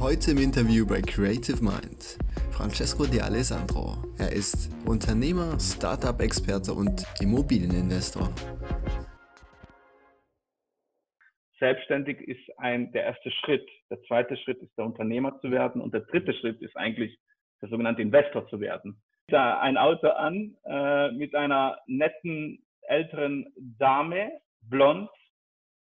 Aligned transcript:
Heute 0.00 0.30
im 0.30 0.38
Interview 0.38 0.86
bei 0.86 1.02
Creative 1.02 1.62
Mind 1.62 2.16
Francesco 2.52 3.04
De 3.04 3.20
Alessandro. 3.20 3.98
Er 4.18 4.32
ist 4.32 4.70
Unternehmer, 4.86 5.60
Startup-Experte 5.60 6.72
und 6.72 7.04
Immobilieninvestor. 7.20 8.30
Selbstständig 11.58 12.18
ist 12.26 12.40
ein, 12.56 12.90
der 12.92 13.04
erste 13.04 13.30
Schritt. 13.30 13.68
Der 13.90 14.00
zweite 14.04 14.38
Schritt 14.38 14.62
ist 14.62 14.72
der 14.78 14.86
Unternehmer 14.86 15.38
zu 15.42 15.50
werden 15.50 15.82
und 15.82 15.92
der 15.92 16.00
dritte 16.00 16.32
Schritt 16.32 16.62
ist 16.62 16.74
eigentlich 16.78 17.18
der 17.60 17.68
sogenannte 17.68 18.00
Investor 18.00 18.48
zu 18.48 18.58
werden. 18.58 19.02
Da 19.28 19.60
ein 19.60 19.76
Auto 19.76 20.08
an 20.08 20.56
äh, 20.64 21.12
mit 21.12 21.34
einer 21.34 21.76
netten 21.86 22.64
älteren 22.88 23.52
Dame, 23.78 24.32
blond, 24.62 25.10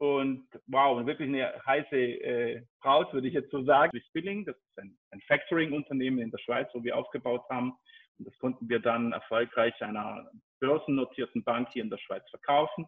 und 0.03 0.49
wow, 0.67 1.07
wirklich 1.07 1.29
eine 1.29 1.55
heiße 1.65 1.97
äh, 1.97 2.63
Braut, 2.81 3.13
würde 3.13 3.29
ich 3.29 3.35
jetzt 3.35 3.53
so 3.53 3.63
sagen. 3.63 3.97
Spilling, 4.09 4.45
das 4.45 4.57
ist 4.57 4.79
ein, 4.79 4.99
ein 5.13 5.21
Factoring-Unternehmen 5.29 6.19
in 6.19 6.33
der 6.33 6.39
Schweiz, 6.39 6.69
wo 6.75 6.83
wir 6.83 6.97
aufgebaut 6.97 7.45
haben. 7.49 7.75
Und 8.19 8.27
das 8.27 8.37
konnten 8.39 8.69
wir 8.69 8.81
dann 8.81 9.13
erfolgreich 9.13 9.81
einer 9.81 10.29
börsennotierten 10.59 11.45
Bank 11.45 11.69
hier 11.73 11.85
in 11.85 11.91
der 11.91 11.99
Schweiz 11.99 12.29
verkaufen. 12.31 12.87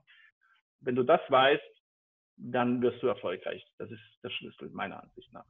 Wenn 0.80 0.96
du 0.96 1.04
das 1.04 1.20
weißt, 1.28 1.62
dann 2.36 2.82
wirst 2.82 3.00
du 3.00 3.06
erfolgreich. 3.06 3.64
Das 3.78 3.88
ist 3.92 4.02
der 4.24 4.30
Schlüssel 4.30 4.70
meiner 4.70 5.00
Ansicht 5.00 5.32
nach. 5.32 5.46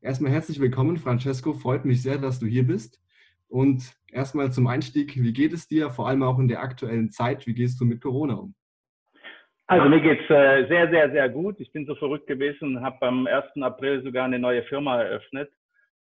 Erstmal 0.00 0.32
herzlich 0.32 0.58
willkommen, 0.58 0.96
Francesco. 0.96 1.52
Freut 1.52 1.84
mich 1.84 2.00
sehr, 2.00 2.16
dass 2.16 2.38
du 2.38 2.46
hier 2.46 2.66
bist. 2.66 2.98
Und 3.48 3.94
erstmal 4.12 4.52
zum 4.52 4.66
Einstieg, 4.66 5.16
wie 5.16 5.32
geht 5.32 5.52
es 5.52 5.66
dir, 5.66 5.90
vor 5.90 6.08
allem 6.08 6.22
auch 6.22 6.38
in 6.38 6.48
der 6.48 6.60
aktuellen 6.60 7.10
Zeit? 7.10 7.46
Wie 7.46 7.54
gehst 7.54 7.80
du 7.80 7.84
mit 7.84 8.00
Corona 8.00 8.34
um? 8.34 8.54
Also 9.66 9.86
mir 9.88 10.00
geht 10.00 10.20
es 10.20 10.30
äh, 10.30 10.66
sehr, 10.68 10.88
sehr, 10.88 11.10
sehr 11.10 11.28
gut. 11.28 11.60
Ich 11.60 11.70
bin 11.72 11.84
so 11.84 11.94
verrückt 11.94 12.26
gewesen 12.26 12.80
habe 12.80 13.06
am 13.06 13.26
1. 13.26 13.44
April 13.60 14.02
sogar 14.02 14.24
eine 14.24 14.38
neue 14.38 14.62
Firma 14.64 15.02
eröffnet. 15.02 15.50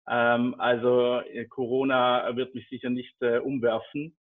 Ähm, 0.10 0.56
also 0.58 1.20
äh, 1.20 1.46
Corona 1.46 2.34
wird 2.36 2.56
mich 2.56 2.68
sicher 2.70 2.90
nicht 2.90 3.14
äh, 3.22 3.40
umwerfen. 3.40 4.16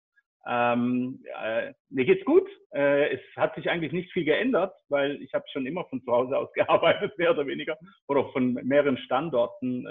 Ähm, 0.48 1.20
äh, 1.40 1.72
mir 1.90 2.04
geht's 2.04 2.24
gut. 2.24 2.48
Es 2.70 3.20
hat 3.36 3.54
sich 3.54 3.70
eigentlich 3.70 3.92
nicht 3.92 4.12
viel 4.12 4.24
geändert, 4.24 4.74
weil 4.88 5.22
ich 5.22 5.32
habe 5.32 5.44
schon 5.50 5.64
immer 5.64 5.84
von 5.86 6.02
zu 6.02 6.12
Hause 6.12 6.36
aus 6.36 6.52
gearbeitet, 6.54 7.16
mehr 7.16 7.30
oder 7.30 7.46
weniger, 7.46 7.76
oder 8.06 8.28
von 8.32 8.52
mehreren 8.52 8.98
Standorten 8.98 9.86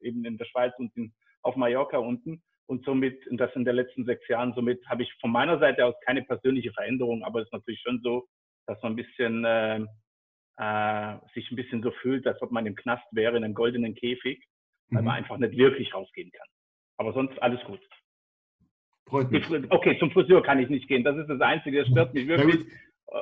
eben 0.00 0.24
in 0.24 0.36
der 0.36 0.44
Schweiz 0.46 0.74
und 0.78 0.90
in 0.96 1.14
auf 1.44 1.56
Mallorca 1.56 1.98
unten. 1.98 2.42
Und 2.66 2.84
somit, 2.84 3.26
und 3.26 3.36
das 3.36 3.54
in 3.54 3.64
den 3.64 3.76
letzten 3.76 4.06
sechs 4.06 4.26
Jahren, 4.26 4.54
somit 4.54 4.80
habe 4.88 5.02
ich 5.02 5.12
von 5.20 5.30
meiner 5.30 5.58
Seite 5.58 5.84
aus 5.84 5.94
keine 6.06 6.22
persönliche 6.22 6.72
Veränderung, 6.72 7.22
aber 7.22 7.40
es 7.40 7.46
ist 7.46 7.52
natürlich 7.52 7.80
schon 7.82 8.00
so, 8.02 8.26
dass 8.66 8.82
man 8.82 8.92
ein 8.92 8.96
bisschen 8.96 9.44
äh, 9.44 9.80
äh, 10.56 11.18
sich 11.34 11.50
ein 11.50 11.56
bisschen 11.56 11.82
so 11.82 11.90
fühlt, 11.90 12.26
als 12.26 12.40
ob 12.40 12.52
man 12.52 12.64
im 12.64 12.74
Knast 12.74 13.04
wäre, 13.12 13.36
in 13.36 13.44
einem 13.44 13.54
goldenen 13.54 13.94
Käfig, 13.94 14.42
weil 14.90 15.02
mhm. 15.02 15.08
man 15.08 15.16
einfach 15.16 15.36
nicht 15.36 15.56
wirklich 15.56 15.92
rausgehen 15.92 16.30
kann. 16.32 16.46
Aber 16.96 17.12
sonst 17.12 17.40
alles 17.42 17.62
gut. 17.64 17.80
Freut 19.06 19.30
mich. 19.30 19.46
Okay, 19.70 19.98
zum 19.98 20.10
Friseur 20.10 20.42
kann 20.42 20.58
ich 20.58 20.70
nicht 20.70 20.88
gehen. 20.88 21.04
Das 21.04 21.16
ist 21.16 21.28
das 21.28 21.40
Einzige, 21.40 21.80
das 21.80 21.88
stört 21.88 22.14
mich 22.14 22.26
wirklich. 22.26 22.66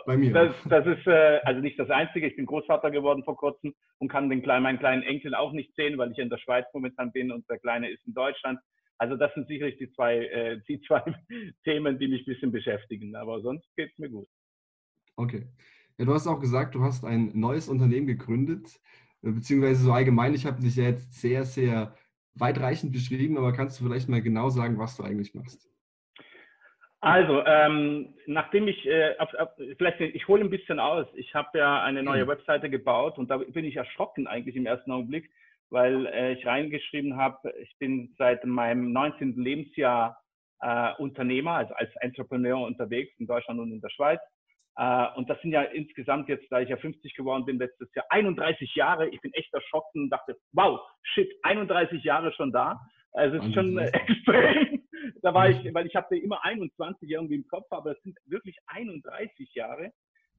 Bei 0.06 0.16
mir. 0.16 0.32
Das, 0.32 0.54
das 0.68 0.86
ist 0.86 1.06
äh, 1.06 1.40
also 1.44 1.60
nicht 1.60 1.78
das 1.78 1.90
Einzige. 1.90 2.26
Ich 2.26 2.36
bin 2.36 2.46
Großvater 2.46 2.90
geworden 2.90 3.24
vor 3.24 3.36
kurzem 3.36 3.74
und 3.98 4.08
kann 4.08 4.30
den 4.30 4.42
kleinen, 4.42 4.62
meinen 4.62 4.78
kleinen 4.78 5.02
Enkel 5.02 5.34
auch 5.34 5.52
nicht 5.52 5.74
sehen, 5.74 5.98
weil 5.98 6.12
ich 6.12 6.18
in 6.18 6.30
der 6.30 6.38
Schweiz 6.38 6.66
momentan 6.72 7.12
bin 7.12 7.30
und 7.30 7.48
der 7.50 7.58
Kleine 7.58 7.90
ist 7.90 8.06
in 8.06 8.14
Deutschland. 8.14 8.58
Also 8.98 9.16
das 9.16 9.34
sind 9.34 9.48
sicherlich 9.48 9.76
die 9.78 9.90
zwei, 9.92 10.18
äh, 10.26 10.60
die 10.68 10.80
zwei 10.82 11.02
Themen, 11.64 11.98
die 11.98 12.08
mich 12.08 12.22
ein 12.22 12.32
bisschen 12.32 12.52
beschäftigen. 12.52 13.16
Aber 13.16 13.40
sonst 13.40 13.68
geht 13.76 13.90
es 13.92 13.98
mir 13.98 14.08
gut. 14.08 14.28
Okay. 15.16 15.46
Ja, 15.98 16.04
du 16.04 16.14
hast 16.14 16.26
auch 16.26 16.40
gesagt, 16.40 16.74
du 16.74 16.82
hast 16.82 17.04
ein 17.04 17.32
neues 17.34 17.68
Unternehmen 17.68 18.06
gegründet, 18.06 18.80
äh, 19.22 19.30
beziehungsweise 19.30 19.84
so 19.84 19.92
allgemein. 19.92 20.34
Ich 20.34 20.46
habe 20.46 20.62
dich 20.62 20.76
ja 20.76 20.84
jetzt 20.84 21.20
sehr, 21.20 21.44
sehr 21.44 21.94
weitreichend 22.34 22.92
beschrieben, 22.92 23.36
aber 23.36 23.52
kannst 23.52 23.80
du 23.80 23.84
vielleicht 23.84 24.08
mal 24.08 24.22
genau 24.22 24.48
sagen, 24.48 24.78
was 24.78 24.96
du 24.96 25.02
eigentlich 25.02 25.34
machst? 25.34 25.71
Also, 27.02 27.44
ähm, 27.44 28.14
nachdem 28.26 28.68
ich, 28.68 28.86
äh, 28.86 29.16
ab, 29.18 29.34
ab, 29.36 29.56
vielleicht, 29.76 30.00
ich 30.00 30.28
hole 30.28 30.40
ein 30.40 30.50
bisschen 30.50 30.78
aus. 30.78 31.04
Ich 31.16 31.34
habe 31.34 31.58
ja 31.58 31.82
eine 31.82 32.04
neue 32.04 32.24
mhm. 32.24 32.28
Webseite 32.28 32.70
gebaut 32.70 33.18
und 33.18 33.28
da 33.28 33.38
bin 33.38 33.64
ich 33.64 33.74
erschrocken 33.74 34.28
eigentlich 34.28 34.54
im 34.54 34.66
ersten 34.66 34.92
Augenblick, 34.92 35.28
weil 35.68 36.06
äh, 36.06 36.34
ich 36.34 36.46
reingeschrieben 36.46 37.16
habe, 37.16 37.52
ich 37.60 37.76
bin 37.80 38.14
seit 38.18 38.44
meinem 38.44 38.92
19. 38.92 39.34
Lebensjahr 39.34 40.16
äh, 40.60 40.92
Unternehmer, 40.98 41.54
also 41.54 41.74
als 41.74 41.90
Entrepreneur 41.96 42.64
unterwegs 42.64 43.12
in 43.18 43.26
Deutschland 43.26 43.58
und 43.58 43.72
in 43.72 43.80
der 43.80 43.90
Schweiz. 43.90 44.20
Äh, 44.76 45.06
und 45.16 45.28
das 45.28 45.42
sind 45.42 45.50
ja 45.50 45.62
insgesamt 45.62 46.28
jetzt, 46.28 46.46
da 46.52 46.60
ich 46.60 46.68
ja 46.68 46.76
50 46.76 47.16
geworden 47.16 47.44
bin, 47.44 47.58
letztes 47.58 47.92
Jahr 47.96 48.06
31 48.10 48.76
Jahre. 48.76 49.08
Ich 49.08 49.20
bin 49.20 49.32
echt 49.34 49.52
erschrocken 49.52 50.04
und 50.04 50.10
dachte, 50.10 50.36
wow, 50.52 50.78
shit, 51.02 51.28
31 51.42 52.04
Jahre 52.04 52.32
schon 52.32 52.52
da. 52.52 52.80
Also 53.10 53.38
es 53.38 53.46
ist 53.46 53.54
schon 53.54 53.76
extrem. 53.78 54.81
Da 55.22 55.32
war 55.32 55.48
ich, 55.48 55.72
weil 55.72 55.86
ich 55.86 55.94
hatte 55.94 56.16
immer 56.16 56.44
21 56.44 57.08
irgendwie 57.08 57.36
im 57.36 57.46
Kopf, 57.46 57.66
aber 57.70 57.92
es 57.92 58.02
sind 58.02 58.18
wirklich 58.26 58.56
31 58.66 59.54
Jahre, 59.54 59.92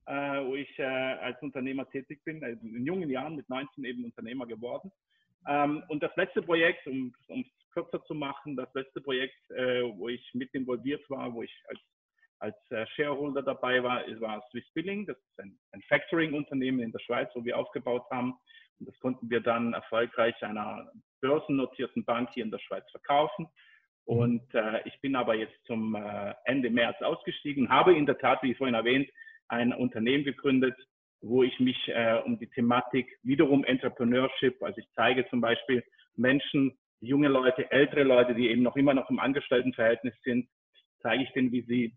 äh, 0.06 0.46
wo 0.46 0.56
ich 0.56 0.78
äh, 0.78 0.84
als 0.84 1.42
Unternehmer 1.42 1.90
tätig 1.90 2.22
bin. 2.26 2.44
Also 2.44 2.60
in 2.68 2.86
jungen 2.86 3.10
Jahren 3.10 3.36
mit 3.36 3.48
19 3.50 3.86
eben 3.86 4.04
Unternehmer 4.04 4.46
geworden. 4.46 4.92
Ähm, 5.48 5.84
und 5.88 6.04
das 6.04 6.16
letzte 6.18 6.42
Projekt, 6.42 6.86
um 6.88 7.14
es 7.30 7.46
kürzer 7.72 8.04
zu 8.04 8.14
machen, 8.14 8.56
das 8.56 8.74
letzte 8.74 9.02
Projekt, 9.02 9.50
äh, 9.52 9.84
wo 9.98 10.10
ich 10.10 10.30
mit 10.34 10.54
involviert 10.54 11.10
war, 11.10 11.34
wo 11.34 11.44
ich 11.44 11.64
als 11.68 11.80
als 12.44 12.58
äh, 12.72 12.86
Shareholder 12.88 13.42
dabei 13.42 13.82
war, 13.82 14.04
war 14.20 14.44
Swiss 14.52 14.70
Billing. 14.74 15.06
Das 15.06 15.16
ist 15.18 15.40
ein, 15.40 15.58
ein 15.72 15.82
Factoring-Unternehmen 15.84 16.82
in 16.82 16.92
der 16.92 17.00
Schweiz, 17.00 17.30
wo 17.36 17.46
wir 17.46 17.58
aufgebaut 17.58 18.06
haben. 18.12 18.34
Und 18.80 18.90
das 18.90 19.00
konnten 19.00 19.30
wir 19.30 19.40
dann 19.40 19.72
erfolgreich 19.72 20.36
einer 20.44 20.92
börsennotierten 21.22 22.04
Bank 22.04 22.32
hier 22.34 22.44
in 22.44 22.52
der 22.52 22.60
Schweiz 22.60 22.84
verkaufen. 22.92 23.48
Mhm. 24.08 24.18
Und 24.18 24.54
äh, 24.54 24.82
ich 24.86 25.00
bin 25.02 25.16
aber 25.16 25.36
jetzt 25.36 25.58
zum 25.66 25.96
äh, 25.96 26.34
Ende 26.46 26.70
März 26.70 27.02
ausgestiegen, 27.02 27.70
habe 27.70 27.96
in 27.96 28.06
der 28.06 28.18
Tat, 28.18 28.42
wie 28.44 28.56
vorhin 28.56 28.76
erwähnt, 28.76 29.10
ein 29.48 29.74
Unternehmen 29.74 30.24
gegründet, 30.24 30.76
wo 31.22 31.44
ich 31.44 31.58
mich 31.60 31.78
äh, 31.88 32.22
um 32.26 32.38
die 32.38 32.50
Thematik 32.50 33.08
wiederum 33.24 33.64
Entrepreneurship, 33.64 34.62
also 34.62 34.78
ich 34.80 34.88
zeige 34.94 35.28
zum 35.30 35.42
Beispiel 35.42 35.84
Menschen, 36.16 36.78
junge 37.00 37.28
Leute, 37.28 37.70
ältere 37.72 38.04
Leute, 38.04 38.34
die 38.36 38.50
eben 38.50 38.64
noch 38.64 38.76
immer 38.76 38.94
noch 38.94 39.10
im 39.10 39.20
Angestelltenverhältnis 39.20 40.14
sind, 40.24 40.48
zeige 41.02 41.24
ich 41.24 41.32
denen, 41.32 41.52
wie 41.52 41.62
sie 41.62 41.96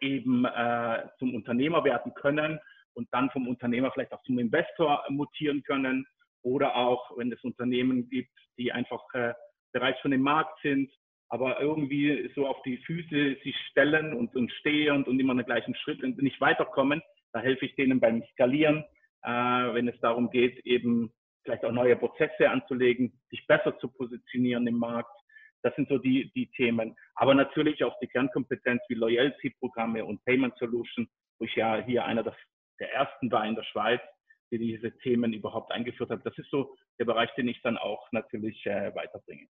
eben 0.00 0.44
äh, 0.44 1.08
zum 1.18 1.34
Unternehmer 1.34 1.84
werden 1.84 2.12
können 2.14 2.58
und 2.94 3.08
dann 3.12 3.30
vom 3.30 3.46
Unternehmer 3.46 3.90
vielleicht 3.92 4.12
auch 4.12 4.22
zum 4.22 4.38
Investor 4.38 5.04
mutieren 5.08 5.62
können 5.62 6.06
oder 6.42 6.76
auch, 6.76 7.16
wenn 7.16 7.32
es 7.32 7.42
Unternehmen 7.44 8.08
gibt, 8.08 8.32
die 8.58 8.72
einfach 8.72 9.02
äh, 9.14 9.32
bereits 9.72 10.00
schon 10.00 10.12
im 10.12 10.22
Markt 10.22 10.60
sind, 10.62 10.90
aber 11.28 11.60
irgendwie 11.60 12.30
so 12.34 12.46
auf 12.46 12.62
die 12.62 12.78
Füße 12.78 13.36
sich 13.42 13.56
stellen 13.70 14.12
und, 14.12 14.34
und 14.36 14.52
stehen 14.52 14.94
und, 14.94 15.08
und 15.08 15.18
immer 15.18 15.32
einen 15.32 15.44
gleichen 15.44 15.74
Schritt 15.74 16.02
und 16.02 16.20
nicht 16.22 16.40
weiterkommen, 16.40 17.02
da 17.32 17.40
helfe 17.40 17.66
ich 17.66 17.74
denen 17.74 18.00
beim 18.00 18.22
Skalieren, 18.32 18.84
äh, 19.22 19.30
wenn 19.30 19.88
es 19.88 19.98
darum 20.00 20.30
geht, 20.30 20.64
eben 20.64 21.12
vielleicht 21.44 21.64
auch 21.64 21.72
neue 21.72 21.96
Prozesse 21.96 22.50
anzulegen, 22.50 23.20
sich 23.30 23.46
besser 23.46 23.76
zu 23.78 23.88
positionieren 23.88 24.66
im 24.66 24.78
Markt 24.78 25.10
das 25.66 25.74
sind 25.74 25.88
so 25.88 25.98
die, 25.98 26.30
die 26.34 26.46
Themen. 26.52 26.96
Aber 27.16 27.34
natürlich 27.34 27.82
auch 27.82 27.98
die 27.98 28.06
Kernkompetenz 28.06 28.82
wie 28.88 28.94
Loyalty-Programme 28.94 30.04
und 30.04 30.24
Payment 30.24 30.56
Solution, 30.58 31.08
wo 31.40 31.44
ich 31.44 31.56
ja 31.56 31.82
hier 31.84 32.04
einer 32.04 32.22
der, 32.22 32.36
der 32.78 32.92
ersten 32.92 33.32
war 33.32 33.44
in 33.44 33.56
der 33.56 33.64
Schweiz, 33.64 34.00
die 34.52 34.58
diese 34.58 34.96
Themen 34.98 35.32
überhaupt 35.32 35.72
eingeführt 35.72 36.10
hat. 36.10 36.24
Das 36.24 36.38
ist 36.38 36.48
so 36.50 36.76
der 37.00 37.04
Bereich, 37.04 37.34
den 37.34 37.48
ich 37.48 37.60
dann 37.62 37.78
auch 37.78 38.06
natürlich 38.12 38.64
äh, 38.66 38.94
weiterbringe. 38.94 39.48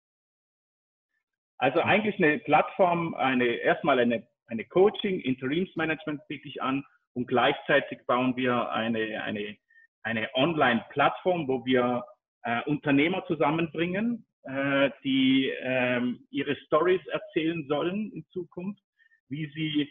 Also 1.58 1.80
eigentlich 1.80 2.18
eine 2.18 2.40
Plattform, 2.40 3.14
eine, 3.16 3.46
erstmal 3.46 4.00
eine, 4.00 4.28
eine 4.48 4.66
Coaching, 4.66 5.20
Interimsmanagement 5.22 6.22
biete 6.28 6.48
ich 6.48 6.62
an 6.62 6.86
und 7.14 7.28
gleichzeitig 7.28 8.00
bauen 8.06 8.36
wir 8.36 8.72
eine, 8.72 9.24
eine, 9.24 9.58
eine 10.04 10.30
Online-Plattform, 10.36 11.48
wo 11.48 11.66
wir 11.66 12.04
äh, 12.44 12.62
Unternehmer 12.64 13.26
zusammenbringen, 13.26 14.26
äh, 14.44 14.92
die 15.04 15.52
ähm, 15.62 16.28
ihre 16.30 16.56
Stories 16.68 17.06
erzählen 17.08 17.66
sollen 17.68 18.12
in 18.12 18.26
Zukunft, 18.32 18.84
wie 19.30 19.50
sie 19.56 19.90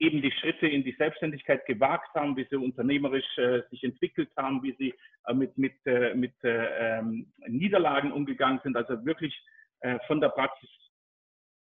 eben 0.00 0.22
die 0.22 0.32
Schritte 0.32 0.66
in 0.66 0.82
die 0.82 0.96
Selbstständigkeit 0.98 1.66
gewagt 1.66 2.14
haben, 2.14 2.36
wie 2.36 2.46
sie 2.50 2.56
unternehmerisch 2.56 3.38
äh, 3.38 3.60
sich 3.70 3.84
entwickelt 3.84 4.30
haben, 4.36 4.62
wie 4.62 4.74
sie 4.78 4.94
äh, 5.26 5.34
mit, 5.34 5.56
mit, 5.58 5.74
äh, 5.84 6.14
mit 6.14 6.32
äh, 6.42 6.98
ähm, 6.98 7.30
Niederlagen 7.46 8.10
umgegangen 8.10 8.60
sind, 8.64 8.76
also 8.76 9.04
wirklich 9.04 9.38
äh, 9.80 9.98
von 10.06 10.20
der 10.20 10.30
Praxis 10.30 10.68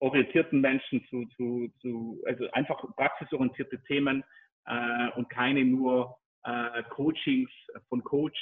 orientierten 0.01 0.61
Menschen 0.61 1.05
zu, 1.09 1.27
zu, 1.37 1.73
zu 1.81 2.23
also 2.27 2.51
einfach 2.53 2.81
praxisorientierte 2.97 3.83
Themen 3.85 4.23
äh, 4.67 5.09
und 5.17 5.29
keine 5.29 5.65
nur 5.65 6.17
äh, 6.45 6.83
Coachings 6.91 7.51
von 7.89 8.03
Coach, 8.05 8.39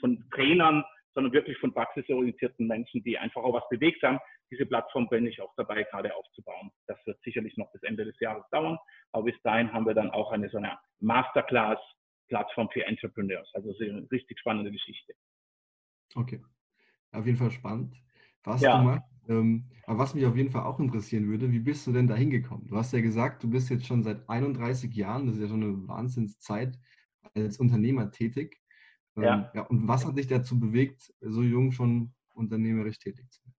von 0.00 0.24
Trainern, 0.32 0.84
sondern 1.14 1.32
wirklich 1.32 1.58
von 1.58 1.74
praxisorientierten 1.74 2.66
Menschen, 2.66 3.02
die 3.02 3.18
einfach 3.18 3.42
auch 3.42 3.52
was 3.52 3.68
bewegt 3.68 4.02
haben. 4.02 4.18
Diese 4.50 4.64
Plattform 4.66 5.08
bin 5.08 5.26
ich 5.26 5.40
auch 5.40 5.52
dabei, 5.56 5.82
gerade 5.84 6.14
aufzubauen. 6.14 6.70
Das 6.86 6.98
wird 7.06 7.20
sicherlich 7.22 7.56
noch 7.56 7.70
bis 7.72 7.82
Ende 7.82 8.04
des 8.04 8.18
Jahres 8.20 8.44
dauern, 8.50 8.78
aber 9.12 9.24
bis 9.24 9.40
dahin 9.42 9.72
haben 9.72 9.86
wir 9.86 9.94
dann 9.94 10.10
auch 10.10 10.30
eine 10.30 10.48
so 10.50 10.58
eine 10.58 10.78
Masterclass 11.00 11.78
Plattform 12.28 12.70
für 12.70 12.84
Entrepreneurs. 12.86 13.50
Also 13.54 13.74
eine 13.78 14.10
richtig 14.10 14.38
spannende 14.38 14.70
Geschichte. 14.70 15.14
Okay, 16.14 16.42
auf 17.12 17.26
jeden 17.26 17.38
Fall 17.38 17.50
spannend, 17.50 17.94
was 18.44 18.60
ja. 18.62 18.78
du 18.78 18.84
machst. 18.84 19.11
Ähm, 19.28 19.64
aber 19.86 20.00
was 20.00 20.14
mich 20.14 20.26
auf 20.26 20.36
jeden 20.36 20.50
Fall 20.50 20.64
auch 20.64 20.80
interessieren 20.80 21.28
würde, 21.28 21.52
wie 21.52 21.60
bist 21.60 21.86
du 21.86 21.92
denn 21.92 22.08
da 22.08 22.14
hingekommen? 22.14 22.66
Du 22.66 22.76
hast 22.76 22.92
ja 22.92 23.00
gesagt, 23.00 23.42
du 23.42 23.50
bist 23.50 23.70
jetzt 23.70 23.86
schon 23.86 24.02
seit 24.02 24.28
31 24.28 24.94
Jahren, 24.94 25.26
das 25.26 25.36
ist 25.36 25.42
ja 25.42 25.48
schon 25.48 25.62
eine 25.62 25.88
Wahnsinnszeit, 25.88 26.78
als 27.34 27.58
Unternehmer 27.58 28.10
tätig. 28.10 28.60
Ähm, 29.16 29.22
ja. 29.22 29.50
ja. 29.54 29.62
Und 29.62 29.88
was 29.88 30.06
hat 30.06 30.16
dich 30.16 30.26
dazu 30.26 30.58
bewegt, 30.58 31.12
so 31.20 31.42
jung 31.42 31.72
schon 31.72 32.12
unternehmerisch 32.34 32.98
tätig 32.98 33.30
zu 33.30 33.42
sein? 33.42 33.54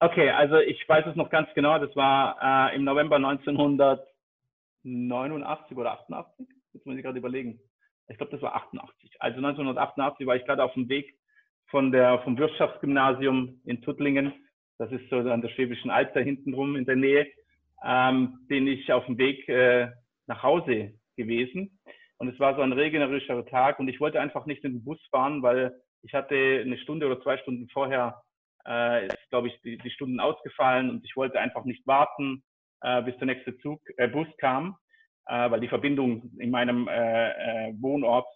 Okay, 0.00 0.30
also 0.30 0.58
ich 0.58 0.88
weiß 0.88 1.06
es 1.06 1.16
noch 1.16 1.28
ganz 1.28 1.48
genau, 1.54 1.80
das 1.80 1.96
war 1.96 2.70
äh, 2.70 2.76
im 2.76 2.84
November 2.84 3.16
1989 3.16 5.76
oder 5.76 5.90
88, 5.92 6.46
jetzt 6.72 6.86
muss 6.86 6.96
ich 6.96 7.02
gerade 7.02 7.18
überlegen. 7.18 7.58
Ich 8.06 8.16
glaube, 8.16 8.30
das 8.32 8.40
war 8.40 8.54
88. 8.54 9.16
Also 9.18 9.38
1988 9.38 10.24
war 10.26 10.36
ich 10.36 10.44
gerade 10.44 10.62
auf 10.62 10.72
dem 10.74 10.88
Weg 10.88 11.18
von 11.66 11.90
der, 11.90 12.20
vom 12.20 12.38
Wirtschaftsgymnasium 12.38 13.60
in 13.64 13.82
Tuttlingen 13.82 14.32
das 14.78 14.90
ist 14.92 15.08
so 15.10 15.16
an 15.16 15.42
der 15.42 15.48
Schwäbischen 15.50 15.90
Alb 15.90 16.14
da 16.14 16.20
hinten 16.20 16.54
rum 16.54 16.76
in 16.76 16.84
der 16.84 16.96
Nähe, 16.96 17.26
ähm, 17.84 18.38
bin 18.48 18.66
ich 18.66 18.92
auf 18.92 19.04
dem 19.06 19.18
Weg 19.18 19.48
äh, 19.48 19.88
nach 20.26 20.42
Hause 20.42 20.94
gewesen. 21.16 21.78
Und 22.18 22.28
es 22.28 22.38
war 22.40 22.56
so 22.56 22.62
ein 22.62 22.72
regnerischer 22.72 23.44
Tag 23.46 23.78
und 23.78 23.88
ich 23.88 24.00
wollte 24.00 24.20
einfach 24.20 24.46
nicht 24.46 24.64
in 24.64 24.72
den 24.72 24.84
Bus 24.84 25.00
fahren, 25.10 25.42
weil 25.42 25.80
ich 26.02 26.14
hatte 26.14 26.34
eine 26.34 26.78
Stunde 26.78 27.06
oder 27.06 27.20
zwei 27.22 27.38
Stunden 27.38 27.68
vorher, 27.68 28.22
äh, 28.66 29.06
ist, 29.06 29.30
glaube 29.30 29.48
ich, 29.48 29.60
die, 29.62 29.78
die 29.78 29.90
Stunden 29.90 30.20
ausgefallen 30.20 30.90
und 30.90 31.04
ich 31.04 31.16
wollte 31.16 31.40
einfach 31.40 31.64
nicht 31.64 31.86
warten, 31.86 32.42
äh, 32.82 33.02
bis 33.02 33.16
der 33.18 33.26
nächste 33.26 33.56
Zug, 33.58 33.80
äh, 33.96 34.08
Bus 34.08 34.28
kam, 34.38 34.76
äh, 35.26 35.50
weil 35.50 35.60
die 35.60 35.68
Verbindung 35.68 36.30
in 36.38 36.50
meinem 36.50 36.88
äh, 36.88 37.68
äh, 37.68 37.74
Wohnort, 37.80 38.26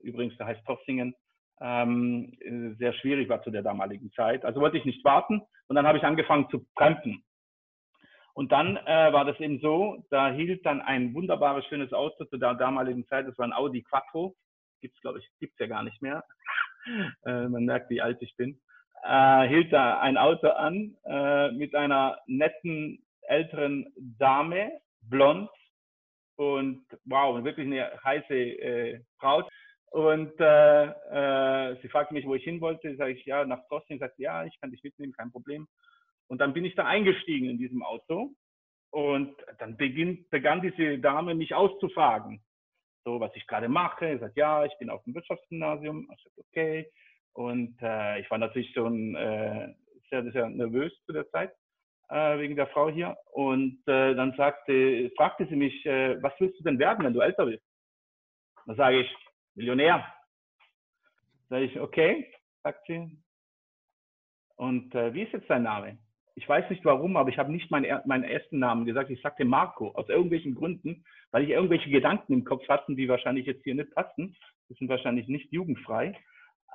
übrigens, 0.00 0.36
der 0.38 0.46
heißt 0.46 0.64
Tossingen, 0.66 1.14
ähm, 1.60 2.36
sehr 2.78 2.92
schwierig 2.94 3.28
war 3.28 3.42
zu 3.42 3.50
der 3.50 3.62
damaligen 3.62 4.12
Zeit. 4.12 4.44
Also 4.44 4.60
wollte 4.60 4.76
ich 4.76 4.84
nicht 4.84 5.04
warten 5.04 5.42
und 5.68 5.76
dann 5.76 5.86
habe 5.86 5.98
ich 5.98 6.04
angefangen 6.04 6.48
zu 6.50 6.66
trampen. 6.76 7.22
Und 8.34 8.52
dann 8.52 8.76
äh, 8.76 9.12
war 9.12 9.24
das 9.24 9.40
eben 9.40 9.60
so, 9.60 10.04
da 10.10 10.30
hielt 10.30 10.66
dann 10.66 10.82
ein 10.82 11.14
wunderbares, 11.14 11.64
schönes 11.66 11.92
Auto 11.92 12.24
zu 12.26 12.36
der 12.36 12.54
damaligen 12.54 13.06
Zeit, 13.06 13.26
das 13.26 13.38
war 13.38 13.46
ein 13.46 13.54
Audi 13.54 13.82
Quattro, 13.82 14.36
gibt's 14.82 15.00
glaube 15.00 15.20
ich, 15.20 15.28
gibt's 15.40 15.58
ja 15.58 15.66
gar 15.66 15.82
nicht 15.82 16.02
mehr. 16.02 16.22
äh, 17.24 17.48
man 17.48 17.64
merkt, 17.64 17.88
wie 17.90 18.02
alt 18.02 18.20
ich 18.20 18.36
bin. 18.36 18.60
Äh, 19.04 19.48
hielt 19.48 19.72
da 19.72 20.00
ein 20.00 20.18
Auto 20.18 20.48
an 20.48 20.96
äh, 21.04 21.50
mit 21.52 21.74
einer 21.74 22.18
netten 22.26 23.02
älteren 23.22 23.92
Dame, 23.96 24.70
blond 25.00 25.48
und 26.36 26.84
wow, 27.04 27.42
wirklich 27.42 27.66
eine 27.66 27.90
heiße 28.04 28.34
äh, 28.34 29.00
Braut. 29.18 29.48
Und 29.90 30.32
äh, 30.40 30.84
äh, 30.84 31.76
sie 31.80 31.88
fragte 31.88 32.14
mich, 32.14 32.26
wo 32.26 32.34
ich 32.34 32.44
hin 32.44 32.60
wollte. 32.60 32.96
Sage 32.96 33.12
ich, 33.12 33.24
ja, 33.24 33.44
nach 33.44 33.66
Tosting. 33.68 33.98
Sagt, 33.98 34.18
ja, 34.18 34.44
ich 34.44 34.58
kann 34.60 34.70
dich 34.70 34.82
mitnehmen, 34.82 35.12
kein 35.12 35.32
Problem. 35.32 35.66
Und 36.28 36.40
dann 36.40 36.52
bin 36.52 36.64
ich 36.64 36.74
da 36.74 36.84
eingestiegen 36.84 37.48
in 37.48 37.58
diesem 37.58 37.82
Auto. 37.82 38.32
Und 38.90 39.36
dann 39.58 39.76
beginn, 39.76 40.26
begann 40.30 40.62
diese 40.62 40.98
Dame 40.98 41.34
mich 41.34 41.54
auszufragen. 41.54 42.42
So, 43.04 43.20
was 43.20 43.34
ich 43.36 43.46
gerade 43.46 43.68
mache. 43.68 44.14
Ich 44.14 44.20
sagte, 44.20 44.40
ja, 44.40 44.64
ich 44.64 44.76
bin 44.78 44.90
auf 44.90 45.02
dem 45.04 45.14
Wirtschaftsgymnasium. 45.14 46.08
Ich 46.12 46.22
sagte, 46.24 46.40
okay. 46.48 46.90
Und 47.32 47.76
äh, 47.82 48.20
ich 48.20 48.30
war 48.30 48.38
natürlich 48.38 48.72
schon 48.72 49.14
äh, 49.14 49.74
sehr, 50.10 50.30
sehr 50.32 50.48
nervös 50.48 50.92
zu 51.04 51.12
der 51.12 51.28
Zeit 51.30 51.52
äh, 52.08 52.38
wegen 52.38 52.56
der 52.56 52.66
Frau 52.68 52.88
hier. 52.88 53.16
Und 53.32 53.78
äh, 53.86 54.14
dann 54.14 54.34
sagte, 54.36 55.10
fragte 55.16 55.46
sie 55.46 55.56
mich, 55.56 55.84
äh, 55.86 56.20
was 56.22 56.32
willst 56.38 56.58
du 56.58 56.64
denn 56.64 56.78
werden, 56.78 57.04
wenn 57.04 57.14
du 57.14 57.20
älter 57.20 57.46
bist? 57.46 57.62
Da 58.66 58.74
sage 58.74 59.00
ich, 59.00 59.16
Millionär. 59.56 60.06
Sag 61.48 61.62
ich, 61.62 61.80
okay, 61.80 62.30
sagt 62.62 62.86
sie. 62.86 63.18
Und 64.56 64.94
äh, 64.94 65.14
wie 65.14 65.22
ist 65.22 65.32
jetzt 65.32 65.50
dein 65.50 65.62
Name? 65.62 65.98
Ich 66.34 66.46
weiß 66.46 66.68
nicht 66.68 66.84
warum, 66.84 67.16
aber 67.16 67.30
ich 67.30 67.38
habe 67.38 67.50
nicht 67.50 67.70
meinen, 67.70 68.00
meinen 68.04 68.24
ersten 68.24 68.58
Namen 68.58 68.84
gesagt. 68.84 69.10
Ich 69.10 69.22
sagte 69.22 69.44
Marco, 69.44 69.92
aus 69.92 70.08
irgendwelchen 70.08 70.54
Gründen, 70.54 71.04
weil 71.30 71.44
ich 71.44 71.50
irgendwelche 71.50 71.88
Gedanken 71.90 72.34
im 72.34 72.44
Kopf 72.44 72.68
hatte, 72.68 72.94
die 72.94 73.08
wahrscheinlich 73.08 73.46
jetzt 73.46 73.64
hier 73.64 73.74
nicht 73.74 73.94
passen. 73.94 74.36
Die 74.68 74.74
sind 74.74 74.88
wahrscheinlich 74.88 75.28
nicht 75.28 75.50
jugendfrei. 75.50 76.18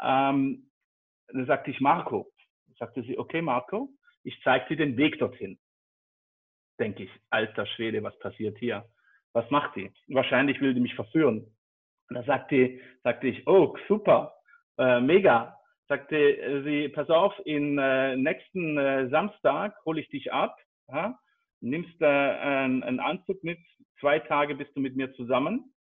Ähm, 0.02 0.72
dann 1.28 1.46
sagte 1.46 1.70
ich 1.70 1.80
Marco. 1.80 2.32
Sagte 2.80 3.04
sie, 3.04 3.20
okay 3.20 3.44
Marco, 3.44 3.90
ich 4.24 4.42
zeige 4.44 4.70
dir 4.70 4.78
den 4.78 4.98
Weg 4.98 5.20
dorthin. 5.20 5.60
Denke 6.80 7.04
ich, 7.04 7.12
alter 7.30 7.68
Schwede, 7.68 8.02
was 8.02 8.18
passiert 8.18 8.58
hier? 8.58 8.90
Was 9.34 9.50
macht 9.52 9.76
die? 9.76 9.92
Wahrscheinlich 10.08 10.60
will 10.62 10.74
die 10.74 10.80
mich 10.80 10.96
verführen. 10.96 11.56
Und 12.12 12.16
da 12.16 12.24
sagte, 12.24 12.78
sagte 13.06 13.28
ich, 13.28 13.48
oh, 13.48 13.74
super, 13.88 14.34
äh, 14.78 15.00
mega. 15.00 15.58
Sagte 15.88 16.18
äh, 16.18 16.62
sie, 16.62 16.90
pass 16.90 17.10
auf, 17.10 17.34
in 17.46 17.78
äh, 17.78 18.18
nächsten 18.18 18.78
äh, 18.78 19.08
Samstag 19.08 19.74
hole 19.86 20.02
ich 20.02 20.10
dich 20.10 20.34
ab, 20.34 20.58
ja? 20.90 21.18
nimmst 21.62 22.02
äh, 22.02 22.06
einen, 22.06 23.00
Anzug 23.00 23.42
mit, 23.46 23.60
zwei 24.02 24.20
Tage 24.20 24.56
bist 24.56 24.76
du 24.76 24.82
mit 24.82 24.98
mir 24.98 25.14
zusammen, 25.14 25.74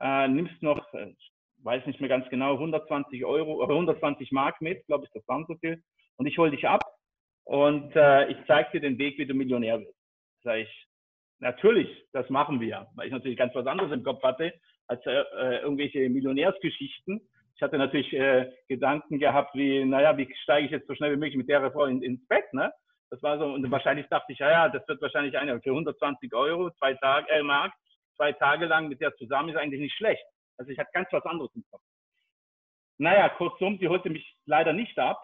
äh, 0.00 0.26
nimmst 0.26 0.60
noch, 0.60 0.92
äh, 0.92 1.14
weiß 1.62 1.86
nicht 1.86 2.00
mehr 2.00 2.08
ganz 2.08 2.28
genau, 2.30 2.54
120 2.54 3.24
Euro, 3.24 3.62
oder 3.62 3.74
120 3.74 4.32
Mark 4.32 4.60
mit, 4.60 4.84
glaube 4.88 5.04
ich, 5.04 5.12
das 5.12 5.22
waren 5.28 5.46
so 5.46 5.54
viel, 5.54 5.80
und 6.16 6.26
ich 6.26 6.36
hole 6.36 6.50
dich 6.50 6.66
ab 6.66 6.82
und 7.44 7.94
äh, 7.94 8.26
ich 8.26 8.38
zeige 8.48 8.72
dir 8.72 8.80
den 8.80 8.98
Weg, 8.98 9.18
wie 9.18 9.26
du 9.26 9.34
Millionär 9.34 9.78
wirst. 9.78 9.96
Sag 10.42 10.56
ich, 10.56 10.88
natürlich, 11.40 11.88
das 12.12 12.28
machen 12.30 12.60
wir, 12.60 12.86
weil 12.94 13.06
ich 13.06 13.12
natürlich 13.12 13.38
ganz 13.38 13.54
was 13.54 13.66
anderes 13.66 13.92
im 13.92 14.04
Kopf 14.04 14.22
hatte 14.22 14.52
als 14.86 15.04
äh, 15.06 15.10
äh, 15.10 15.60
irgendwelche 15.62 16.08
Millionärsgeschichten. 16.08 17.20
Ich 17.56 17.62
hatte 17.62 17.78
natürlich 17.78 18.12
äh, 18.12 18.50
Gedanken 18.68 19.18
gehabt, 19.18 19.54
wie, 19.54 19.84
naja, 19.84 20.16
wie 20.16 20.32
steige 20.42 20.66
ich 20.66 20.72
jetzt 20.72 20.86
so 20.86 20.94
schnell 20.94 21.12
wie 21.12 21.16
möglich 21.16 21.36
mit 21.36 21.48
der 21.48 21.70
Frau 21.72 21.84
in, 21.84 22.02
ins 22.02 22.26
Bett, 22.26 22.52
ne? 22.52 22.72
Das 23.10 23.22
war 23.24 23.38
so, 23.38 23.44
und 23.44 23.68
wahrscheinlich 23.70 24.06
dachte 24.06 24.32
ich, 24.32 24.38
ja, 24.38 24.50
ja, 24.50 24.68
das 24.68 24.86
wird 24.86 25.02
wahrscheinlich 25.02 25.36
eine 25.36 25.60
für 25.60 25.70
120 25.70 26.32
Euro, 26.32 26.70
zwei 26.78 26.94
Tage, 26.94 27.28
äh, 27.28 27.42
Mark, 27.42 27.72
zwei 28.16 28.32
Tage 28.32 28.66
lang 28.66 28.88
mit 28.88 29.00
der 29.00 29.14
zusammen 29.16 29.48
ist 29.48 29.56
eigentlich 29.56 29.80
nicht 29.80 29.96
schlecht. 29.96 30.24
Also 30.58 30.70
ich 30.70 30.78
hatte 30.78 30.90
ganz 30.92 31.08
was 31.10 31.24
anderes 31.24 31.50
im 31.54 31.64
Kopf. 31.70 31.82
Naja, 32.98 33.28
kurzum, 33.30 33.78
sie 33.78 33.88
holte 33.88 34.10
mich 34.10 34.36
leider 34.44 34.72
nicht 34.72 34.98
ab. 34.98 35.18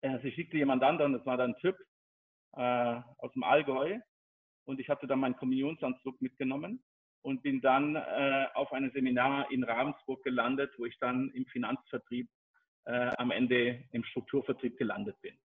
Äh, 0.00 0.18
sie 0.18 0.32
schickte 0.32 0.56
jemand 0.56 0.82
anderen, 0.82 1.12
das 1.12 1.24
war 1.24 1.36
dann 1.36 1.52
ein 1.52 1.60
Typ 1.60 1.76
äh, 2.56 3.00
aus 3.18 3.32
dem 3.32 3.44
Allgäu. 3.44 3.98
Und 4.66 4.80
ich 4.80 4.88
hatte 4.88 5.06
dann 5.06 5.20
meinen 5.20 5.36
Kommunionsanzug 5.36 6.20
mitgenommen 6.20 6.82
und 7.22 7.42
bin 7.42 7.60
dann 7.60 7.96
äh, 7.96 8.46
auf 8.54 8.72
einem 8.72 8.90
Seminar 8.92 9.50
in 9.50 9.64
Ravensburg 9.64 10.22
gelandet, 10.22 10.72
wo 10.76 10.86
ich 10.86 10.98
dann 10.98 11.30
im 11.30 11.46
Finanzvertrieb 11.46 12.28
äh, 12.84 13.10
am 13.16 13.30
Ende 13.30 13.84
im 13.92 14.04
Strukturvertrieb 14.04 14.76
gelandet 14.76 15.16
bin. 15.22 15.36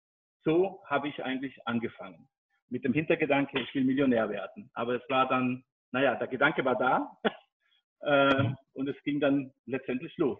So 0.44 0.84
habe 0.86 1.08
ich 1.08 1.24
eigentlich 1.24 1.56
angefangen. 1.68 2.28
Mit 2.70 2.84
dem 2.84 2.94
Hintergedanke, 2.94 3.60
ich 3.60 3.74
will 3.76 3.84
Millionär 3.84 4.30
werden. 4.30 4.70
Aber 4.74 4.96
es 4.96 5.10
war 5.10 5.28
dann, 5.28 5.64
naja, 5.92 6.16
der 6.16 6.28
Gedanke 6.28 6.64
war 6.66 6.78
da 6.78 7.18
äh, 8.02 8.54
und 8.74 8.88
es 8.88 9.02
ging 9.04 9.20
dann 9.20 9.52
letztendlich 9.66 10.18
los. 10.18 10.40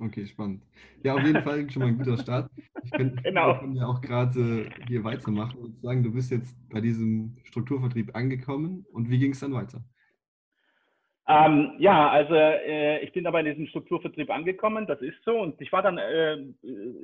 Okay, 0.00 0.26
spannend. 0.26 0.62
Ja, 1.04 1.14
auf 1.14 1.22
jeden 1.22 1.42
Fall 1.42 1.70
schon 1.70 1.82
mal 1.82 1.88
ein 1.88 1.98
guter 1.98 2.16
Start. 2.16 2.50
Ich 2.82 2.90
kann, 2.90 3.16
genau. 3.22 3.58
kann 3.58 3.76
ja 3.76 3.86
auch 3.86 4.00
gerade 4.00 4.70
hier 4.88 5.04
weitermachen 5.04 5.58
und 5.58 5.80
sagen, 5.82 6.02
du 6.02 6.10
bist 6.10 6.30
jetzt 6.30 6.56
bei 6.70 6.80
diesem 6.80 7.36
Strukturvertrieb 7.44 8.16
angekommen 8.16 8.86
und 8.92 9.10
wie 9.10 9.18
ging 9.18 9.32
es 9.32 9.40
dann 9.40 9.52
weiter? 9.52 9.84
Ähm, 11.30 11.74
ja, 11.78 12.10
also 12.10 12.34
äh, 12.34 12.98
ich 13.04 13.12
bin 13.12 13.26
aber 13.26 13.38
in 13.40 13.46
diesem 13.46 13.66
Strukturvertrieb 13.68 14.30
angekommen, 14.30 14.86
das 14.88 15.00
ist 15.00 15.22
so. 15.24 15.38
Und 15.38 15.60
ich 15.60 15.70
war 15.70 15.82
dann 15.82 15.98
äh, 15.98 16.38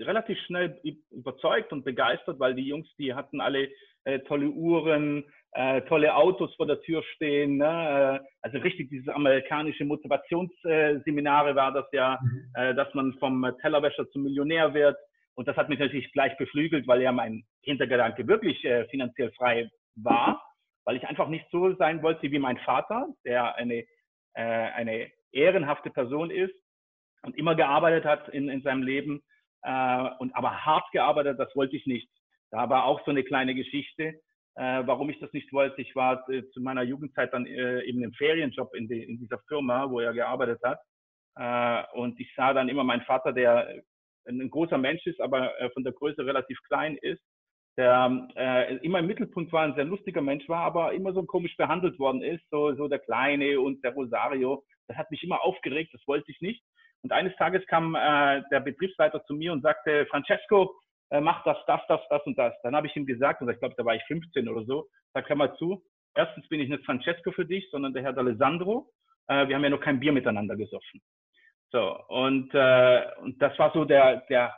relativ 0.01 0.37
schnell 0.47 0.81
überzeugt 1.11 1.73
und 1.73 1.85
begeistert, 1.85 2.41
weil 2.41 2.55
die 2.55 2.67
Jungs, 2.67 2.89
die 2.99 3.15
hatten 3.15 3.41
alle 3.41 3.69
äh, 4.05 4.19
tolle 4.21 4.49
Uhren, 4.49 5.25
äh, 5.53 5.83
tolle 5.83 6.15
Autos 6.15 6.55
vor 6.57 6.67
der 6.67 6.81
Tür 6.81 7.05
stehen. 7.15 7.59
Ne? 7.59 8.21
Äh, 8.21 8.27
also 8.43 8.59
richtig 8.59 8.91
dieses 8.91 9.09
amerikanische 9.09 9.85
Motivationsseminare 9.85 11.55
war 11.55 11.73
das 11.73 11.87
ja, 11.93 12.19
mhm. 12.21 12.51
äh, 12.55 12.75
dass 12.75 12.93
man 12.95 13.15
vom 13.15 13.47
Tellerwäscher 13.61 14.09
zum 14.11 14.25
Millionär 14.25 14.75
wird. 14.75 14.97
Und 15.35 15.47
das 15.47 15.57
hat 15.57 15.69
mich 15.69 15.79
natürlich 15.79 16.11
gleich 16.13 16.37
beflügelt, 16.37 16.89
weil 16.89 17.03
ja 17.03 17.13
mein 17.13 17.45
Hintergedanke 17.63 18.27
wirklich 18.27 18.65
äh, 18.65 18.87
finanziell 18.89 19.31
frei 19.33 19.71
war, 19.95 20.43
weil 20.85 20.97
ich 20.97 21.07
einfach 21.07 21.29
nicht 21.29 21.47
so 21.51 21.75
sein 21.77 22.03
wollte 22.03 22.31
wie 22.31 22.39
mein 22.39 22.59
Vater, 22.59 23.09
der 23.25 23.55
eine, 23.57 23.85
äh, 24.37 24.43
eine 24.43 25.11
ehrenhafte 25.33 25.91
Person 25.91 26.31
ist 26.31 26.55
und 27.23 27.37
immer 27.37 27.55
gearbeitet 27.55 28.05
hat 28.05 28.29
in, 28.29 28.49
in 28.49 28.63
seinem 28.63 28.83
Leben 28.83 29.23
äh, 29.63 30.09
und 30.19 30.35
aber 30.35 30.65
hart 30.65 30.91
gearbeitet, 30.93 31.39
das 31.39 31.55
wollte 31.57 31.77
ich 31.77 31.87
nicht. 31.87 32.09
Da 32.51 32.69
war 32.71 32.85
auch 32.85 33.05
so 33.05 33.11
eine 33.11 33.25
kleine 33.25 33.55
Geschichte 33.55 34.21
äh, 34.57 34.87
warum 34.87 35.11
ich 35.11 35.19
das 35.21 35.33
nicht 35.33 35.53
wollte. 35.53 35.81
Ich 35.81 35.95
war 35.95 36.29
äh, 36.31 36.49
zu 36.51 36.61
meiner 36.61 36.83
Jugendzeit 36.83 37.33
dann 37.33 37.47
äh, 37.47 37.83
eben 37.83 38.03
im 38.03 38.13
Ferienjob 38.15 38.75
in, 38.75 38.89
die, 38.89 39.03
in, 39.03 39.19
dieser 39.19 39.39
Firma, 39.49 39.91
wo 39.91 40.01
er 40.01 40.13
gearbeitet 40.13 40.61
hat. 40.65 40.81
Äh, 41.37 41.97
und 41.97 42.19
ich 42.19 42.33
sah 42.35 42.55
dann 42.55 42.69
immer 42.69 42.85
meinen 42.85 43.03
Vater, 43.03 43.33
der 43.33 43.83
ein 44.27 44.51
großer 44.51 44.79
Mensch 44.79 45.07
ist, 45.07 45.21
aber 45.21 45.61
äh, 45.61 45.71
von 45.71 45.85
der 45.85 45.93
Größe 45.93 46.25
relativ 46.25 46.59
klein 46.67 46.97
ist. 46.97 47.23
Der 47.77 48.29
äh, 48.37 48.77
immer 48.77 49.01
im 49.01 49.07
Mittelpunkt 49.07 49.53
war, 49.53 49.65
ein 49.65 49.75
sehr 49.75 49.85
lustiger 49.85 50.23
Mensch 50.23 50.49
war, 50.49 50.63
aber 50.63 50.93
immer 50.95 51.13
so 51.13 51.23
komisch 51.25 51.57
behandelt 51.57 51.99
worden 51.99 52.23
ist, 52.23 52.43
so, 52.51 52.75
so 52.75 52.89
der 52.89 52.99
Kleine 53.01 53.61
und 53.61 53.85
der 53.85 53.93
Rosario. 53.93 54.65
Das 54.89 54.97
hat 54.97 55.11
mich 55.11 55.23
immer 55.23 55.43
aufgeregt, 55.45 55.93
das 55.93 56.07
wollte 56.07 56.31
ich 56.31 56.41
nicht. 56.41 56.63
Und 57.03 57.13
eines 57.13 57.37
Tages 57.37 57.67
kam 57.67 57.95
äh, 57.95 58.43
der 58.51 58.61
Betriebsleiter 58.61 59.23
zu 59.25 59.35
mir 59.35 59.53
und 59.53 59.63
sagte, 59.63 60.07
Francesco, 60.07 60.75
äh, 61.11 61.21
mach 61.21 61.45
das, 61.45 61.59
das, 61.67 61.81
das, 61.89 62.01
das 62.09 62.23
und 62.27 62.39
das. 62.39 62.55
Dann 62.63 62.75
habe 62.75 62.87
ich 62.87 62.97
ihm 62.97 63.07
gesagt, 63.07 63.43
und 63.43 63.51
ich 63.51 63.59
glaube, 63.59 63.75
da 63.77 63.85
war 63.85 63.95
ich 63.95 64.03
15 64.05 64.49
oder 64.49 64.65
so, 64.65 64.89
sag, 65.13 65.29
hör 65.29 65.37
mal 65.37 65.55
zu, 65.57 65.83
erstens 66.15 66.49
bin 66.49 66.61
ich 66.61 66.69
nicht 66.69 66.85
Francesco 66.85 67.31
für 67.33 67.47
dich, 67.47 67.69
sondern 67.71 67.93
der 67.93 68.03
Herr 68.03 68.17
D'Alessandro. 68.17 68.87
Äh, 69.29 69.49
wir 69.49 69.55
haben 69.55 69.65
ja 69.65 69.71
noch 69.71 69.81
kein 69.81 70.01
Bier 70.01 70.13
miteinander 70.13 70.57
gesoffen. 70.57 71.01
So, 71.73 71.99
und, 72.09 72.55
äh, 72.55 73.03
und 73.21 73.41
das 73.43 73.59
war 73.59 73.73
so 73.73 73.85
der, 73.85 74.23
der, 74.29 74.55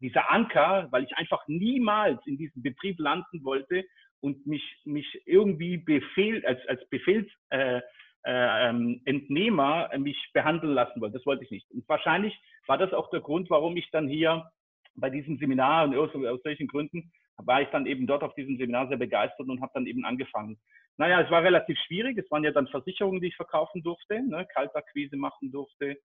dieser 0.00 0.30
Anker, 0.30 0.88
weil 0.90 1.04
ich 1.04 1.16
einfach 1.16 1.46
niemals 1.46 2.24
in 2.26 2.38
diesem 2.38 2.62
Betrieb 2.62 2.98
landen 2.98 3.44
wollte 3.44 3.84
und 4.20 4.46
mich, 4.46 4.62
mich 4.84 5.22
irgendwie 5.26 5.78
Befehl, 5.78 6.44
als, 6.46 6.60
als 6.68 6.88
Befehlsentnehmer 6.88 7.82
äh, 8.24 8.68
ähm, 8.68 9.00
Entnehmer 9.04 9.90
mich 9.98 10.30
behandeln 10.32 10.74
lassen 10.74 11.00
wollte. 11.00 11.18
Das 11.18 11.26
wollte 11.26 11.44
ich 11.44 11.50
nicht. 11.50 11.70
Und 11.70 11.88
wahrscheinlich 11.88 12.38
war 12.66 12.78
das 12.78 12.92
auch 12.92 13.10
der 13.10 13.20
Grund, 13.20 13.50
warum 13.50 13.76
ich 13.76 13.90
dann 13.90 14.08
hier 14.08 14.50
bei 14.94 15.10
diesem 15.10 15.38
Seminar 15.38 15.84
und 15.84 15.96
aus, 15.96 16.14
aus 16.14 16.42
solchen 16.42 16.66
Gründen 16.66 17.12
war 17.46 17.62
ich 17.62 17.68
dann 17.68 17.86
eben 17.86 18.06
dort 18.06 18.22
auf 18.22 18.34
diesem 18.34 18.58
Seminar 18.58 18.88
sehr 18.88 18.98
begeistert 18.98 19.48
und 19.48 19.60
habe 19.62 19.72
dann 19.74 19.86
eben 19.86 20.04
angefangen. 20.04 20.58
Naja, 20.98 21.22
es 21.22 21.30
war 21.30 21.42
relativ 21.42 21.78
schwierig. 21.86 22.18
Es 22.18 22.30
waren 22.30 22.44
ja 22.44 22.50
dann 22.50 22.68
Versicherungen, 22.68 23.20
die 23.20 23.28
ich 23.28 23.36
verkaufen 23.36 23.82
durfte, 23.82 24.20
ne, 24.22 24.46
Kaltakquise 24.52 25.16
machen 25.16 25.50
durfte. 25.50 25.96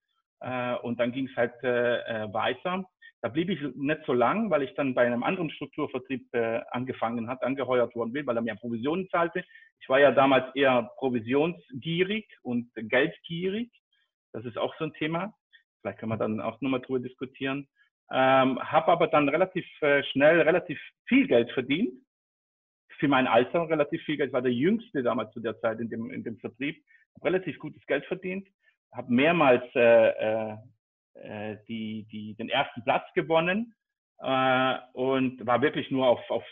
Äh, 0.41 0.75
und 0.77 0.99
dann 0.99 1.11
ging 1.11 1.27
es 1.27 1.35
halt 1.35 1.53
äh, 1.63 1.97
äh, 1.99 2.33
weiter. 2.33 2.85
Da 3.21 3.29
blieb 3.29 3.49
ich 3.49 3.59
nicht 3.75 4.01
so 4.05 4.13
lang, 4.13 4.51
weil 4.51 4.61
ich 4.61 4.73
dann 4.75 4.93
bei 4.93 5.05
einem 5.05 5.23
anderen 5.23 5.49
Strukturvertrieb 5.49 6.31
äh, 6.33 6.61
angefangen 6.69 7.27
hat, 7.27 7.41
angeheuert 7.41 7.95
worden 7.95 8.13
bin, 8.13 8.27
weil 8.27 8.37
er 8.37 8.43
mir 8.43 8.55
Provisionen 8.55 9.09
zahlte. 9.09 9.43
Ich 9.81 9.89
war 9.89 9.99
ja 9.99 10.11
damals 10.11 10.53
eher 10.55 10.91
provisionsgierig 10.97 12.27
und 12.43 12.69
geldgierig. 12.75 13.71
Das 14.31 14.45
ist 14.45 14.57
auch 14.57 14.75
so 14.77 14.85
ein 14.85 14.93
Thema. 14.93 15.33
Vielleicht 15.81 15.99
können 15.99 16.11
wir 16.11 16.17
dann 16.17 16.39
auch 16.39 16.59
nochmal 16.61 16.81
drüber 16.81 16.99
diskutieren. 16.99 17.67
Ähm, 18.11 18.59
habe 18.59 18.91
aber 18.91 19.07
dann 19.07 19.29
relativ 19.29 19.65
äh, 19.81 20.03
schnell 20.11 20.41
relativ 20.41 20.79
viel 21.07 21.27
Geld 21.27 21.51
verdient. 21.51 21.93
Für 22.99 23.07
mein 23.07 23.27
Alter 23.27 23.67
relativ 23.67 24.03
viel 24.03 24.17
Geld. 24.17 24.29
Ich 24.29 24.33
war 24.33 24.41
der 24.41 24.53
Jüngste 24.53 25.01
damals 25.01 25.33
zu 25.33 25.39
der 25.39 25.59
Zeit 25.61 25.79
in 25.79 25.89
dem, 25.89 26.11
in 26.11 26.23
dem 26.23 26.37
Vertrieb. 26.37 26.83
Hab 27.15 27.25
relativ 27.25 27.57
gutes 27.59 27.83
Geld 27.87 28.05
verdient. 28.05 28.47
Habe 28.95 29.11
mehrmals 29.13 29.63
äh, 29.75 30.09
äh, 30.09 30.57
äh, 31.15 31.57
die, 31.67 32.07
die, 32.11 32.35
den 32.35 32.49
ersten 32.49 32.83
Platz 32.83 33.05
gewonnen 33.13 33.73
äh, 34.19 34.77
und 34.93 35.45
war 35.45 35.61
wirklich 35.61 35.91
nur 35.91 36.07
auf, 36.07 36.29
auf 36.29 36.43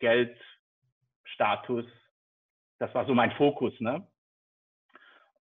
Geld, 0.00 0.36
Status. 1.24 1.86
Das 2.78 2.92
war 2.94 3.06
so 3.06 3.14
mein 3.14 3.32
Fokus. 3.32 3.78
Ne? 3.80 4.06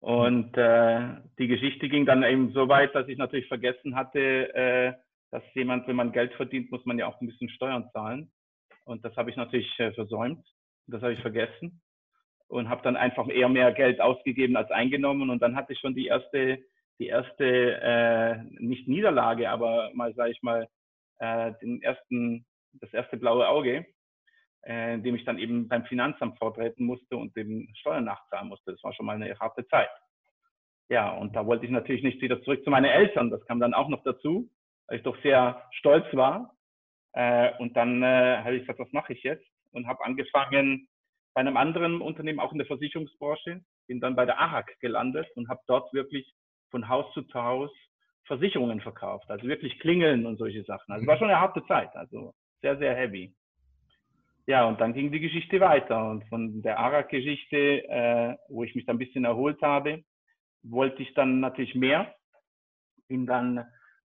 Und 0.01 0.57
äh, 0.57 1.17
die 1.39 1.49
Geschichte 1.49 1.89
ging 1.89 2.05
dann 2.05 2.23
eben 2.23 2.53
so 2.53 2.69
weit, 2.69 2.95
dass 2.95 3.09
ich 3.09 3.19
natürlich 3.19 3.49
vergessen 3.49 3.97
hatte, 3.97 4.55
äh, 4.55 4.93
dass 5.31 5.43
jemand, 5.55 5.87
wenn 5.89 5.97
man 5.97 6.13
Geld 6.13 6.35
verdient, 6.35 6.71
muss 6.71 6.85
man 6.85 6.99
ja 6.99 7.07
auch 7.07 7.21
ein 7.21 7.27
bisschen 7.27 7.49
Steuern 7.51 7.89
zahlen. 7.93 8.31
Und 8.85 9.05
das 9.05 9.17
habe 9.17 9.31
ich 9.31 9.37
natürlich 9.37 9.75
versäumt. 9.95 10.47
Das 10.87 11.03
habe 11.03 11.13
ich 11.13 11.21
vergessen 11.21 11.81
und 12.49 12.69
habe 12.69 12.83
dann 12.83 12.97
einfach 12.97 13.28
eher 13.28 13.49
mehr 13.49 13.73
Geld 13.73 14.00
ausgegeben 14.00 14.57
als 14.57 14.71
eingenommen. 14.71 15.31
Und 15.31 15.40
dann 15.40 15.57
hatte 15.57 15.73
ich 15.73 15.81
schon 15.81 15.95
die 15.95 16.07
erste, 16.07 16.59
die 16.99 17.07
erste 17.07 17.81
äh, 17.81 18.38
nicht 18.59 18.88
Niederlage, 18.88 19.50
aber 19.50 19.90
mal 19.95 20.14
sage 20.14 20.33
ich 20.33 20.43
mal 20.43 20.69
äh, 21.19 21.52
den 21.62 21.83
ersten, 21.83 22.45
das 22.75 22.93
erste 22.93 23.17
blaue 23.17 23.49
Auge, 23.49 23.87
äh, 24.62 24.95
in 24.95 25.02
dem 25.02 25.14
ich 25.14 25.25
dann 25.25 25.38
eben 25.38 25.69
beim 25.69 25.85
Finanzamt 25.85 26.38
vortreten 26.38 26.85
musste 26.85 27.17
und 27.17 27.37
dem 27.37 27.69
Steuern 27.75 28.05
nachzahlen 28.05 28.49
musste. 28.49 28.73
Das 28.73 28.83
war 28.83 28.93
schon 28.93 29.07
mal 29.07 29.17
eine 29.17 29.38
harte 29.38 29.67
Zeit. 29.69 29.90
Ja, 30.88 31.11
und 31.11 31.37
da 31.37 31.47
wollte 31.47 31.67
ich 31.67 31.71
natürlich 31.71 32.02
nicht 32.02 32.21
wieder 32.23 32.43
zurück 32.43 32.64
zu 32.64 32.71
meinen 32.71 32.87
Eltern. 32.87 33.31
Das 33.31 33.45
kam 33.45 33.61
dann 33.61 33.75
auch 33.75 33.88
noch 33.88 34.02
dazu 34.05 34.50
weil 34.88 34.97
ich 34.97 35.02
doch 35.02 35.21
sehr 35.23 35.62
stolz 35.73 36.05
war. 36.12 36.57
Äh, 37.12 37.52
und 37.59 37.76
dann 37.76 38.02
äh, 38.02 38.38
habe 38.38 38.57
ich 38.57 38.62
gesagt, 38.62 38.81
was 38.81 38.93
mache 38.93 39.12
ich 39.12 39.23
jetzt? 39.23 39.47
Und 39.71 39.87
habe 39.87 40.05
angefangen 40.05 40.88
bei 41.38 41.42
einem 41.42 41.57
anderen 41.57 42.00
Unternehmen, 42.00 42.40
auch 42.40 42.50
in 42.50 42.59
der 42.59 42.66
Versicherungsbranche, 42.66 43.61
bin 43.87 44.00
dann 44.00 44.16
bei 44.16 44.26
der 44.26 44.40
AHAC 44.40 44.76
gelandet 44.80 45.28
und 45.37 45.49
habe 45.49 45.61
dort 45.68 45.95
wirklich 45.95 46.35
von 46.73 46.88
Haus 46.88 47.07
zu 47.14 47.23
Haus 47.33 47.71
Versicherungen 48.25 48.80
verkauft. 48.80 49.30
Also 49.30 49.47
wirklich 49.47 49.78
klingeln 49.78 50.26
und 50.26 50.37
solche 50.38 50.64
Sachen. 50.64 50.92
Also 50.92 51.07
war 51.07 51.16
schon 51.16 51.30
eine 51.30 51.40
harte 51.40 51.64
Zeit, 51.66 51.95
also 51.95 52.35
sehr, 52.61 52.76
sehr 52.78 52.92
heavy. 52.97 53.33
Ja, 54.47 54.66
und 54.66 54.80
dann 54.80 54.95
ging 54.95 55.12
die 55.12 55.21
Geschichte 55.21 55.61
weiter. 55.61 56.11
Und 56.11 56.28
von 56.28 56.61
der 56.61 56.80
ARAG-Geschichte, 56.80 57.88
äh, 57.88 58.37
wo 58.49 58.64
ich 58.64 58.75
mich 58.75 58.87
dann 58.87 58.97
ein 58.97 58.99
bisschen 58.99 59.25
erholt 59.25 59.62
habe, 59.62 60.02
wollte 60.64 61.04
ich 61.04 61.14
dann 61.14 61.38
natürlich 61.38 61.76
mehr. 61.76 62.16
Bin 63.07 63.26
dann 63.26 63.59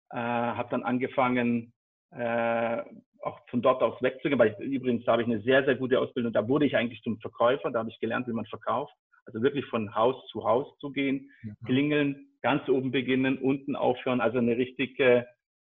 äh, 0.09 0.17
habe 0.17 0.67
dann 0.69 0.83
angefangen, 0.83 1.71
äh, 2.11 2.83
auch 3.21 3.39
von 3.49 3.61
dort 3.61 3.81
aus 3.81 4.01
wegzugehen, 4.01 4.39
weil 4.39 4.55
ich, 4.59 4.65
übrigens 4.65 5.05
da 5.05 5.13
habe 5.13 5.21
ich 5.21 5.27
eine 5.27 5.41
sehr, 5.41 5.63
sehr 5.65 5.75
gute 5.75 5.99
Ausbildung. 5.99 6.33
Da 6.33 6.47
wurde 6.47 6.65
ich 6.65 6.75
eigentlich 6.75 7.01
zum 7.03 7.19
Verkäufer, 7.19 7.71
da 7.71 7.79
habe 7.79 7.89
ich 7.89 7.99
gelernt, 7.99 8.27
wie 8.27 8.33
man 8.33 8.45
verkauft. 8.45 8.93
Also 9.25 9.41
wirklich 9.41 9.65
von 9.65 9.93
Haus 9.93 10.15
zu 10.29 10.43
Haus 10.43 10.67
zu 10.79 10.91
gehen, 10.91 11.29
ja. 11.43 11.53
klingeln, 11.65 12.27
ganz 12.41 12.67
oben 12.67 12.91
beginnen, 12.91 13.37
unten 13.37 13.75
aufhören, 13.75 14.19
also 14.19 14.39
eine 14.39 14.57
richtig 14.57 14.99
äh, 14.99 15.23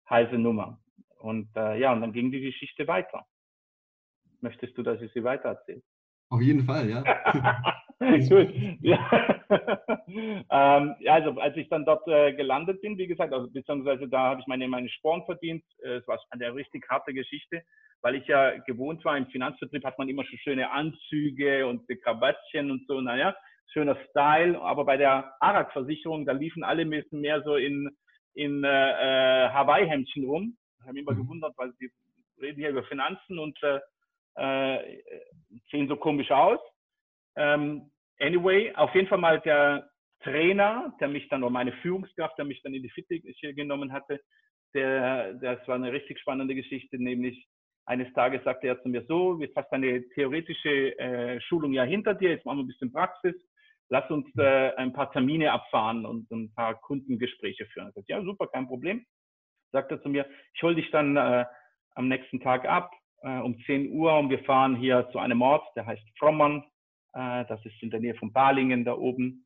heiße 0.10 0.38
Nummer. 0.38 0.80
Und 1.18 1.50
äh, 1.56 1.80
ja, 1.80 1.92
und 1.92 2.02
dann 2.02 2.14
ging 2.14 2.32
die 2.32 2.42
Geschichte 2.42 2.88
weiter. 2.88 3.26
Möchtest 4.42 4.78
du, 4.78 4.84
dass 4.84 5.02
ich 5.02 5.12
sie 5.14 5.24
weitererzähle? 5.24 5.82
Auf 6.30 6.42
jeden 6.42 6.64
Fall, 6.64 6.90
ja. 6.90 7.04
Gut. 8.30 8.54
Ja. 8.82 9.39
ähm, 10.52 10.96
ja, 11.00 11.14
also 11.14 11.40
als 11.40 11.58
ich 11.58 11.70
dann 11.70 11.86
dort 11.86 12.08
äh, 12.08 12.34
gelandet 12.34 12.82
bin, 12.82 12.98
wie 12.98 13.08
gesagt, 13.08 13.34
also 13.34 13.50
beziehungsweise 13.50 14.08
da 14.08 14.20
habe 14.30 14.42
ich 14.42 14.48
meine, 14.48 14.68
meine 14.68 14.90
Sporen 14.90 15.26
verdient. 15.26 15.64
Äh, 15.84 15.98
es 15.98 16.08
war 16.08 16.20
eine 16.30 16.54
richtig 16.54 16.88
harte 16.90 17.14
Geschichte, 17.14 17.64
weil 18.02 18.16
ich 18.16 18.28
ja 18.28 18.58
gewohnt 18.60 19.04
war, 19.06 19.18
im 19.18 19.28
Finanzvertrieb 19.28 19.84
hat 19.84 19.98
man 19.98 20.10
immer 20.10 20.24
schon 20.24 20.40
schöne 20.40 20.72
Anzüge 20.72 21.66
und 21.66 21.88
Krawattchen 22.04 22.70
und 22.70 22.86
so, 22.88 23.02
naja, 23.02 23.36
schöner 23.74 23.98
Style. 24.10 24.62
Aber 24.62 24.86
bei 24.86 24.98
der 24.98 25.34
ARAG-Versicherung, 25.40 26.26
da 26.26 26.34
liefen 26.34 26.64
alle 26.64 26.84
ein 26.84 26.90
bisschen 26.90 27.22
mehr 27.22 27.42
so 27.44 27.56
in, 27.56 27.90
in 28.36 28.64
äh, 28.64 28.68
äh 28.68 29.50
Hawaii-Hemdchen 29.50 30.26
rum. 30.26 30.58
Ich 30.80 30.84
habe 30.84 30.94
mich 30.94 31.04
immer 31.04 31.14
mhm. 31.14 31.24
gewundert, 31.24 31.54
weil 31.58 31.74
sie 31.80 31.90
reden 32.40 32.60
hier 32.60 32.70
über 32.70 32.84
Finanzen 32.84 33.40
und 33.40 33.58
äh, 33.64 33.80
äh, 34.36 35.02
sehen 35.72 35.88
so 35.88 35.96
komisch 35.96 36.32
aus. 36.32 36.60
Ähm, 37.36 37.92
anyway, 38.20 38.74
auf 38.76 38.94
jeden 38.96 39.08
Fall 39.08 39.18
mal 39.18 39.40
der 39.40 39.90
Trainer, 40.24 40.94
der 41.00 41.08
mich 41.08 41.28
dann, 41.30 41.44
oder 41.44 41.52
meine 41.52 41.72
Führungskraft, 41.82 42.38
der 42.38 42.46
mich 42.46 42.62
dann 42.62 42.74
in 42.74 42.84
die 42.84 42.90
Fitness 42.90 43.24
genommen 43.56 43.92
hatte, 43.92 44.20
der, 44.74 45.34
das 45.36 45.68
war 45.68 45.76
eine 45.76 45.92
richtig 45.92 46.20
spannende 46.20 46.56
Geschichte, 46.56 47.02
nämlich 47.02 47.48
eines 47.86 48.12
Tages 48.14 48.44
sagte 48.44 48.68
er 48.68 48.82
zu 48.82 48.90
mir 48.90 49.04
so, 49.08 49.40
jetzt 49.40 49.56
hast 49.56 49.70
du 49.72 49.76
eine 49.76 50.08
theoretische 50.10 50.98
äh, 51.00 51.42
Schulung 51.42 51.74
ja 51.74 51.84
hinter 51.84 52.14
dir, 52.14 52.30
jetzt 52.30 52.46
machen 52.46 52.60
wir 52.60 52.64
ein 52.66 52.68
bisschen 52.68 52.92
Praxis, 52.92 53.34
lass 53.90 54.10
uns 54.12 54.28
äh, 54.38 54.76
ein 54.76 54.94
paar 54.94 55.12
Termine 55.12 55.52
abfahren 55.52 56.06
und 56.06 56.30
ein 56.30 56.54
paar 56.54 56.80
Kundengespräche 56.82 57.66
führen. 57.68 57.90
Ich 57.90 57.96
sagte, 57.96 58.12
ja, 58.12 58.22
super, 58.22 58.48
kein 58.48 58.68
Problem. 58.68 59.04
Sagt 59.72 59.92
er 59.92 60.02
zu 60.02 60.10
mir, 60.10 60.28
ich 60.54 60.62
hole 60.62 60.76
dich 60.76 60.92
dann 60.92 61.18
äh, 61.18 61.46
am 61.96 62.08
nächsten 62.08 62.40
Tag 62.42 62.66
ab 62.66 62.92
äh, 63.24 63.40
um 63.40 63.60
10 63.66 63.92
Uhr 63.92 64.18
und 64.18 64.30
wir 64.30 64.44
fahren 64.44 64.76
hier 64.76 65.10
zu 65.12 65.20
einem 65.20 65.42
Ort, 65.42 65.66
der 65.76 65.86
heißt 65.86 66.04
Frommern, 66.18 66.64
äh, 67.14 67.46
das 67.46 67.64
ist 67.66 67.82
in 67.82 67.90
der 67.90 68.00
Nähe 68.00 68.16
von 68.16 68.32
Balingen 68.32 68.86
da 68.86 68.94
oben. 68.94 69.46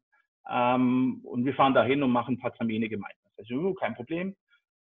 Ähm, 0.49 1.21
und 1.23 1.45
wir 1.45 1.53
fahren 1.53 1.73
da 1.73 1.83
hin 1.83 2.03
und 2.03 2.11
machen 2.11 2.35
ein 2.35 2.39
paar 2.39 2.53
Termine 2.53 2.89
gemeinsam. 2.89 3.31
Also, 3.37 3.55
uh, 3.55 3.73
kein 3.73 3.95
Problem. 3.95 4.35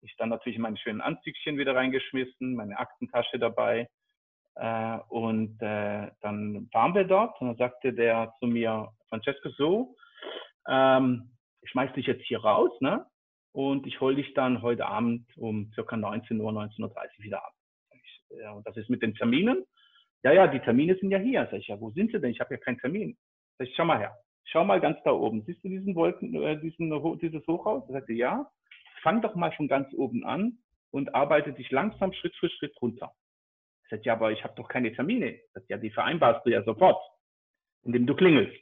Ich 0.03 0.15
dann 0.17 0.29
natürlich 0.29 0.59
meine 0.59 0.77
schönen 0.77 1.01
Anzügchen 1.01 1.59
wieder 1.59 1.75
reingeschmissen, 1.75 2.55
meine 2.55 2.79
Aktentasche 2.79 3.39
dabei. 3.39 3.89
Äh, 4.55 4.99
und 5.09 5.61
äh, 5.61 6.11
dann 6.21 6.69
waren 6.73 6.95
wir 6.95 7.05
dort 7.05 7.41
und 7.41 7.49
dann 7.49 7.57
sagte 7.57 7.93
der 7.93 8.33
zu 8.39 8.47
mir, 8.47 8.91
Francesco, 9.09 9.51
so, 9.51 9.97
ähm, 10.69 11.31
ich 11.63 11.71
schmeiß 11.71 11.93
dich 11.95 12.07
jetzt 12.07 12.25
hier 12.27 12.41
raus, 12.41 12.71
ne? 12.81 13.07
Und 13.53 13.87
ich 13.87 14.01
hole 14.01 14.17
dich 14.17 14.35
dann 14.35 14.63
heute 14.63 14.87
Abend 14.87 15.27
um 15.37 15.73
circa 15.75 15.97
19 15.97 16.41
Uhr, 16.41 16.53
19.30 16.53 16.83
Uhr 16.83 17.25
wieder 17.25 17.45
ab. 17.45 17.53
Ich, 17.91 18.23
ja, 18.41 18.53
und 18.53 18.67
das 18.67 18.77
ist 18.77 18.91
mit 18.91 19.03
den 19.03 19.15
Terminen. 19.15 19.65
Ja, 20.23 20.33
ja, 20.33 20.47
die 20.47 20.61
Termine 20.61 20.97
sind 20.97 21.11
ja 21.11 21.19
hier. 21.19 21.47
Sag 21.51 21.61
ich, 21.61 21.69
ja, 21.69 21.81
wo 21.81 21.91
sind 21.91 22.13
sie 22.13 22.21
denn? 22.21 22.31
Ich 22.31 22.41
habe 22.41 22.55
ja 22.55 22.61
keinen 22.61 22.79
Termin. 22.79 23.17
Sag 23.59 23.69
ich, 23.69 23.75
schau 23.77 23.85
mal 23.85 23.99
her. 23.99 24.17
Schau 24.45 24.65
mal 24.65 24.81
ganz 24.81 24.99
da 25.05 25.13
oben. 25.13 25.43
Siehst 25.47 25.63
du 25.65 25.69
diesen 25.69 25.95
Wolken, 25.95 26.35
äh, 26.43 26.61
diesen, 26.61 26.91
dieses 27.21 27.47
Hochhaus? 27.47 27.85
Er 27.89 27.95
sagte, 27.95 28.13
ja. 28.13 28.51
Fang 29.03 29.23
doch 29.23 29.35
mal 29.35 29.53
von 29.53 29.69
ganz 29.69 29.93
oben 29.95 30.25
an 30.25 30.59
und 30.91 31.15
arbeite 31.15 31.53
dich 31.53 31.71
langsam 31.71 32.13
Schritt 32.13 32.35
für 32.37 32.49
Schritt 32.49 32.75
runter. 32.81 33.13
Ich 33.85 33.91
sagte, 33.91 34.07
ja, 34.07 34.15
aber 34.15 34.33
ich 34.33 34.43
habe 34.43 34.55
doch 34.57 34.69
keine 34.69 34.93
Termine. 34.93 35.31
Ich 35.31 35.53
sagte, 35.53 35.73
ja, 35.73 35.79
die 35.79 35.91
vereinbarst 35.91 36.45
du 36.45 36.51
ja 36.51 36.63
sofort, 36.65 37.01
indem 37.83 38.07
du 38.07 38.15
klingelst. 38.15 38.61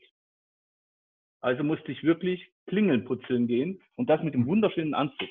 Also 1.41 1.63
musste 1.63 1.93
ich 1.93 2.03
wirklich 2.03 2.51
klingeln 2.67 3.05
putzeln 3.05 3.47
gehen 3.47 3.81
und 3.97 4.09
das 4.09 4.23
mit 4.23 4.35
dem 4.35 4.47
wunderschönen 4.47 4.95
Anzug. 4.95 5.29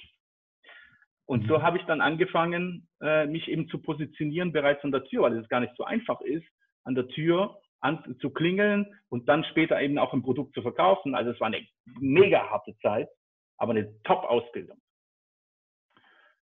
Und 1.26 1.48
so 1.48 1.58
mhm. 1.58 1.62
habe 1.64 1.78
ich 1.78 1.84
dann 1.86 2.02
angefangen, 2.02 2.88
äh, 3.02 3.26
mich 3.26 3.48
eben 3.48 3.68
zu 3.70 3.82
positionieren 3.82 4.52
bereits 4.52 4.84
an 4.84 4.92
der 4.92 5.06
Tür, 5.06 5.24
weil 5.24 5.38
es 5.38 5.50
gar 5.50 5.62
nicht 5.62 5.76
so 5.78 5.84
einfach 5.84 6.20
ist, 6.22 6.46
an 6.84 6.96
der 6.96 7.08
Tür 7.08 7.58
an, 7.80 8.16
zu 8.20 8.30
klingeln 8.30 8.88
und 9.10 9.28
dann 9.30 9.44
später 9.46 9.80
eben 9.82 9.98
auch 9.98 10.14
ein 10.14 10.24
Produkt 10.24 10.54
zu 10.54 10.62
verkaufen. 10.62 11.16
Also 11.16 11.32
es 11.32 11.40
war 11.40 11.48
eine 11.48 11.66
mega 12.00 12.50
harte 12.50 12.76
Zeit, 12.80 13.10
aber 13.58 13.72
eine 13.72 13.94
Top-Ausbildung. 14.04 14.78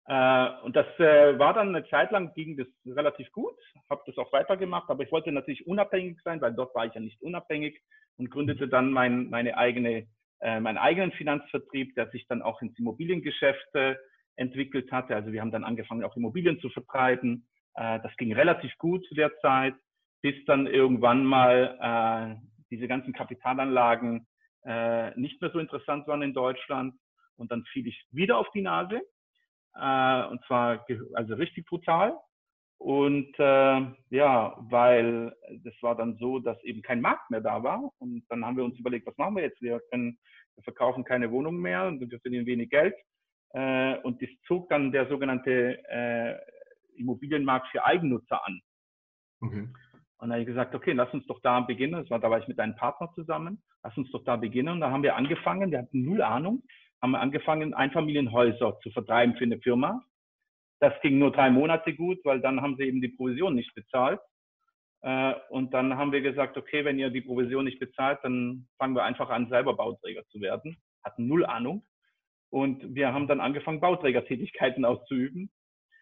Äh, 0.07 0.51
und 0.63 0.77
das 0.77 0.87
äh, 0.99 1.39
war 1.39 1.55
dann 1.55 1.75
eine 1.75 1.89
Zeit 1.89 2.11
lang, 2.11 2.33
ging 2.35 2.57
das 2.57 2.67
relativ 2.87 3.31
gut, 3.33 3.57
habe 3.89 4.03
das 4.07 4.19
auch 4.19 4.33
weitergemacht, 4.33 4.91
aber 4.91 5.03
ich 5.03 5.13
wollte 5.13 5.33
natürlich 5.33 5.67
unabhängig 5.67 6.19
sein, 6.23 6.41
weil 6.41 6.53
dort 6.53 6.75
war 6.75 6.87
ich 6.87 6.95
ja 6.95 7.01
nicht 7.01 7.21
unabhängig 7.23 7.81
und 8.17 8.31
gründete 8.31 8.69
dann 8.69 8.93
mein, 8.93 9.31
meine 9.31 9.57
eigene, 9.57 10.07
äh, 10.41 10.61
meinen 10.61 10.79
eigenen 10.79 11.13
Finanzvertrieb, 11.13 11.95
der 11.95 12.11
sich 12.11 12.27
dann 12.29 12.43
auch 12.43 12.61
ins 12.61 12.79
Immobiliengeschäft 12.79 13.67
entwickelt 14.37 14.91
hatte. 14.93 15.15
Also 15.15 15.33
wir 15.33 15.41
haben 15.41 15.51
dann 15.51 15.65
angefangen, 15.65 16.05
auch 16.05 16.17
Immobilien 16.17 16.59
zu 16.61 16.69
vertreiben. 16.71 17.47
Äh, 17.75 18.01
das 18.01 18.17
ging 18.17 18.33
relativ 18.33 18.77
gut 18.79 19.05
zu 19.07 19.15
der 19.15 19.37
Zeit, 19.41 19.75
bis 20.23 20.35
dann 20.47 20.67
irgendwann 20.67 21.25
mal 21.25 21.79
äh, 21.81 22.47
diese 22.71 22.89
ganzen 22.89 23.13
Kapitalanlagen 23.13 24.27
äh, 24.65 25.19
nicht 25.19 25.41
mehr 25.41 25.51
so 25.51 25.59
interessant 25.59 26.07
waren 26.07 26.23
in 26.23 26.35
Deutschland. 26.35 26.95
Und 27.37 27.51
dann 27.51 27.65
fiel 27.65 27.87
ich 27.87 28.07
wieder 28.11 28.39
auf 28.39 28.51
die 28.53 28.63
Nase. 28.63 29.01
Und 29.77 30.41
zwar 30.47 30.87
also 31.15 31.35
richtig 31.35 31.67
brutal. 31.67 32.17
Und 32.79 33.35
äh, 33.39 33.81
ja, 34.11 34.57
weil 34.71 35.35
das 35.65 35.75
war 35.81 35.97
dann 35.97 36.17
so, 36.19 36.39
dass 36.39 36.63
eben 36.63 36.83
kein 36.83 37.01
Markt 37.01 37.31
mehr 37.31 37.41
da 37.41 37.63
war. 37.63 37.91
Und 37.99 38.25
dann 38.29 38.45
haben 38.45 38.57
wir 38.57 38.65
uns 38.65 38.79
überlegt, 38.79 39.07
was 39.07 39.17
machen 39.17 39.37
wir 39.37 39.43
jetzt? 39.43 39.61
Wir 39.61 39.81
können, 39.91 40.19
wir 40.55 40.65
verkaufen 40.65 41.03
keine 41.03 41.31
Wohnungen 41.31 41.61
mehr 41.61 41.87
und 41.87 41.99
wir 41.99 42.21
verdienen 42.21 42.47
wenig 42.47 42.71
Geld. 42.71 42.95
Äh, 43.55 43.99
und 43.99 44.21
das 44.21 44.29
zog 44.47 44.69
dann 44.69 44.91
der 44.91 45.09
sogenannte 45.09 45.79
äh, 45.89 46.37
Immobilienmarkt 46.97 47.69
für 47.69 47.85
Eigennutzer 47.85 48.45
an. 48.45 48.61
Okay. 49.41 49.69
Und 50.19 50.29
da 50.29 50.35
habe 50.35 50.41
ich 50.41 50.47
gesagt, 50.47 50.75
okay, 50.75 50.93
lass 50.93 51.13
uns 51.15 51.27
doch 51.27 51.41
da 51.41 51.61
beginnen. 51.61 52.01
Das 52.01 52.11
war, 52.11 52.19
da 52.19 52.31
war 52.31 52.39
ich 52.39 52.49
mit 52.49 52.59
einem 52.59 52.77
Partner 52.77 53.13
zusammen. 53.15 53.63
Lass 53.83 53.97
uns 53.97 54.11
doch 54.11 54.25
da 54.25 54.37
beginnen. 54.37 54.75
Und 54.75 54.81
da 54.81 54.91
haben 54.91 55.03
wir 55.03 55.17
angefangen, 55.17 55.71
wir 55.71 55.79
hatten 55.79 56.05
null 56.05 56.23
Ahnung, 56.23 56.63
haben 57.01 57.13
wir 57.13 57.21
angefangen, 57.21 57.75
Einfamilienhäuser 57.75 58.79
zu 58.81 58.91
vertreiben 58.91 59.37
für 59.37 59.45
eine 59.45 59.61
Firma. 59.61 60.03
Das 60.81 60.93
ging 61.03 61.19
nur 61.19 61.31
drei 61.31 61.51
Monate 61.51 61.95
gut, 61.95 62.19
weil 62.25 62.41
dann 62.41 62.61
haben 62.61 62.77
sie 62.77 62.85
eben 62.85 63.01
die 63.01 63.09
Provision 63.09 63.55
nicht 63.55 63.75
bezahlt. 63.75 64.21
Äh, 65.03 65.35
und 65.51 65.75
dann 65.75 65.97
haben 65.97 66.11
wir 66.11 66.23
gesagt, 66.23 66.57
okay, 66.57 66.85
wenn 66.85 66.99
ihr 66.99 67.11
die 67.11 67.21
Provision 67.21 67.67
nicht 67.67 67.79
bezahlt, 67.79 68.19
dann 68.23 68.67
fangen 68.79 68.97
wir 68.97 69.05
einfach 69.05 69.31
an, 69.31 69.49
selber 69.49 69.75
Bauträger 69.77 70.25
zu 70.29 70.41
werden. 70.41 70.77
Hatten 71.05 71.29
null 71.29 71.45
Ahnung. 71.45 71.85
Und 72.55 72.95
wir 72.95 73.13
haben 73.13 73.27
dann 73.27 73.41
angefangen, 73.41 73.81
Bauträgertätigkeiten 73.81 74.85
auszuüben. 74.85 75.51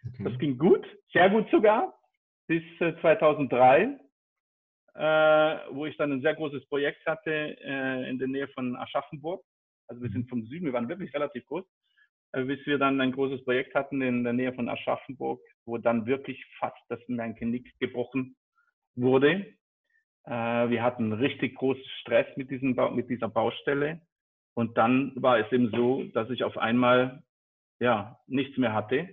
Okay. 0.06 0.24
Das 0.24 0.38
ging 0.38 0.58
gut, 0.58 0.86
sehr 1.10 1.30
gut 1.30 1.48
sogar, 1.50 1.98
bis 2.46 2.62
2003, 2.78 3.98
äh, 4.94 5.00
wo 5.70 5.86
ich 5.86 5.96
dann 5.96 6.12
ein 6.12 6.20
sehr 6.20 6.34
großes 6.34 6.68
Projekt 6.68 7.06
hatte 7.06 7.56
äh, 7.58 8.10
in 8.10 8.18
der 8.18 8.28
Nähe 8.28 8.48
von 8.48 8.76
Aschaffenburg. 8.76 9.42
Also 9.88 10.02
wir 10.02 10.10
sind 10.10 10.28
vom 10.28 10.44
Süden, 10.44 10.66
wir 10.66 10.74
waren 10.74 10.90
wirklich 10.90 11.14
relativ 11.14 11.46
groß, 11.46 11.64
äh, 12.32 12.44
bis 12.44 12.60
wir 12.66 12.76
dann 12.76 13.00
ein 13.00 13.12
großes 13.12 13.42
Projekt 13.44 13.74
hatten 13.74 14.02
in 14.02 14.22
der 14.22 14.34
Nähe 14.34 14.52
von 14.52 14.68
Aschaffenburg, 14.68 15.40
wo 15.64 15.78
dann 15.78 16.04
wirklich 16.04 16.44
fast 16.58 16.82
das 16.90 17.00
mein 17.08 17.34
Genick 17.34 17.72
gebrochen 17.78 18.36
wurde. 18.94 19.46
Äh, 20.26 20.68
wir 20.68 20.82
hatten 20.82 21.14
richtig 21.14 21.54
großen 21.54 21.82
Stress 22.02 22.26
mit, 22.36 22.50
diesem 22.50 22.76
mit 22.94 23.08
dieser 23.08 23.28
Baustelle. 23.28 24.02
Und 24.54 24.76
dann 24.76 25.12
war 25.16 25.38
es 25.38 25.50
eben 25.52 25.70
so, 25.70 26.04
dass 26.12 26.28
ich 26.30 26.44
auf 26.44 26.58
einmal 26.58 27.22
ja 27.80 28.18
nichts 28.26 28.56
mehr 28.58 28.72
hatte. 28.72 29.08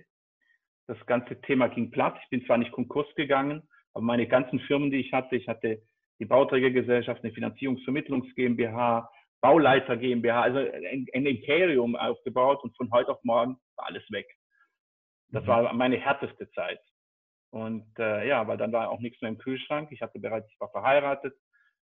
Das 0.86 0.98
ganze 1.06 1.40
Thema 1.40 1.68
ging 1.68 1.90
platt. 1.90 2.18
Ich 2.22 2.30
bin 2.30 2.44
zwar 2.46 2.58
nicht 2.58 2.72
Konkurs 2.72 3.06
gegangen, 3.14 3.62
aber 3.94 4.04
meine 4.04 4.26
ganzen 4.26 4.60
Firmen, 4.60 4.90
die 4.90 4.98
ich 4.98 5.12
hatte, 5.12 5.36
ich 5.36 5.48
hatte 5.48 5.82
die 6.18 6.26
Bauträgergesellschaft, 6.26 7.24
eine 7.24 7.32
Finanzierungsvermittlungs 7.32 8.34
GmbH, 8.34 9.10
Bauleiter 9.40 9.96
GmbH, 9.96 10.42
also 10.42 10.58
ein, 10.58 11.06
ein, 11.14 11.26
Imperium 11.26 11.96
aufgebaut 11.96 12.62
und 12.62 12.76
von 12.76 12.90
heute 12.92 13.10
auf 13.10 13.24
morgen 13.24 13.56
war 13.76 13.86
alles 13.86 14.04
weg. 14.10 14.26
Das 15.28 15.44
mhm. 15.44 15.48
war 15.48 15.72
meine 15.72 15.96
härteste 15.96 16.50
Zeit. 16.50 16.80
Und 17.50 17.98
äh, 17.98 18.28
ja, 18.28 18.46
weil 18.46 18.58
dann 18.58 18.72
war 18.72 18.90
auch 18.90 19.00
nichts 19.00 19.20
mehr 19.22 19.30
im 19.30 19.38
Kühlschrank. 19.38 19.90
Ich 19.92 20.02
hatte 20.02 20.20
bereits, 20.20 20.48
ich 20.52 20.60
war 20.60 20.70
verheiratet, 20.70 21.34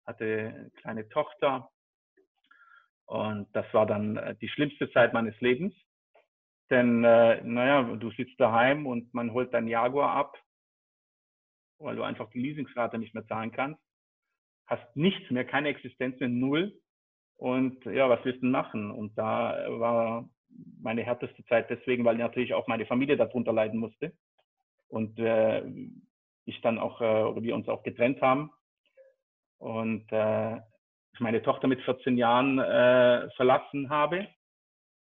hatte 0.05 0.25
eine 0.25 0.71
kleine 0.81 1.09
Tochter 1.09 1.69
und 3.11 3.49
das 3.51 3.65
war 3.73 3.85
dann 3.85 4.15
äh, 4.15 4.35
die 4.37 4.47
schlimmste 4.47 4.89
Zeit 4.93 5.11
meines 5.11 5.37
Lebens. 5.41 5.75
Denn, 6.69 7.03
äh, 7.03 7.41
naja, 7.43 7.83
du 7.83 8.09
sitzt 8.11 8.39
daheim 8.39 8.87
und 8.87 9.13
man 9.13 9.33
holt 9.33 9.53
dein 9.53 9.67
Jaguar 9.67 10.11
ab, 10.11 10.37
weil 11.77 11.97
du 11.97 12.03
einfach 12.03 12.29
die 12.29 12.39
Leasingsrate 12.39 12.97
nicht 12.97 13.13
mehr 13.13 13.27
zahlen 13.27 13.51
kannst. 13.51 13.81
Hast 14.65 14.95
nichts 14.95 15.29
mehr, 15.29 15.43
keine 15.43 15.67
Existenz 15.67 16.21
mehr, 16.21 16.29
null. 16.29 16.73
Und 17.35 17.83
ja, 17.83 18.07
was 18.07 18.23
willst 18.23 18.37
du 18.37 18.45
denn 18.45 18.51
machen? 18.51 18.91
Und 18.91 19.17
da 19.17 19.61
war 19.67 20.29
meine 20.81 21.03
härteste 21.03 21.43
Zeit 21.47 21.69
deswegen, 21.69 22.05
weil 22.05 22.15
natürlich 22.15 22.53
auch 22.53 22.67
meine 22.67 22.85
Familie 22.85 23.17
darunter 23.17 23.51
leiden 23.51 23.81
musste. 23.81 24.13
Und 24.87 25.19
äh, 25.19 25.65
ich 26.45 26.61
dann 26.61 26.79
auch, 26.79 27.01
äh, 27.01 27.23
oder 27.23 27.43
wir 27.43 27.55
uns 27.55 27.67
auch 27.67 27.83
getrennt 27.83 28.21
haben. 28.21 28.51
Und 29.57 30.09
äh, 30.13 30.61
meine 31.19 31.41
Tochter 31.41 31.67
mit 31.67 31.81
14 31.81 32.17
Jahren 32.17 32.59
äh, 32.59 33.29
verlassen 33.35 33.89
habe. 33.89 34.27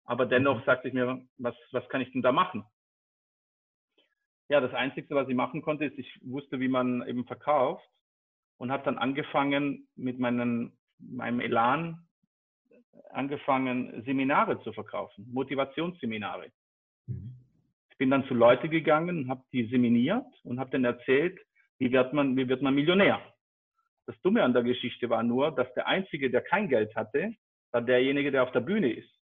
Aber 0.05 0.27
dennoch 0.27 0.61
mhm. 0.61 0.65
sagte 0.65 0.89
ich 0.89 0.95
mir, 0.95 1.23
was, 1.39 1.55
was 1.73 1.89
kann 1.89 2.01
ich 2.01 2.13
denn 2.13 2.23
da 2.23 2.33
machen? 2.33 2.65
Ja, 4.49 4.61
das 4.61 4.73
Einzige, 4.73 5.15
was 5.15 5.29
ich 5.29 5.35
machen 5.35 5.61
konnte, 5.61 5.85
ist, 5.85 5.99
ich 5.99 6.19
wusste, 6.23 6.59
wie 6.61 6.69
man 6.69 7.07
eben 7.07 7.27
verkauft 7.27 7.87
und 8.57 8.73
habe 8.73 8.85
dann 8.85 8.97
angefangen 8.97 9.89
mit 9.97 10.19
meinen, 10.19 10.79
meinem 10.99 11.41
Elan, 11.41 12.09
angefangen, 13.11 14.03
Seminare 14.05 14.61
zu 14.63 14.73
verkaufen, 14.73 15.29
Motivationsseminare. 15.33 16.51
Mhm. 17.07 17.35
Ich 17.91 17.99
bin 17.99 18.11
dann 18.11 18.27
zu 18.27 18.35
Leute 18.35 18.69
gegangen 18.69 19.29
habe 19.29 19.43
die 19.53 19.67
seminiert 19.67 20.27
und 20.45 20.61
habe 20.61 20.71
dann 20.71 20.85
erzählt, 20.85 21.39
wie 21.79 21.93
wird 21.93 22.13
man, 22.13 22.37
wie 22.37 22.49
wird 22.49 22.63
man 22.63 22.75
Millionär? 22.75 23.21
Das 24.09 24.19
Dumme 24.23 24.43
an 24.43 24.55
der 24.55 24.63
Geschichte 24.63 25.11
war 25.11 25.23
nur, 25.23 25.55
dass 25.55 25.73
der 25.75 25.87
Einzige, 25.87 26.31
der 26.31 26.41
kein 26.41 26.71
Geld 26.71 26.97
hatte, 26.97 27.35
war 27.73 27.83
derjenige, 27.83 28.33
der 28.33 28.43
auf 28.43 28.53
der 28.53 28.61
Bühne 28.61 28.91
ist 28.91 29.13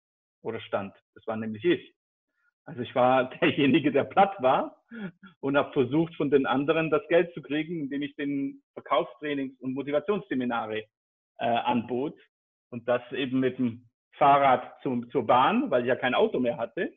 oder 0.42 0.60
stand. 0.60 0.94
Das 1.14 1.26
war 1.26 1.36
nämlich 1.36 1.64
ich. 1.64 1.92
Also 2.66 2.82
ich 2.82 2.94
war 2.94 3.30
derjenige, 3.40 3.90
der 3.90 4.04
platt 4.04 4.36
war 4.38 4.80
und 5.40 5.56
habe 5.56 5.72
versucht, 5.72 6.14
von 6.14 6.30
den 6.30 6.46
anderen 6.46 6.88
das 6.90 7.02
Geld 7.08 7.34
zu 7.34 7.42
kriegen, 7.42 7.80
indem 7.80 8.02
ich 8.02 8.14
den 8.14 8.62
Verkaufstrainings- 8.76 9.58
und 9.58 9.74
Motivationsseminare 9.74 10.84
äh, 11.38 11.44
anbot. 11.44 12.16
Und 12.70 12.86
das 12.86 13.02
eben 13.10 13.40
mit 13.40 13.58
dem 13.58 13.88
Fahrrad 14.12 14.80
zum, 14.84 15.10
zur 15.10 15.26
Bahn, 15.26 15.68
weil 15.68 15.82
ich 15.82 15.88
ja 15.88 15.96
kein 15.96 16.14
Auto 16.14 16.38
mehr 16.38 16.58
hatte. 16.58 16.92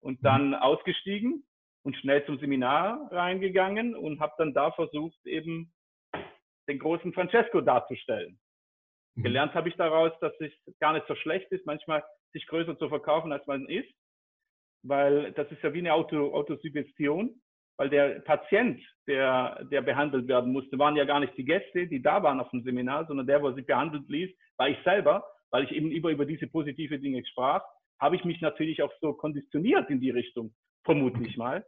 Und 0.00 0.22
mhm. 0.22 0.24
dann 0.24 0.54
ausgestiegen 0.54 1.44
und 1.82 1.96
schnell 1.96 2.24
zum 2.24 2.38
Seminar 2.38 3.10
reingegangen 3.10 3.96
und 3.96 4.20
habe 4.20 4.34
dann 4.38 4.54
da 4.54 4.70
versucht, 4.70 5.26
eben 5.26 5.72
den 6.68 6.78
großen 6.78 7.12
Francesco 7.12 7.60
darzustellen. 7.60 8.38
Mhm. 9.14 9.22
Gelernt 9.22 9.54
habe 9.54 9.68
ich 9.68 9.76
daraus, 9.76 10.12
dass 10.20 10.32
es 10.40 10.52
gar 10.80 10.92
nicht 10.92 11.06
so 11.06 11.14
schlecht 11.14 11.50
ist, 11.52 11.66
manchmal 11.66 12.02
sich 12.32 12.46
größer 12.46 12.78
zu 12.78 12.88
verkaufen, 12.88 13.32
als 13.32 13.46
man 13.46 13.66
ist, 13.68 13.92
weil 14.82 15.32
das 15.32 15.50
ist 15.50 15.62
ja 15.62 15.72
wie 15.72 15.78
eine 15.78 15.92
Auto, 15.92 16.34
Autosuggestion, 16.34 17.40
weil 17.76 17.90
der 17.90 18.20
Patient, 18.20 18.80
der, 19.06 19.64
der 19.70 19.82
behandelt 19.82 20.28
werden 20.28 20.52
musste, 20.52 20.78
waren 20.78 20.96
ja 20.96 21.04
gar 21.04 21.20
nicht 21.20 21.36
die 21.36 21.44
Gäste, 21.44 21.86
die 21.86 22.02
da 22.02 22.22
waren 22.22 22.40
auf 22.40 22.50
dem 22.50 22.62
Seminar, 22.62 23.06
sondern 23.06 23.26
der, 23.26 23.42
wo 23.42 23.50
sich 23.52 23.66
behandelt 23.66 24.08
ließ, 24.08 24.30
war 24.56 24.68
ich 24.68 24.78
selber, 24.84 25.24
weil 25.50 25.64
ich 25.64 25.72
eben 25.72 25.90
über, 25.90 26.10
über 26.10 26.26
diese 26.26 26.46
positive 26.46 26.98
Dinge 26.98 27.24
sprach, 27.26 27.62
habe 28.00 28.16
ich 28.16 28.24
mich 28.24 28.40
natürlich 28.40 28.82
auch 28.82 28.92
so 29.00 29.12
konditioniert 29.12 29.88
in 29.90 30.00
die 30.00 30.10
Richtung, 30.10 30.54
vermutlich 30.84 31.36
mal. 31.36 31.64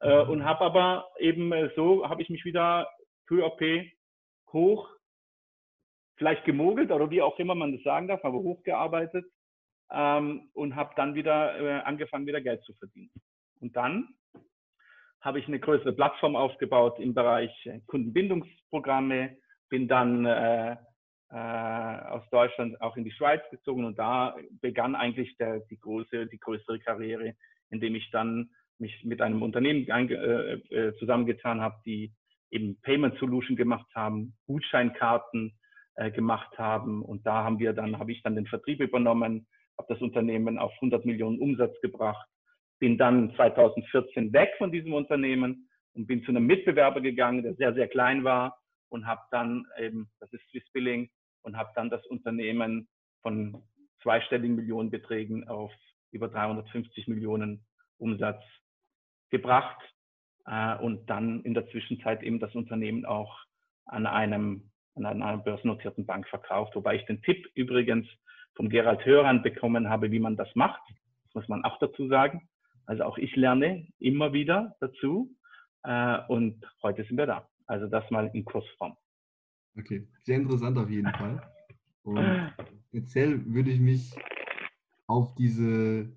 Äh, 0.00 0.20
und 0.22 0.44
habe 0.44 0.60
aber 0.64 1.08
eben 1.18 1.52
äh, 1.52 1.70
so, 1.74 2.08
habe 2.08 2.22
ich 2.22 2.28
mich 2.28 2.44
wieder 2.44 2.88
peu 3.26 3.44
à 3.44 3.50
peu 3.50 3.84
hoch, 4.52 4.88
vielleicht 6.16 6.44
gemogelt 6.44 6.90
oder 6.90 7.10
wie 7.10 7.22
auch 7.22 7.38
immer 7.38 7.54
man 7.54 7.72
das 7.72 7.82
sagen 7.82 8.08
darf, 8.08 8.24
aber 8.24 8.38
hochgearbeitet 8.38 9.24
ähm, 9.90 10.50
und 10.52 10.76
habe 10.76 10.92
dann 10.96 11.14
wieder 11.14 11.58
äh, 11.60 11.80
angefangen, 11.82 12.26
wieder 12.26 12.40
Geld 12.40 12.62
zu 12.64 12.74
verdienen. 12.74 13.10
Und 13.60 13.76
dann 13.76 14.08
habe 15.20 15.38
ich 15.38 15.48
eine 15.48 15.60
größere 15.60 15.92
Plattform 15.92 16.36
aufgebaut 16.36 16.98
im 16.98 17.14
Bereich 17.14 17.52
äh, 17.66 17.80
Kundenbindungsprogramme, 17.86 19.36
bin 19.68 19.88
dann 19.88 20.24
äh, 20.26 20.76
äh, 21.30 21.36
aus 21.36 22.22
Deutschland 22.30 22.80
auch 22.80 22.96
in 22.96 23.04
die 23.04 23.12
Schweiz 23.12 23.42
gezogen 23.50 23.84
und 23.84 23.98
da 23.98 24.36
begann 24.60 24.94
eigentlich 24.94 25.36
der, 25.36 25.60
die, 25.60 25.78
große, 25.78 26.26
die 26.26 26.38
größere 26.38 26.78
Karriere, 26.80 27.34
indem 27.70 27.94
ich 27.94 28.10
dann 28.10 28.50
mich 28.78 29.04
mit 29.04 29.20
einem 29.20 29.42
Unternehmen 29.42 29.86
äh, 29.88 30.54
äh, 30.54 30.96
zusammengetan 30.98 31.60
habe, 31.60 31.76
die 31.84 32.12
eben 32.50 32.80
Payment 32.82 33.18
Solution 33.18 33.56
gemacht 33.56 33.88
haben, 33.94 34.34
Gutscheinkarten 34.46 35.58
äh, 35.96 36.10
gemacht 36.10 36.58
haben. 36.58 37.02
Und 37.02 37.26
da 37.26 37.44
haben 37.44 37.58
wir 37.58 37.72
dann, 37.72 37.98
habe 37.98 38.12
ich 38.12 38.22
dann 38.22 38.34
den 38.34 38.46
Vertrieb 38.46 38.80
übernommen, 38.80 39.46
habe 39.78 39.92
das 39.92 40.02
Unternehmen 40.02 40.58
auf 40.58 40.72
100 40.74 41.04
Millionen 41.04 41.38
Umsatz 41.38 41.78
gebracht 41.80 42.26
bin 42.78 42.98
dann 42.98 43.34
2014 43.34 44.32
weg 44.32 44.50
von 44.58 44.70
diesem 44.70 44.92
Unternehmen 44.92 45.68
und 45.94 46.06
bin 46.06 46.22
zu 46.22 46.30
einem 46.30 46.46
Mitbewerber 46.46 47.00
gegangen, 47.00 47.42
der 47.42 47.54
sehr, 47.54 47.74
sehr 47.74 47.88
klein 47.88 48.24
war 48.24 48.58
und 48.88 49.06
habe 49.06 49.22
dann 49.30 49.66
eben, 49.78 50.10
das 50.20 50.32
ist 50.32 50.48
Swiss 50.50 50.68
Billing, 50.72 51.10
und 51.42 51.56
habe 51.56 51.70
dann 51.74 51.88
das 51.88 52.04
Unternehmen 52.06 52.88
von 53.22 53.62
zweistelligen 54.02 54.56
Millionenbeträgen 54.56 55.48
auf 55.48 55.72
über 56.10 56.28
350 56.28 57.08
Millionen 57.08 57.64
Umsatz 57.98 58.42
gebracht 59.30 59.78
äh, 60.48 60.76
und 60.78 61.08
dann 61.08 61.42
in 61.42 61.54
der 61.54 61.68
Zwischenzeit 61.68 62.22
eben 62.22 62.40
das 62.40 62.54
Unternehmen 62.54 63.04
auch 63.04 63.38
an 63.84 64.06
einem 64.06 64.70
an 64.94 65.06
einer 65.06 65.38
börsennotierten 65.38 66.06
Bank 66.06 66.26
verkauft, 66.28 66.74
wobei 66.74 66.96
ich 66.96 67.06
den 67.06 67.22
Tipp 67.22 67.46
übrigens 67.54 68.08
von 68.56 68.68
Gerald 68.68 69.04
Hörern 69.06 69.42
bekommen 69.42 69.88
habe, 69.88 70.10
wie 70.10 70.18
man 70.18 70.36
das 70.36 70.48
macht. 70.56 70.80
Das 71.26 71.34
muss 71.34 71.48
man 71.48 71.64
auch 71.64 71.78
dazu 71.78 72.08
sagen. 72.08 72.48
Also 72.86 73.04
auch 73.04 73.16
ich 73.16 73.36
lerne 73.36 73.86
immer 74.00 74.32
wieder 74.32 74.74
dazu 74.80 75.32
äh, 75.84 76.18
und 76.26 76.66
heute 76.82 77.04
sind 77.04 77.16
wir 77.16 77.26
da. 77.26 77.48
Also 77.66 77.86
das 77.86 78.10
mal 78.10 78.28
in 78.32 78.44
Kursform. 78.44 78.96
Okay, 79.78 80.08
sehr 80.24 80.36
interessant 80.36 80.76
auf 80.78 80.90
jeden 80.90 81.12
Fall. 81.12 81.40
Und 82.02 82.52
speziell 82.88 83.44
würde 83.44 83.70
ich 83.70 83.80
mich 83.80 84.16
auf 85.06 85.34
diese 85.34 86.10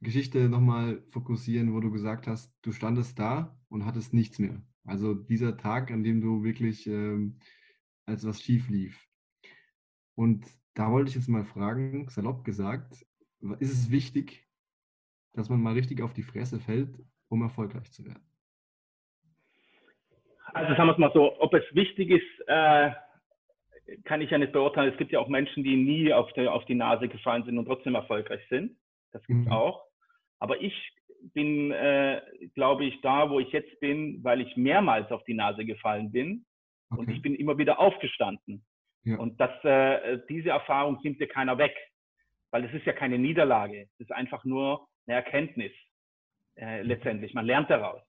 Geschichte 0.00 0.48
nochmal 0.48 1.02
fokussieren, 1.10 1.74
wo 1.74 1.80
du 1.80 1.90
gesagt 1.90 2.26
hast, 2.26 2.54
du 2.62 2.72
standest 2.72 3.18
da 3.18 3.56
und 3.68 3.84
hattest 3.84 4.14
nichts 4.14 4.38
mehr. 4.38 4.62
Also 4.84 5.14
dieser 5.14 5.56
Tag, 5.56 5.90
an 5.90 6.02
dem 6.02 6.20
du 6.20 6.42
wirklich 6.42 6.86
ähm, 6.86 7.38
als 8.06 8.26
was 8.26 8.40
schief 8.40 8.68
lief. 8.68 9.06
Und 10.14 10.46
da 10.74 10.90
wollte 10.90 11.10
ich 11.10 11.16
jetzt 11.16 11.28
mal 11.28 11.44
fragen, 11.44 12.08
salopp 12.08 12.44
gesagt, 12.44 13.06
ist 13.58 13.72
es 13.72 13.90
wichtig, 13.90 14.46
dass 15.34 15.48
man 15.48 15.62
mal 15.62 15.74
richtig 15.74 16.02
auf 16.02 16.12
die 16.12 16.22
Fresse 16.22 16.58
fällt, 16.58 16.98
um 17.28 17.42
erfolgreich 17.42 17.92
zu 17.92 18.04
werden? 18.04 18.24
Also 20.52 20.74
sagen 20.74 20.88
wir 20.88 20.92
es 20.92 20.98
mal 20.98 21.12
so, 21.14 21.40
ob 21.40 21.54
es 21.54 21.64
wichtig 21.72 22.10
ist, 22.10 22.48
äh, 22.48 22.90
kann 24.04 24.20
ich 24.20 24.30
ja 24.30 24.38
nicht 24.38 24.52
beurteilen. 24.52 24.90
Es 24.92 24.98
gibt 24.98 25.12
ja 25.12 25.20
auch 25.20 25.28
Menschen, 25.28 25.62
die 25.62 25.76
nie 25.76 26.12
auf 26.12 26.32
die, 26.32 26.48
auf 26.48 26.64
die 26.64 26.74
Nase 26.74 27.08
gefallen 27.08 27.44
sind 27.44 27.58
und 27.58 27.66
trotzdem 27.66 27.94
erfolgreich 27.94 28.42
sind. 28.48 28.76
Das 29.12 29.24
gibt 29.26 29.40
es 29.40 29.46
mhm. 29.46 29.52
auch. 29.52 29.89
Aber 30.40 30.60
ich 30.60 30.74
bin, 31.34 31.70
äh, 31.70 32.20
glaube 32.54 32.84
ich, 32.84 33.00
da, 33.02 33.30
wo 33.30 33.40
ich 33.40 33.52
jetzt 33.52 33.78
bin, 33.80 34.24
weil 34.24 34.40
ich 34.40 34.56
mehrmals 34.56 35.10
auf 35.12 35.22
die 35.24 35.34
Nase 35.34 35.64
gefallen 35.64 36.10
bin 36.10 36.44
Okay. 36.90 37.00
Und 37.00 37.10
ich 37.10 37.22
bin 37.22 37.34
immer 37.34 37.56
wieder 37.58 37.78
aufgestanden. 37.78 38.64
Ja. 39.04 39.16
Und 39.16 39.40
das, 39.40 39.52
äh, 39.64 40.18
diese 40.28 40.50
Erfahrung 40.50 40.98
nimmt 41.02 41.20
dir 41.20 41.28
keiner 41.28 41.56
weg, 41.56 41.74
weil 42.50 42.64
es 42.64 42.74
ist 42.74 42.84
ja 42.84 42.92
keine 42.92 43.18
Niederlage. 43.18 43.88
Es 43.94 44.00
ist 44.00 44.12
einfach 44.12 44.44
nur 44.44 44.88
eine 45.06 45.16
Erkenntnis 45.16 45.72
äh, 46.56 46.82
letztendlich. 46.82 47.32
Man 47.32 47.46
lernt 47.46 47.70
daraus. 47.70 48.02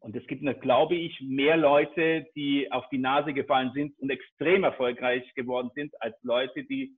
Und 0.00 0.14
es 0.14 0.24
gibt, 0.28 0.44
glaube 0.60 0.94
ich, 0.94 1.20
mehr 1.20 1.56
Leute, 1.56 2.26
die 2.36 2.70
auf 2.70 2.88
die 2.90 2.98
Nase 2.98 3.32
gefallen 3.32 3.72
sind 3.74 3.98
und 3.98 4.10
extrem 4.10 4.62
erfolgreich 4.62 5.24
geworden 5.34 5.70
sind, 5.74 5.92
als 6.00 6.16
Leute, 6.22 6.62
die 6.64 6.96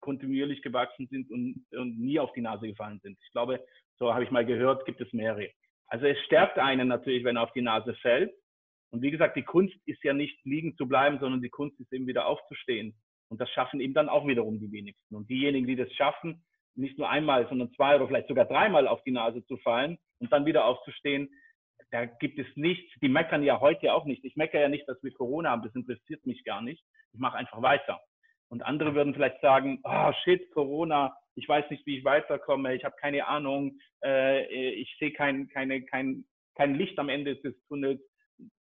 kontinuierlich 0.00 0.60
gewachsen 0.62 1.06
sind 1.08 1.30
und, 1.30 1.64
und 1.78 2.00
nie 2.00 2.18
auf 2.18 2.32
die 2.32 2.40
Nase 2.40 2.66
gefallen 2.66 2.98
sind. 3.04 3.18
Ich 3.22 3.30
glaube, 3.30 3.64
so 4.00 4.12
habe 4.12 4.24
ich 4.24 4.30
mal 4.30 4.46
gehört, 4.46 4.84
gibt 4.86 5.00
es 5.00 5.12
mehrere. 5.12 5.50
Also 5.86 6.06
es 6.06 6.18
stärkt 6.24 6.58
einen 6.58 6.88
natürlich, 6.88 7.22
wenn 7.22 7.36
er 7.36 7.42
auf 7.42 7.52
die 7.52 7.62
Nase 7.62 7.94
fällt. 7.96 8.32
Und 8.90 9.02
wie 9.02 9.10
gesagt, 9.10 9.36
die 9.36 9.44
Kunst 9.44 9.76
ist 9.86 10.02
ja 10.02 10.14
nicht 10.14 10.44
liegen 10.44 10.76
zu 10.76 10.88
bleiben, 10.88 11.18
sondern 11.20 11.42
die 11.42 11.50
Kunst 11.50 11.78
ist 11.78 11.92
eben 11.92 12.06
wieder 12.06 12.26
aufzustehen. 12.26 12.94
Und 13.28 13.40
das 13.40 13.50
schaffen 13.50 13.80
eben 13.80 13.94
dann 13.94 14.08
auch 14.08 14.26
wiederum 14.26 14.58
die 14.58 14.72
wenigsten. 14.72 15.14
Und 15.14 15.28
diejenigen, 15.28 15.66
die 15.66 15.76
das 15.76 15.92
schaffen, 15.92 16.42
nicht 16.74 16.98
nur 16.98 17.08
einmal, 17.08 17.46
sondern 17.48 17.72
zwei 17.74 17.96
oder 17.96 18.08
vielleicht 18.08 18.28
sogar 18.28 18.46
dreimal 18.46 18.88
auf 18.88 19.02
die 19.04 19.12
Nase 19.12 19.44
zu 19.46 19.56
fallen 19.58 19.98
und 20.18 20.32
dann 20.32 20.46
wieder 20.46 20.64
aufzustehen, 20.64 21.28
da 21.90 22.04
gibt 22.04 22.38
es 22.38 22.46
nichts. 22.54 22.92
Die 23.00 23.08
meckern 23.08 23.42
ja 23.42 23.60
heute 23.60 23.92
auch 23.92 24.04
nicht. 24.04 24.24
Ich 24.24 24.36
meckere 24.36 24.62
ja 24.62 24.68
nicht, 24.68 24.88
dass 24.88 25.02
wir 25.02 25.12
Corona 25.12 25.50
haben. 25.50 25.62
Das 25.62 25.74
interessiert 25.74 26.24
mich 26.24 26.44
gar 26.44 26.62
nicht. 26.62 26.82
Ich 27.12 27.20
mache 27.20 27.36
einfach 27.36 27.62
weiter. 27.62 28.00
Und 28.48 28.62
andere 28.62 28.94
würden 28.94 29.14
vielleicht 29.14 29.40
sagen, 29.40 29.80
oh 29.84 30.12
shit, 30.24 30.50
Corona, 30.52 31.16
ich 31.40 31.48
weiß 31.48 31.70
nicht, 31.70 31.86
wie 31.86 31.98
ich 31.98 32.04
weiterkomme, 32.04 32.74
ich 32.74 32.84
habe 32.84 32.94
keine 33.00 33.26
Ahnung, 33.26 33.78
äh, 34.04 34.72
ich 34.74 34.94
sehe 34.98 35.12
kein, 35.12 35.48
keine, 35.48 35.82
kein, 35.82 36.24
kein 36.54 36.74
Licht 36.74 36.98
am 36.98 37.08
Ende 37.08 37.36
des 37.36 37.54
Tunnels 37.66 38.00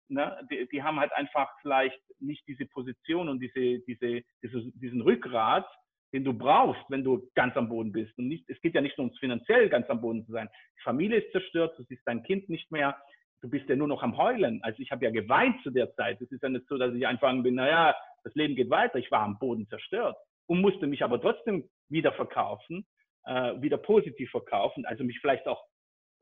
ne, 0.09 0.47
die, 0.49 0.67
die, 0.71 0.83
haben 0.83 0.99
halt 0.99 1.13
einfach 1.13 1.49
vielleicht 1.61 1.99
nicht 2.19 2.45
diese 2.47 2.65
Position 2.65 3.29
und 3.29 3.39
diese, 3.39 3.79
diese, 3.85 4.21
diese, 4.41 4.71
diesen 4.73 5.01
Rückgrat, 5.01 5.67
den 6.13 6.23
du 6.23 6.33
brauchst, 6.33 6.83
wenn 6.89 7.03
du 7.03 7.29
ganz 7.35 7.55
am 7.57 7.69
Boden 7.69 7.91
bist. 7.91 8.17
Und 8.17 8.27
nicht, 8.27 8.49
es 8.49 8.59
geht 8.61 8.75
ja 8.75 8.81
nicht 8.81 8.97
nur 8.97 9.07
ums 9.07 9.19
finanziell 9.19 9.69
ganz 9.69 9.89
am 9.89 10.01
Boden 10.01 10.25
zu 10.25 10.31
sein. 10.31 10.49
Die 10.77 10.83
Familie 10.83 11.19
ist 11.19 11.31
zerstört, 11.31 11.77
du 11.77 11.83
siehst 11.83 12.03
dein 12.05 12.23
Kind 12.23 12.49
nicht 12.49 12.71
mehr, 12.71 12.97
du 13.41 13.49
bist 13.49 13.67
ja 13.67 13.75
nur 13.75 13.87
noch 13.87 14.01
am 14.01 14.17
Heulen. 14.17 14.61
Also 14.63 14.81
ich 14.81 14.91
habe 14.91 15.05
ja 15.05 15.11
geweint 15.11 15.61
zu 15.63 15.71
der 15.71 15.93
Zeit. 15.95 16.21
Es 16.21 16.31
ist 16.31 16.41
ja 16.41 16.49
nicht 16.49 16.67
so, 16.67 16.77
dass 16.77 16.93
ich 16.93 17.05
einfach 17.05 17.31
bin, 17.43 17.55
naja, 17.55 17.95
das 18.23 18.33
Leben 18.35 18.55
geht 18.55 18.69
weiter. 18.69 18.97
Ich 18.97 19.11
war 19.11 19.21
am 19.21 19.37
Boden 19.39 19.67
zerstört 19.67 20.17
und 20.47 20.61
musste 20.61 20.87
mich 20.87 21.03
aber 21.03 21.21
trotzdem 21.21 21.69
wieder 21.89 22.13
verkaufen, 22.13 22.85
äh, 23.25 23.61
wieder 23.61 23.77
positiv 23.77 24.29
verkaufen, 24.31 24.85
also 24.85 25.03
mich 25.03 25.19
vielleicht 25.19 25.47
auch 25.47 25.63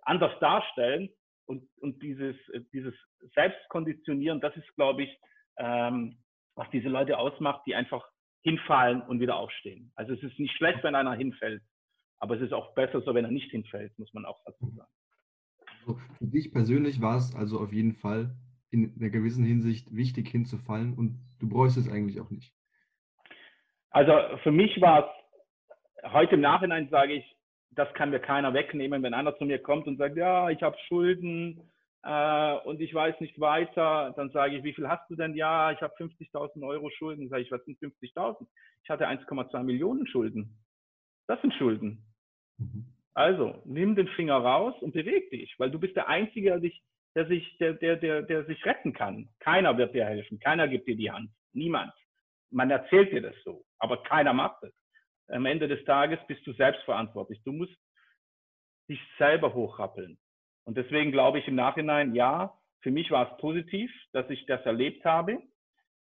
anders 0.01 0.37
darstellen, 0.39 1.09
und, 1.45 1.67
und 1.81 2.01
dieses, 2.01 2.35
äh, 2.49 2.61
dieses 2.71 2.93
Selbstkonditionieren, 3.35 4.41
das 4.41 4.55
ist, 4.55 4.73
glaube 4.75 5.03
ich, 5.03 5.19
ähm, 5.57 6.17
was 6.55 6.69
diese 6.71 6.89
Leute 6.89 7.17
ausmacht, 7.17 7.63
die 7.65 7.75
einfach 7.75 8.05
hinfallen 8.43 9.01
und 9.01 9.19
wieder 9.19 9.35
aufstehen. 9.37 9.91
Also 9.95 10.13
es 10.13 10.23
ist 10.23 10.39
nicht 10.39 10.55
schlecht, 10.55 10.83
wenn 10.83 10.95
einer 10.95 11.13
hinfällt, 11.13 11.63
aber 12.19 12.35
es 12.35 12.41
ist 12.41 12.53
auch 12.53 12.73
besser 12.75 13.01
so, 13.01 13.13
wenn 13.13 13.25
er 13.25 13.31
nicht 13.31 13.51
hinfällt, 13.51 13.97
muss 13.97 14.13
man 14.13 14.25
auch 14.25 14.39
dazu 14.45 14.69
sagen. 14.71 14.91
Also 15.79 15.99
für 16.17 16.27
dich 16.27 16.51
persönlich 16.51 17.01
war 17.01 17.17
es 17.17 17.35
also 17.35 17.59
auf 17.59 17.73
jeden 17.73 17.93
Fall 17.93 18.35
in 18.69 18.95
einer 18.97 19.09
gewissen 19.09 19.45
Hinsicht 19.45 19.93
wichtig 19.95 20.29
hinzufallen 20.29 20.93
und 20.93 21.19
du 21.39 21.47
bräuchst 21.47 21.77
es 21.77 21.89
eigentlich 21.89 22.19
auch 22.19 22.29
nicht. 22.29 22.53
Also 23.93 24.11
für 24.41 24.51
mich 24.51 24.81
war 24.81 25.07
es, 26.03 26.11
heute 26.11 26.35
im 26.35 26.41
Nachhinein 26.41 26.89
sage 26.89 27.13
ich, 27.13 27.35
das 27.71 27.91
kann 27.93 28.09
mir 28.09 28.19
keiner 28.19 28.53
wegnehmen, 28.53 29.01
wenn 29.03 29.13
einer 29.13 29.37
zu 29.37 29.45
mir 29.45 29.59
kommt 29.59 29.87
und 29.87 29.97
sagt, 29.97 30.17
ja, 30.17 30.49
ich 30.49 30.61
habe 30.63 30.75
Schulden 30.87 31.61
äh, 32.03 32.55
und 32.65 32.81
ich 32.81 32.93
weiß 32.93 33.19
nicht 33.19 33.39
weiter, 33.39 34.13
dann 34.15 34.31
sage 34.31 34.57
ich, 34.57 34.63
wie 34.63 34.73
viel 34.73 34.89
hast 34.89 35.09
du 35.09 35.15
denn? 35.15 35.35
Ja, 35.35 35.71
ich 35.71 35.81
habe 35.81 35.93
50.000 35.95 36.67
Euro 36.67 36.89
Schulden. 36.89 37.29
Sage 37.29 37.43
ich, 37.43 37.51
was 37.51 37.63
sind 37.65 37.79
50.000? 37.79 38.45
Ich 38.83 38.89
hatte 38.89 39.07
1,2 39.07 39.63
Millionen 39.63 40.07
Schulden. 40.07 40.57
Das 41.27 41.39
sind 41.41 41.53
Schulden. 41.53 42.03
Mhm. 42.57 42.85
Also, 43.13 43.61
nimm 43.65 43.95
den 43.95 44.07
Finger 44.09 44.37
raus 44.37 44.73
und 44.81 44.93
beweg 44.93 45.29
dich, 45.29 45.53
weil 45.59 45.69
du 45.69 45.79
bist 45.79 45.95
der 45.95 46.07
Einzige, 46.07 46.49
der, 46.49 46.59
dich, 46.59 46.83
der, 47.15 47.27
sich, 47.27 47.57
der, 47.59 47.73
der, 47.73 47.95
der, 47.95 48.23
der 48.23 48.43
sich 48.45 48.65
retten 48.65 48.93
kann. 48.93 49.29
Keiner 49.39 49.77
wird 49.77 49.93
dir 49.93 50.05
helfen, 50.05 50.39
keiner 50.39 50.67
gibt 50.67 50.87
dir 50.87 50.95
die 50.95 51.11
Hand, 51.11 51.29
niemand. 51.53 51.93
Man 52.53 52.69
erzählt 52.69 53.11
dir 53.11 53.21
das 53.21 53.35
so, 53.43 53.65
aber 53.79 54.03
keiner 54.03 54.33
macht 54.33 54.63
es 54.63 54.73
am 55.33 55.45
Ende 55.45 55.67
des 55.67 55.83
Tages 55.85 56.19
bist 56.27 56.45
du 56.45 56.53
selbst 56.53 56.83
verantwortlich. 56.83 57.41
Du 57.43 57.51
musst 57.51 57.75
dich 58.89 58.99
selber 59.17 59.53
hochrappeln. 59.53 60.17
Und 60.65 60.77
deswegen 60.77 61.11
glaube 61.11 61.39
ich 61.39 61.47
im 61.47 61.55
Nachhinein, 61.55 62.15
ja, 62.15 62.57
für 62.81 62.91
mich 62.91 63.11
war 63.11 63.31
es 63.31 63.37
positiv, 63.37 63.91
dass 64.11 64.29
ich 64.29 64.45
das 64.45 64.61
erlebt 64.65 65.05
habe, 65.05 65.41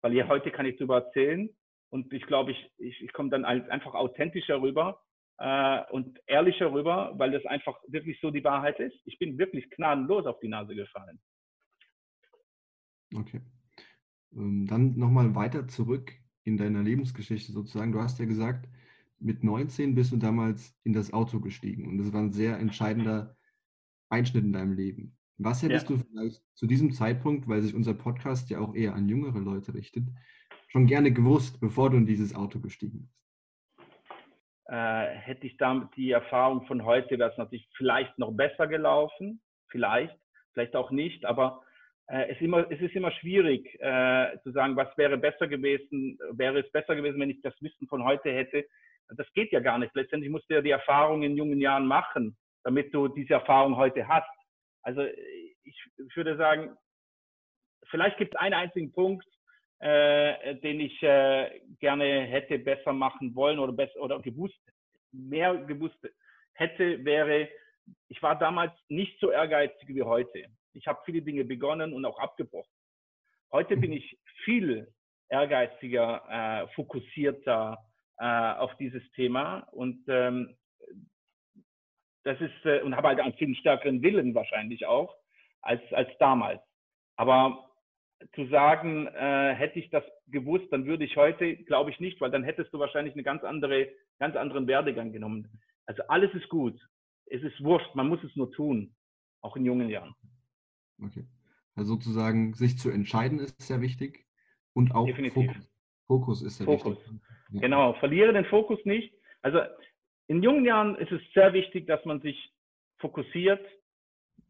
weil 0.01 0.13
hier 0.13 0.27
heute 0.27 0.51
kann 0.51 0.65
ich 0.65 0.77
darüber 0.77 1.05
erzählen. 1.05 1.49
Und 1.89 2.13
ich 2.13 2.25
glaube, 2.25 2.51
ich, 2.51 2.71
ich, 2.77 3.01
ich 3.01 3.13
komme 3.13 3.29
dann 3.29 3.45
einfach 3.45 3.95
authentischer 3.95 4.61
rüber 4.61 5.01
äh, 5.39 5.81
und 5.91 6.19
ehrlicher 6.27 6.71
rüber, 6.71 7.13
weil 7.15 7.31
das 7.31 7.45
einfach 7.45 7.77
wirklich 7.87 8.19
so 8.21 8.31
die 8.31 8.43
Wahrheit 8.43 8.79
ist. 8.79 8.95
Ich 9.05 9.17
bin 9.17 9.37
wirklich 9.37 9.69
gnadenlos 9.71 10.25
auf 10.25 10.39
die 10.39 10.49
Nase 10.49 10.75
gefallen. 10.75 11.19
Okay. 13.13 13.41
Ähm, 14.33 14.67
dann 14.67 14.97
nochmal 14.97 15.35
weiter 15.35 15.67
zurück 15.67 16.11
in 16.49 16.57
deiner 16.57 16.83
Lebensgeschichte 16.83 17.51
sozusagen. 17.51 17.91
Du 17.91 18.01
hast 18.01 18.19
ja 18.19 18.25
gesagt, 18.25 18.67
mit 19.19 19.43
19 19.43 19.95
bist 19.95 20.11
du 20.11 20.17
damals 20.17 20.77
in 20.83 20.93
das 20.93 21.13
Auto 21.13 21.39
gestiegen 21.39 21.87
und 21.87 21.97
das 21.97 22.13
war 22.13 22.21
ein 22.21 22.31
sehr 22.31 22.57
entscheidender 22.57 23.35
Einschnitt 24.09 24.43
in 24.43 24.53
deinem 24.53 24.73
Leben. 24.73 25.17
Was 25.37 25.63
hättest 25.63 25.89
ja. 25.89 25.95
du 25.95 26.03
vielleicht 26.03 26.41
zu 26.55 26.67
diesem 26.67 26.91
Zeitpunkt, 26.91 27.47
weil 27.47 27.61
sich 27.61 27.73
unser 27.73 27.93
Podcast 27.93 28.49
ja 28.49 28.59
auch 28.59 28.75
eher 28.75 28.93
an 28.93 29.07
jüngere 29.07 29.39
Leute 29.39 29.73
richtet, 29.73 30.03
schon 30.67 30.85
gerne 30.85 31.11
gewusst, 31.11 31.59
bevor 31.59 31.89
du 31.89 31.97
in 31.97 32.05
dieses 32.05 32.35
Auto 32.35 32.59
gestiegen 32.59 32.99
bist? 32.99 33.19
Äh, 34.65 35.15
hätte 35.15 35.47
ich 35.47 35.57
damit 35.57 35.89
die 35.95 36.11
Erfahrung 36.11 36.65
von 36.67 36.83
heute, 36.83 37.17
wäre 37.17 37.31
es 37.31 37.37
natürlich 37.37 37.69
vielleicht 37.75 38.17
noch 38.19 38.31
besser 38.31 38.67
gelaufen, 38.67 39.41
vielleicht, 39.69 40.17
vielleicht 40.53 40.75
auch 40.75 40.91
nicht, 40.91 41.25
aber 41.25 41.63
äh, 42.09 42.25
es, 42.25 42.37
ist 42.37 42.41
immer, 42.41 42.69
es 42.71 42.81
ist 42.81 42.95
immer 42.95 43.11
schwierig 43.11 43.65
äh, 43.79 44.37
zu 44.43 44.51
sagen, 44.51 44.75
was 44.75 44.95
wäre 44.97 45.17
besser 45.17 45.47
gewesen, 45.47 46.17
wäre 46.31 46.59
es 46.59 46.71
besser 46.71 46.95
gewesen, 46.95 47.19
wenn 47.19 47.29
ich 47.29 47.41
das 47.41 47.53
Wissen 47.61 47.87
von 47.87 48.03
heute 48.03 48.31
hätte, 48.31 48.65
das 49.15 49.31
geht 49.33 49.51
ja 49.51 49.59
gar 49.59 49.77
nicht. 49.77 49.93
Letztendlich 49.95 50.31
musst 50.31 50.49
du 50.49 50.55
ja 50.55 50.61
die 50.61 50.71
Erfahrung 50.71 51.23
in 51.23 51.37
jungen 51.37 51.59
Jahren 51.59 51.87
machen, 51.87 52.37
damit 52.63 52.93
du 52.93 53.07
diese 53.07 53.33
Erfahrung 53.33 53.75
heute 53.77 54.07
hast. 54.07 54.29
Also 54.81 55.03
ich, 55.63 56.15
würde 56.15 56.37
sagen, 56.37 56.75
vielleicht 57.89 58.17
gibt 58.17 58.33
es 58.33 58.39
einen 58.39 58.53
einzigen 58.53 58.91
Punkt, 58.91 59.25
äh, 59.79 60.55
den 60.55 60.79
ich 60.79 61.01
äh, 61.03 61.61
gerne 61.79 62.21
hätte 62.23 62.59
besser 62.59 62.93
machen 62.93 63.35
wollen 63.35 63.59
oder 63.59 63.73
besser 63.73 63.99
oder 63.99 64.19
gewusst, 64.19 64.59
mehr 65.11 65.55
gewusst 65.55 65.97
hätte, 66.53 67.03
wäre, 67.05 67.49
ich 68.09 68.21
war 68.21 68.37
damals 68.37 68.73
nicht 68.89 69.19
so 69.19 69.31
ehrgeizig 69.31 69.87
wie 69.89 70.03
heute. 70.03 70.45
Ich 70.79 70.87
habe 70.87 71.01
viele 71.05 71.21
Dinge 71.21 71.43
begonnen 71.43 71.93
und 71.93 72.05
auch 72.05 72.17
abgebrochen. 72.19 72.71
Heute 73.51 73.75
bin 73.75 73.91
ich 73.91 74.17
viel 74.45 74.87
ehrgeiziger, 75.27 76.23
äh, 76.29 76.67
fokussierter 76.73 77.77
äh, 78.17 78.53
auf 78.53 78.75
dieses 78.77 79.03
Thema 79.11 79.67
und 79.71 80.03
ähm, 80.07 80.55
das 82.23 82.39
ist 82.39 82.65
äh, 82.65 82.81
und 82.81 82.95
habe 82.95 83.09
halt 83.09 83.19
einen 83.19 83.33
viel 83.33 83.53
stärkeren 83.55 84.01
Willen 84.01 84.33
wahrscheinlich 84.33 84.85
auch 84.85 85.13
als 85.61 85.81
als 85.91 86.09
damals. 86.17 86.61
Aber 87.17 87.69
zu 88.35 88.47
sagen, 88.47 89.07
äh, 89.07 89.53
hätte 89.53 89.79
ich 89.79 89.89
das 89.89 90.03
gewusst, 90.27 90.71
dann 90.71 90.85
würde 90.85 91.03
ich 91.03 91.17
heute, 91.17 91.57
glaube 91.57 91.89
ich 91.89 91.99
nicht, 91.99 92.21
weil 92.21 92.31
dann 92.31 92.43
hättest 92.43 92.73
du 92.73 92.79
wahrscheinlich 92.79 93.13
eine 93.15 93.23
ganz 93.23 93.43
andere, 93.43 93.89
ganz 94.19 94.35
anderen 94.35 94.67
Werdegang 94.67 95.11
genommen. 95.11 95.59
Also 95.85 96.03
alles 96.07 96.33
ist 96.33 96.49
gut. 96.49 96.79
Es 97.25 97.41
ist 97.43 97.63
wurscht, 97.63 97.93
man 97.95 98.07
muss 98.07 98.23
es 98.23 98.35
nur 98.35 98.51
tun, 98.51 98.95
auch 99.41 99.55
in 99.55 99.65
jungen 99.65 99.89
Jahren. 99.89 100.15
Okay. 101.03 101.25
Also 101.75 101.93
sozusagen 101.93 102.53
sich 102.53 102.77
zu 102.77 102.89
entscheiden 102.89 103.39
ist 103.39 103.61
sehr 103.61 103.81
wichtig 103.81 104.25
und 104.73 104.93
auch 104.93 105.05
Definitiv. 105.05 105.47
Fokus, 105.47 105.71
Fokus 106.07 106.41
ist 106.41 106.57
sehr 106.57 106.65
Fokus. 106.65 106.97
wichtig. 106.97 107.19
Ja. 107.51 107.61
Genau, 107.61 107.93
verliere 107.93 108.33
den 108.33 108.45
Fokus 108.45 108.79
nicht. 108.85 109.13
Also 109.41 109.59
in 110.27 110.43
jungen 110.43 110.65
Jahren 110.65 110.95
ist 110.95 111.11
es 111.11 111.21
sehr 111.33 111.53
wichtig, 111.53 111.87
dass 111.87 112.03
man 112.05 112.21
sich 112.21 112.53
fokussiert, 112.97 113.65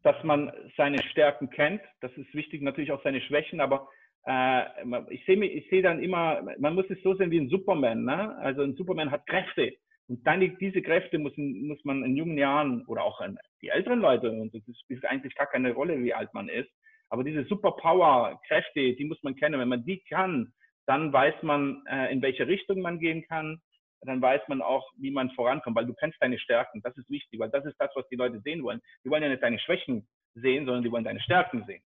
dass 0.02 0.22
man 0.24 0.52
seine 0.76 1.02
Stärken 1.04 1.50
kennt. 1.50 1.82
Das 2.00 2.12
ist 2.16 2.32
wichtig, 2.34 2.62
natürlich 2.62 2.92
auch 2.92 3.02
seine 3.02 3.20
Schwächen, 3.20 3.60
aber 3.60 3.88
äh, 4.26 4.62
ich 5.10 5.24
sehe 5.24 5.42
ich 5.44 5.68
seh 5.70 5.82
dann 5.82 6.02
immer, 6.02 6.42
man 6.58 6.74
muss 6.74 6.86
es 6.90 7.02
so 7.02 7.14
sehen 7.14 7.30
wie 7.30 7.40
ein 7.40 7.48
Superman. 7.48 8.04
Ne? 8.04 8.36
Also 8.38 8.62
ein 8.62 8.74
Superman 8.74 9.10
hat 9.10 9.26
Kräfte. 9.26 9.74
Und 10.10 10.26
dann 10.26 10.40
diese 10.58 10.82
Kräfte 10.82 11.20
muss, 11.20 11.32
muss 11.36 11.84
man 11.84 12.02
in 12.02 12.16
jungen 12.16 12.36
Jahren 12.36 12.84
oder 12.86 13.04
auch 13.04 13.20
in 13.20 13.38
die 13.62 13.68
älteren 13.68 14.00
Leute, 14.00 14.28
und 14.28 14.52
das 14.52 14.62
spielt 14.80 15.04
eigentlich 15.04 15.36
gar 15.36 15.46
keine 15.46 15.72
Rolle, 15.72 16.02
wie 16.02 16.12
alt 16.12 16.34
man 16.34 16.48
ist, 16.48 16.68
aber 17.10 17.22
diese 17.22 17.44
Superpower-Kräfte, 17.44 18.94
die 18.94 19.04
muss 19.04 19.22
man 19.22 19.36
kennen. 19.36 19.60
Wenn 19.60 19.68
man 19.68 19.84
die 19.84 20.02
kann, 20.08 20.52
dann 20.86 21.12
weiß 21.12 21.34
man, 21.42 21.84
äh, 21.88 22.12
in 22.12 22.22
welche 22.22 22.48
Richtung 22.48 22.80
man 22.80 22.98
gehen 22.98 23.24
kann. 23.28 23.60
Dann 24.00 24.20
weiß 24.20 24.40
man 24.48 24.62
auch, 24.62 24.90
wie 24.96 25.12
man 25.12 25.30
vorankommt, 25.30 25.76
weil 25.76 25.86
du 25.86 25.94
kennst 25.94 26.20
deine 26.20 26.40
Stärken. 26.40 26.80
Das 26.82 26.96
ist 26.96 27.08
wichtig, 27.08 27.38
weil 27.38 27.50
das 27.50 27.64
ist 27.64 27.76
das, 27.78 27.90
was 27.94 28.08
die 28.08 28.16
Leute 28.16 28.40
sehen 28.40 28.64
wollen. 28.64 28.80
Die 29.04 29.10
wollen 29.10 29.22
ja 29.22 29.28
nicht 29.28 29.42
deine 29.44 29.60
Schwächen 29.60 30.08
sehen, 30.34 30.66
sondern 30.66 30.82
die 30.82 30.90
wollen 30.90 31.04
deine 31.04 31.20
Stärken 31.20 31.64
sehen. 31.66 31.82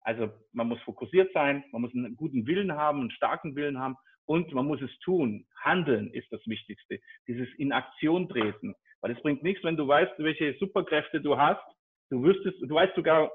Also 0.00 0.30
man 0.52 0.68
muss 0.68 0.80
fokussiert 0.82 1.34
sein, 1.34 1.64
man 1.72 1.82
muss 1.82 1.94
einen 1.94 2.16
guten 2.16 2.46
Willen 2.46 2.72
haben, 2.72 3.00
einen 3.00 3.10
starken 3.10 3.56
Willen 3.56 3.78
haben 3.78 3.96
und 4.28 4.52
man 4.52 4.66
muss 4.66 4.80
es 4.82 4.96
tun. 5.00 5.46
Handeln 5.62 6.12
ist 6.12 6.30
das 6.30 6.46
Wichtigste. 6.46 7.00
Dieses 7.26 7.48
in 7.56 7.72
Aktion 7.72 8.28
treten. 8.28 8.74
Weil 9.00 9.12
es 9.12 9.22
bringt 9.22 9.42
nichts, 9.42 9.64
wenn 9.64 9.76
du 9.76 9.88
weißt, 9.88 10.12
welche 10.18 10.54
Superkräfte 10.58 11.20
du 11.20 11.38
hast. 11.38 11.64
Du 12.10 12.22
wüsstest, 12.22 12.60
du 12.60 12.74
weißt 12.74 12.94
sogar, 12.94 13.30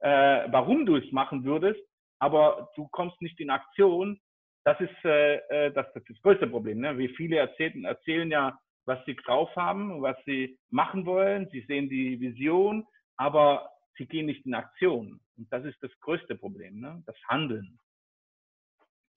äh, 0.00 0.50
warum 0.50 0.86
du 0.86 0.96
es 0.96 1.12
machen 1.12 1.44
würdest, 1.44 1.80
aber 2.18 2.70
du 2.76 2.88
kommst 2.88 3.20
nicht 3.20 3.38
in 3.40 3.50
Aktion. 3.50 4.18
Das 4.64 4.80
ist, 4.80 5.04
äh, 5.04 5.36
äh 5.36 5.72
das, 5.72 5.86
das, 5.92 6.02
ist 6.04 6.10
das 6.10 6.22
größte 6.22 6.46
Problem. 6.46 6.80
Ne? 6.80 6.96
Wie 6.96 7.08
viele 7.08 7.36
erzählen, 7.36 7.84
erzählen 7.84 8.30
ja, 8.30 8.58
was 8.86 9.04
sie 9.04 9.16
drauf 9.16 9.54
haben, 9.54 10.00
was 10.00 10.16
sie 10.24 10.58
machen 10.70 11.04
wollen. 11.04 11.46
Sie 11.52 11.60
sehen 11.68 11.90
die 11.90 12.18
Vision, 12.20 12.86
aber 13.16 13.68
sie 13.98 14.06
gehen 14.06 14.26
nicht 14.26 14.46
in 14.46 14.54
Aktion. 14.54 15.20
Und 15.36 15.52
das 15.52 15.64
ist 15.66 15.82
das 15.82 15.90
größte 16.00 16.36
Problem, 16.36 16.80
ne? 16.80 17.02
das 17.04 17.16
Handeln. 17.28 17.78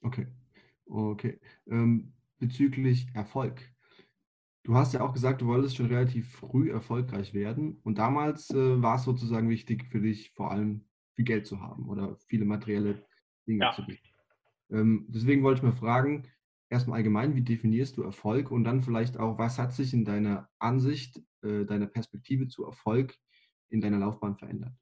Okay. 0.02 0.28
Okay. 0.91 1.39
Ähm, 1.69 2.13
bezüglich 2.39 3.08
Erfolg. 3.13 3.62
Du 4.63 4.75
hast 4.75 4.93
ja 4.93 5.01
auch 5.01 5.13
gesagt, 5.13 5.41
du 5.41 5.47
wolltest 5.47 5.77
schon 5.77 5.88
relativ 5.88 6.30
früh 6.34 6.69
erfolgreich 6.69 7.34
werden. 7.34 7.80
Und 7.84 7.97
damals 7.97 8.49
äh, 8.51 8.82
war 8.82 8.95
es 8.97 9.04
sozusagen 9.04 9.49
wichtig 9.49 9.86
für 9.86 10.01
dich, 10.01 10.32
vor 10.34 10.51
allem 10.51 10.86
viel 11.15 11.25
Geld 11.25 11.47
zu 11.47 11.62
haben 11.62 11.88
oder 11.88 12.17
viele 12.27 12.45
materielle 12.45 13.06
Dinge 13.47 13.65
ja. 13.65 13.71
zu 13.71 13.86
bieten. 13.86 14.08
Ähm, 14.69 15.06
deswegen 15.10 15.43
wollte 15.43 15.60
ich 15.60 15.63
mal 15.63 15.77
fragen, 15.77 16.27
erstmal 16.69 16.97
allgemein, 16.97 17.36
wie 17.36 17.41
definierst 17.41 17.97
du 17.97 18.04
Erfolg 18.04 18.51
und 18.51 18.63
dann 18.63 18.82
vielleicht 18.82 19.17
auch, 19.17 19.38
was 19.38 19.58
hat 19.58 19.73
sich 19.73 19.93
in 19.93 20.06
deiner 20.06 20.49
Ansicht, 20.60 21.17
äh, 21.43 21.65
deiner 21.65 21.88
Perspektive 21.88 22.47
zu 22.47 22.65
Erfolg 22.65 23.15
in 23.69 23.82
deiner 23.82 23.97
Laufbahn 23.97 24.36
verändert? 24.36 24.73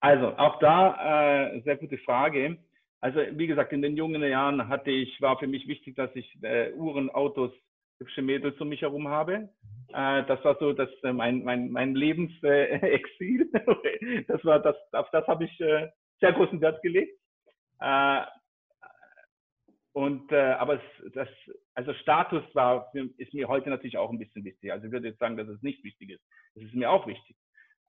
Also 0.00 0.36
auch 0.38 0.58
da 0.60 1.50
äh, 1.52 1.60
sehr 1.62 1.76
gute 1.76 1.98
Frage. 1.98 2.58
Also 3.00 3.20
wie 3.32 3.46
gesagt, 3.46 3.72
in 3.72 3.82
den 3.82 3.96
jungen 3.96 4.22
Jahren 4.22 4.68
hatte 4.68 4.90
ich, 4.90 5.20
war 5.20 5.38
für 5.38 5.46
mich 5.46 5.66
wichtig, 5.66 5.96
dass 5.96 6.14
ich 6.14 6.38
äh, 6.42 6.72
Uhren, 6.72 7.10
Autos, 7.10 7.52
hübsche 7.98 8.22
Mädels 8.22 8.60
um 8.60 8.68
mich 8.68 8.82
herum 8.82 9.08
habe. 9.08 9.48
Äh, 9.92 10.24
das 10.24 10.44
war 10.44 10.56
so 10.58 10.72
das, 10.72 10.90
äh, 11.02 11.12
mein, 11.12 11.42
mein, 11.44 11.70
mein 11.70 11.94
Lebensexil. 11.94 13.50
das 14.28 14.44
war 14.44 14.60
das, 14.60 14.76
auf 14.92 15.10
das 15.10 15.26
habe 15.26 15.44
ich 15.44 15.60
äh, 15.60 15.88
sehr 16.20 16.32
großen 16.32 16.60
Wert 16.60 16.82
gelegt. 16.82 17.18
Äh, 17.80 18.22
und 19.92 20.30
äh, 20.30 20.52
aber 20.52 20.74
es, 20.74 21.12
das, 21.14 21.28
also 21.74 21.92
Status 21.94 22.44
war, 22.54 22.92
ist 23.16 23.34
mir 23.34 23.48
heute 23.48 23.70
natürlich 23.70 23.98
auch 23.98 24.10
ein 24.10 24.18
bisschen 24.18 24.44
wichtig. 24.44 24.72
Also 24.72 24.86
ich 24.86 24.92
würde 24.92 25.08
jetzt 25.08 25.18
sagen, 25.18 25.36
dass 25.36 25.48
es 25.48 25.62
nicht 25.62 25.82
wichtig 25.82 26.10
ist. 26.10 26.22
Es 26.54 26.62
ist 26.62 26.74
mir 26.74 26.90
auch 26.90 27.06
wichtig. 27.06 27.36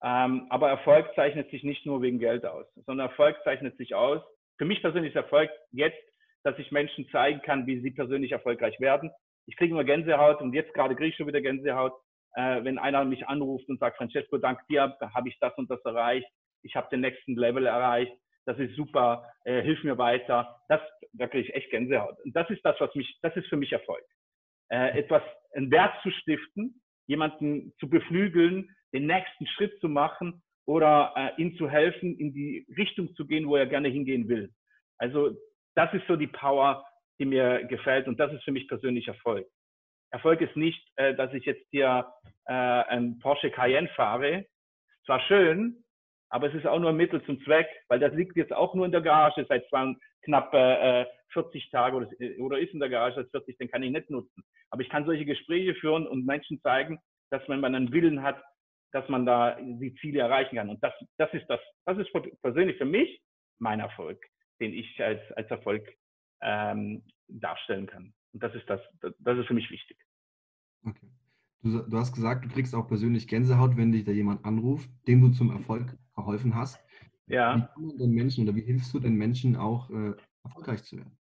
Ähm, 0.03 0.47
aber 0.49 0.69
Erfolg 0.69 1.13
zeichnet 1.15 1.51
sich 1.51 1.63
nicht 1.63 1.85
nur 1.85 2.01
wegen 2.01 2.17
Geld 2.17 2.45
aus, 2.45 2.65
sondern 2.87 3.07
Erfolg 3.09 3.37
zeichnet 3.43 3.77
sich 3.77 3.93
aus, 3.93 4.21
für 4.61 4.65
mich 4.65 4.83
persönlich 4.83 5.15
ist 5.15 5.15
Erfolg 5.15 5.49
jetzt, 5.71 5.97
dass 6.43 6.55
ich 6.59 6.71
Menschen 6.71 7.09
zeigen 7.09 7.41
kann, 7.41 7.65
wie 7.65 7.81
sie 7.81 7.89
persönlich 7.89 8.31
erfolgreich 8.31 8.79
werden. 8.79 9.09
Ich 9.47 9.57
kriege 9.57 9.73
immer 9.73 9.83
Gänsehaut 9.83 10.39
und 10.39 10.53
jetzt 10.53 10.75
gerade 10.75 10.95
kriege 10.95 11.09
ich 11.09 11.15
schon 11.15 11.25
wieder 11.25 11.41
Gänsehaut, 11.41 11.93
äh, 12.35 12.63
wenn 12.63 12.77
einer 12.77 13.03
mich 13.03 13.27
anruft 13.27 13.67
und 13.69 13.79
sagt, 13.79 13.97
Francesco, 13.97 14.37
dank 14.37 14.59
dir 14.67 14.95
habe 15.15 15.29
ich 15.29 15.39
das 15.39 15.57
und 15.57 15.71
das 15.71 15.83
erreicht. 15.83 16.27
Ich 16.61 16.75
habe 16.75 16.87
den 16.91 17.01
nächsten 17.01 17.35
Level 17.35 17.65
erreicht. 17.65 18.13
Das 18.45 18.59
ist 18.59 18.75
super. 18.75 19.27
Äh, 19.45 19.63
hilf 19.63 19.83
mir 19.83 19.97
weiter. 19.97 20.61
Das, 20.69 20.81
da 21.13 21.25
kriege 21.25 21.47
ich 21.47 21.55
echt 21.55 21.71
Gänsehaut. 21.71 22.19
Und 22.23 22.35
das 22.35 22.47
ist 22.51 22.63
das, 22.63 22.79
was 22.79 22.93
mich, 22.93 23.17
das 23.23 23.35
ist 23.35 23.47
für 23.47 23.57
mich 23.57 23.71
Erfolg. 23.71 24.05
Äh, 24.69 24.99
etwas, 24.99 25.23
einen 25.55 25.71
Wert 25.71 25.95
zu 26.03 26.11
stiften, 26.11 26.83
jemanden 27.07 27.73
zu 27.79 27.89
beflügeln, 27.89 28.69
den 28.93 29.07
nächsten 29.07 29.47
Schritt 29.47 29.79
zu 29.79 29.89
machen 29.89 30.43
oder 30.65 31.13
äh, 31.15 31.41
ihm 31.41 31.55
zu 31.57 31.69
helfen, 31.69 32.17
in 32.17 32.33
die 32.33 32.65
Richtung 32.77 33.13
zu 33.15 33.25
gehen, 33.25 33.47
wo 33.47 33.55
er 33.55 33.65
gerne 33.65 33.89
hingehen 33.89 34.27
will. 34.27 34.51
Also 34.97 35.31
das 35.75 35.93
ist 35.93 36.05
so 36.07 36.15
die 36.15 36.27
Power, 36.27 36.85
die 37.19 37.25
mir 37.25 37.65
gefällt 37.65 38.07
und 38.07 38.19
das 38.19 38.33
ist 38.33 38.43
für 38.43 38.51
mich 38.51 38.67
persönlich 38.67 39.07
Erfolg. 39.07 39.47
Erfolg 40.11 40.41
ist 40.41 40.55
nicht, 40.55 40.85
äh, 40.97 41.15
dass 41.15 41.33
ich 41.33 41.45
jetzt 41.45 41.65
hier 41.71 42.11
äh, 42.45 42.53
ein 42.53 43.19
Porsche 43.19 43.49
Cayenne 43.49 43.89
fahre. 43.95 44.45
Zwar 45.05 45.21
schön, 45.21 45.83
aber 46.29 46.47
es 46.47 46.53
ist 46.53 46.67
auch 46.67 46.79
nur 46.79 46.89
ein 46.89 46.97
Mittel 46.97 47.23
zum 47.23 47.41
Zweck, 47.43 47.67
weil 47.87 47.99
das 47.99 48.13
liegt 48.13 48.35
jetzt 48.35 48.53
auch 48.53 48.73
nur 48.75 48.85
in 48.85 48.91
der 48.91 49.01
Garage 49.01 49.45
seit 49.47 49.67
zwei, 49.69 49.95
knapp 50.23 50.53
äh, 50.53 51.05
40 51.33 51.69
Tagen 51.71 51.95
oder, 51.95 52.09
oder 52.39 52.59
ist 52.59 52.73
in 52.73 52.79
der 52.79 52.89
Garage 52.89 53.15
seit 53.15 53.31
40, 53.31 53.57
den 53.57 53.71
kann 53.71 53.83
ich 53.83 53.91
nicht 53.91 54.09
nutzen. 54.09 54.43
Aber 54.69 54.81
ich 54.81 54.89
kann 54.89 55.05
solche 55.05 55.25
Gespräche 55.25 55.75
führen 55.75 56.07
und 56.07 56.25
Menschen 56.25 56.61
zeigen, 56.61 56.99
dass 57.29 57.47
wenn 57.47 57.59
man 57.59 57.75
einen 57.75 57.91
Willen 57.91 58.21
hat, 58.21 58.41
dass 58.91 59.07
man 59.09 59.25
da 59.25 59.57
die 59.61 59.95
Ziele 59.95 60.19
erreichen 60.19 60.55
kann. 60.55 60.69
Und 60.69 60.83
das, 60.83 60.93
das 61.17 61.33
ist 61.33 61.45
das, 61.47 61.59
das 61.85 61.97
ist 61.97 62.09
persönlich 62.41 62.77
für 62.77 62.85
mich 62.85 63.21
mein 63.59 63.79
Erfolg, 63.79 64.23
den 64.59 64.73
ich 64.73 65.01
als, 65.01 65.21
als 65.33 65.49
Erfolg 65.49 65.87
ähm, 66.41 67.03
darstellen 67.27 67.87
kann. 67.87 68.13
Und 68.33 68.43
das 68.43 68.53
ist 68.55 68.69
das, 68.69 68.81
das 69.19 69.37
ist 69.37 69.47
für 69.47 69.53
mich 69.53 69.69
wichtig. 69.69 69.97
Okay. 70.85 71.07
Du, 71.63 71.79
du, 71.79 71.97
hast 71.97 72.13
gesagt, 72.13 72.45
du 72.45 72.49
kriegst 72.49 72.73
auch 72.73 72.87
persönlich 72.87 73.27
Gänsehaut, 73.27 73.77
wenn 73.77 73.91
dich 73.91 74.03
da 74.03 74.11
jemand 74.11 74.43
anruft, 74.45 74.89
dem 75.07 75.21
du 75.21 75.29
zum 75.29 75.51
Erfolg 75.51 75.95
verholfen 76.13 76.55
hast. 76.55 76.83
Ja. 77.27 77.55
Wie 77.55 77.61
kann 77.61 77.85
man 77.85 77.97
den 77.97 78.11
Menschen 78.11 78.47
oder 78.47 78.55
wie 78.55 78.63
hilfst 78.63 78.93
du 78.93 78.99
den 78.99 79.15
Menschen 79.15 79.55
auch 79.55 79.89
äh, 79.91 80.13
erfolgreich 80.43 80.83
zu 80.83 80.97
werden? 80.97 81.17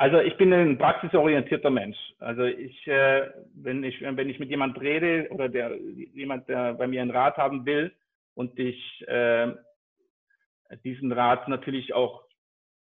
Also 0.00 0.18
ich 0.18 0.34
bin 0.38 0.50
ein 0.54 0.78
praxisorientierter 0.78 1.68
Mensch. 1.68 1.98
Also 2.20 2.44
ich, 2.44 2.86
äh, 2.86 3.30
wenn 3.54 3.84
ich, 3.84 4.00
wenn 4.00 4.30
ich 4.30 4.38
mit 4.38 4.48
jemand 4.48 4.80
rede 4.80 5.28
oder 5.28 5.50
der 5.50 5.76
jemand, 6.14 6.48
der 6.48 6.72
bei 6.72 6.86
mir 6.86 7.02
einen 7.02 7.10
Rat 7.10 7.36
haben 7.36 7.66
will 7.66 7.94
und 8.32 8.58
ich 8.58 9.06
äh, 9.08 9.52
diesen 10.84 11.12
Rat 11.12 11.48
natürlich 11.48 11.92
auch 11.92 12.24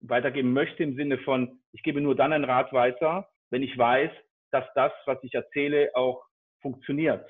weitergeben 0.01 0.53
möchte 0.53 0.83
im 0.83 0.97
Sinne 0.97 1.16
von, 1.16 1.59
ich 1.73 1.83
gebe 1.83 2.03
nur 2.03 2.14
dann 2.14 2.35
einen 2.35 2.44
Rat 2.44 2.75
weiter, 2.75 3.27
wenn 3.49 3.62
ich 3.62 3.79
weiß, 3.79 4.11
dass 4.51 4.66
das, 4.75 4.92
was 5.07 5.16
ich 5.23 5.33
erzähle, 5.33 5.90
auch 5.94 6.23
funktioniert. 6.61 7.27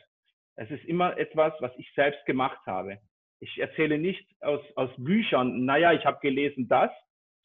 Es 0.57 0.69
ist 0.73 0.85
immer 0.87 1.17
etwas, 1.19 1.53
was 1.61 1.71
ich 1.77 1.89
selbst 1.95 2.27
gemacht 2.27 2.67
habe. 2.67 2.99
Ich 3.39 3.57
erzähle 3.61 3.97
nicht 3.97 4.27
aus, 4.41 4.61
aus 4.75 4.91
Büchern, 4.97 5.67
naja, 5.67 5.93
ich 5.93 6.05
habe 6.05 6.19
gelesen 6.21 6.67
das, 6.67 6.91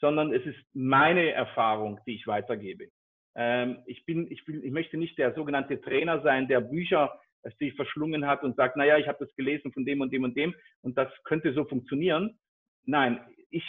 sondern 0.04 0.34
es 0.34 0.46
ist 0.46 0.60
meine 0.74 1.32
Erfahrung, 1.32 1.98
die 2.06 2.16
ich 2.16 2.28
weitergebe. 2.28 2.90
Ähm, 3.36 3.78
ich, 3.86 4.06
bin, 4.06 4.30
ich, 4.30 4.44
bin, 4.44 4.62
ich 4.62 4.72
möchte 4.74 4.98
nicht 4.98 5.18
der 5.18 5.34
sogenannte 5.34 5.80
Trainer 5.80 6.22
sein, 6.24 6.50
der 6.50 6.60
Bücher 6.60 7.18
sich 7.58 7.74
verschlungen 7.76 8.28
hat 8.28 8.44
und 8.44 8.58
sagt, 8.58 8.76
naja, 8.76 8.98
ich 8.98 9.08
habe 9.08 9.26
das 9.26 9.34
gelesen 9.38 9.72
von 9.72 9.86
dem 9.86 10.02
und 10.02 10.12
dem 10.12 10.26
und 10.26 10.36
dem 10.36 10.54
und 10.82 10.98
das 10.98 11.08
könnte 11.24 11.54
so 11.54 11.64
funktionieren. 11.64 12.38
Nein, 12.84 13.22
ich 13.50 13.64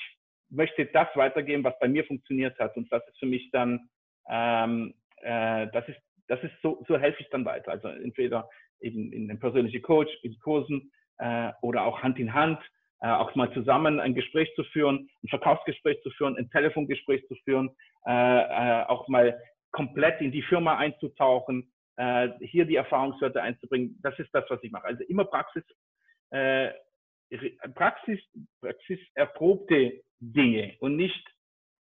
möchte 0.50 0.86
das 0.86 1.06
weitergeben, 1.14 1.62
was 1.62 1.78
bei 1.78 1.86
mir 1.86 2.04
funktioniert 2.04 2.58
hat 2.58 2.76
und 2.76 2.90
das 2.90 3.06
ist 3.06 3.18
für 3.20 3.26
mich 3.26 3.48
dann, 3.52 3.88
ähm, 4.28 4.92
äh, 5.22 5.68
das 5.72 5.88
ist 5.88 6.00
das 6.26 6.42
ist 6.42 6.54
so, 6.62 6.84
so 6.88 6.98
helfe 6.98 7.22
ich 7.22 7.28
dann 7.30 7.44
weiter. 7.44 7.70
Also 7.70 7.86
entweder 7.88 8.48
eben 8.80 9.12
in 9.12 9.28
den 9.28 9.38
persönlichen 9.38 9.82
Coach, 9.82 10.10
in 10.22 10.36
Kursen 10.40 10.90
äh, 11.18 11.52
oder 11.62 11.84
auch 11.84 12.02
Hand 12.02 12.18
in 12.18 12.34
Hand, 12.34 12.58
äh, 13.00 13.08
auch 13.08 13.34
mal 13.34 13.52
zusammen 13.52 14.00
ein 14.00 14.14
Gespräch 14.14 14.50
zu 14.56 14.64
führen, 14.64 15.08
ein 15.22 15.28
Verkaufsgespräch 15.28 16.00
zu 16.02 16.10
führen, 16.10 16.36
ein 16.36 16.50
Telefongespräch 16.50 17.26
zu 17.28 17.34
führen, 17.44 17.70
äh, 18.06 18.10
äh, 18.10 18.84
auch 18.86 19.08
mal 19.08 19.38
komplett 19.72 20.20
in 20.20 20.32
die 20.32 20.42
Firma 20.42 20.76
einzutauchen, 20.76 21.72
äh, 21.96 22.30
hier 22.40 22.64
die 22.64 22.76
Erfahrungswerte 22.76 23.42
einzubringen. 23.42 23.98
Das 24.02 24.18
ist 24.18 24.32
das, 24.32 24.44
was 24.48 24.62
ich 24.62 24.70
mache. 24.72 24.86
Also 24.86 25.02
immer 25.04 25.24
Praxis, 25.24 25.64
äh, 26.30 26.70
Praxis, 27.74 28.20
Praxis 28.60 29.00
erprobte 29.14 30.02
Dinge 30.20 30.76
und 30.80 30.96
nicht, 30.96 31.28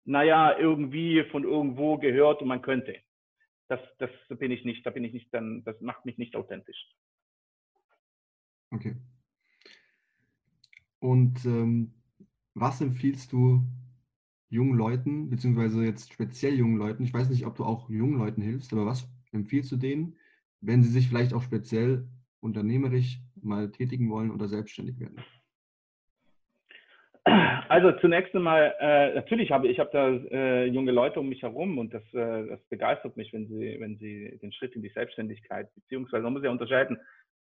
naja, 0.05 0.57
irgendwie 0.57 1.23
von 1.25 1.43
irgendwo 1.43 1.97
gehört 1.97 2.41
und 2.41 2.47
man 2.47 2.61
könnte. 2.61 2.97
Das, 3.67 3.79
das 3.99 4.09
bin 4.29 4.51
ich 4.51 4.65
nicht, 4.65 4.85
da 4.85 4.89
bin 4.89 5.03
ich 5.03 5.13
nicht, 5.13 5.33
dann, 5.33 5.63
das 5.63 5.79
macht 5.81 6.05
mich 6.05 6.17
nicht 6.17 6.35
authentisch. 6.35 6.89
Okay. 8.71 8.95
Und 11.01 11.43
ähm, 11.45 11.93
was 12.53 12.79
empfiehlst 12.79 13.31
du 13.31 13.63
jungen 14.49 14.77
Leuten, 14.77 15.29
beziehungsweise 15.29 15.83
jetzt 15.83 16.13
speziell 16.13 16.53
jungen 16.53 16.77
Leuten? 16.77 17.03
Ich 17.03 17.13
weiß 17.13 17.29
nicht, 17.29 17.45
ob 17.45 17.55
du 17.55 17.65
auch 17.65 17.89
jungen 17.89 18.19
Leuten 18.19 18.41
hilfst, 18.41 18.71
aber 18.71 18.85
was 18.85 19.09
empfiehlst 19.31 19.71
du 19.71 19.77
denen, 19.77 20.15
wenn 20.61 20.83
sie 20.83 20.91
sich 20.91 21.07
vielleicht 21.07 21.33
auch 21.33 21.41
speziell 21.41 22.07
unternehmerisch 22.39 23.19
mal 23.41 23.71
tätigen 23.71 24.09
wollen 24.11 24.31
oder 24.31 24.47
selbstständig 24.47 24.99
werden? 24.99 25.17
Also 27.23 27.91
zunächst 28.01 28.35
einmal, 28.35 28.75
äh, 28.79 29.13
natürlich 29.13 29.51
habe 29.51 29.67
ich 29.67 29.79
habe 29.79 29.89
da 29.93 30.09
äh, 30.09 30.65
junge 30.65 30.91
Leute 30.91 31.19
um 31.19 31.29
mich 31.29 31.43
herum 31.43 31.77
und 31.77 31.93
das, 31.93 32.03
äh, 32.13 32.47
das 32.47 32.59
begeistert 32.67 33.15
mich, 33.15 33.31
wenn 33.31 33.47
sie, 33.47 33.77
wenn 33.79 33.97
sie 33.97 34.37
den 34.41 34.51
Schritt 34.51 34.75
in 34.75 34.81
die 34.81 34.89
Selbstständigkeit, 34.89 35.73
beziehungsweise 35.75 36.23
man 36.23 36.33
muss 36.33 36.43
ja 36.43 36.49
unterscheiden, 36.49 36.97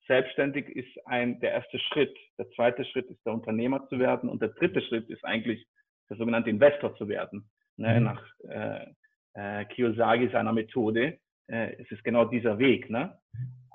selbstständig 0.07 0.69
ist 0.69 1.07
ein, 1.07 1.41
der 1.41 1.53
erste 1.53 1.79
Schritt, 1.79 2.17
der 2.39 2.49
zweite 2.51 2.85
Schritt 2.85 3.07
ist 3.11 3.25
der 3.25 3.33
Unternehmer 3.33 3.87
zu 3.89 3.99
werden 3.99 4.29
und 4.29 4.41
der 4.43 4.51
dritte 4.51 4.81
Schritt 4.83 5.09
ist 5.11 5.25
eigentlich 5.25 5.67
der 6.09 6.17
sogenannte 6.17 6.51
Investor 6.51 6.95
zu 6.97 7.09
werden. 7.09 7.49
Ne, 7.77 8.01
mhm. 8.01 8.05
Nach 8.05 8.25
äh, 8.49 8.87
äh, 9.35 9.65
Kiyosaki 9.67 10.29
seiner 10.31 10.53
Methode 10.53 11.19
äh, 11.49 11.75
es 11.81 11.91
ist 11.91 12.05
genau 12.05 12.25
dieser 12.25 12.59
Weg. 12.59 12.91
Ne? 12.91 13.17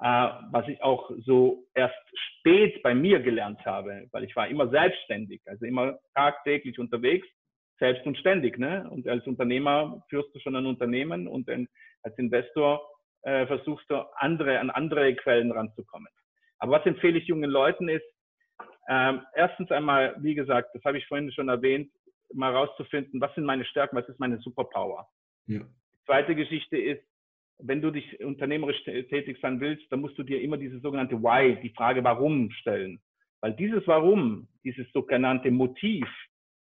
Äh, 0.01 0.29
was 0.51 0.67
ich 0.67 0.81
auch 0.83 1.11
so 1.25 1.65
erst 1.73 1.95
spät 2.13 2.81
bei 2.83 2.93
mir 2.93 3.19
gelernt 3.19 3.63
habe, 3.65 4.07
weil 4.11 4.23
ich 4.23 4.35
war 4.35 4.47
immer 4.47 4.69
selbstständig, 4.69 5.41
also 5.45 5.65
immer 5.65 5.99
tagtäglich 6.15 6.79
unterwegs, 6.79 7.27
selbst 7.79 8.05
und 8.05 8.17
ständig. 8.17 8.57
Ne? 8.57 8.89
Und 8.89 9.07
als 9.07 9.25
Unternehmer 9.25 10.03
führst 10.09 10.33
du 10.35 10.39
schon 10.39 10.55
ein 10.55 10.65
Unternehmen 10.65 11.27
und 11.27 11.47
dann 11.47 11.67
als 12.03 12.17
Investor 12.17 12.81
äh, 13.23 13.45
versuchst 13.47 13.89
du 13.89 13.95
andere, 14.17 14.59
an 14.59 14.69
andere 14.69 15.15
Quellen 15.15 15.51
ranzukommen. 15.51 16.07
Aber 16.61 16.73
was 16.73 16.85
empfehle 16.85 17.17
ich 17.17 17.27
jungen 17.27 17.49
Leuten 17.49 17.89
ist, 17.89 18.05
ähm, 18.87 19.21
erstens 19.33 19.71
einmal, 19.71 20.15
wie 20.19 20.35
gesagt, 20.35 20.69
das 20.73 20.83
habe 20.83 20.97
ich 20.97 21.07
vorhin 21.07 21.31
schon 21.31 21.49
erwähnt, 21.49 21.91
mal 22.33 22.55
rauszufinden, 22.55 23.19
was 23.19 23.33
sind 23.35 23.45
meine 23.45 23.65
Stärken, 23.65 23.97
was 23.97 24.07
ist 24.07 24.19
meine 24.19 24.37
Superpower. 24.39 25.07
Ja. 25.47 25.61
Zweite 26.05 26.35
Geschichte 26.35 26.77
ist, 26.77 27.03
wenn 27.57 27.81
du 27.81 27.91
dich 27.91 28.23
unternehmerisch 28.23 28.83
tätig 28.83 29.37
sein 29.41 29.59
willst, 29.59 29.91
dann 29.91 30.01
musst 30.01 30.17
du 30.17 30.23
dir 30.23 30.41
immer 30.41 30.57
diese 30.57 30.79
sogenannte 30.79 31.21
Why, 31.21 31.59
die 31.61 31.73
Frage 31.73 32.03
Warum 32.03 32.51
stellen. 32.51 33.01
Weil 33.41 33.53
dieses 33.53 33.85
Warum, 33.87 34.47
dieses 34.63 34.91
sogenannte 34.93 35.49
Motiv, 35.51 36.07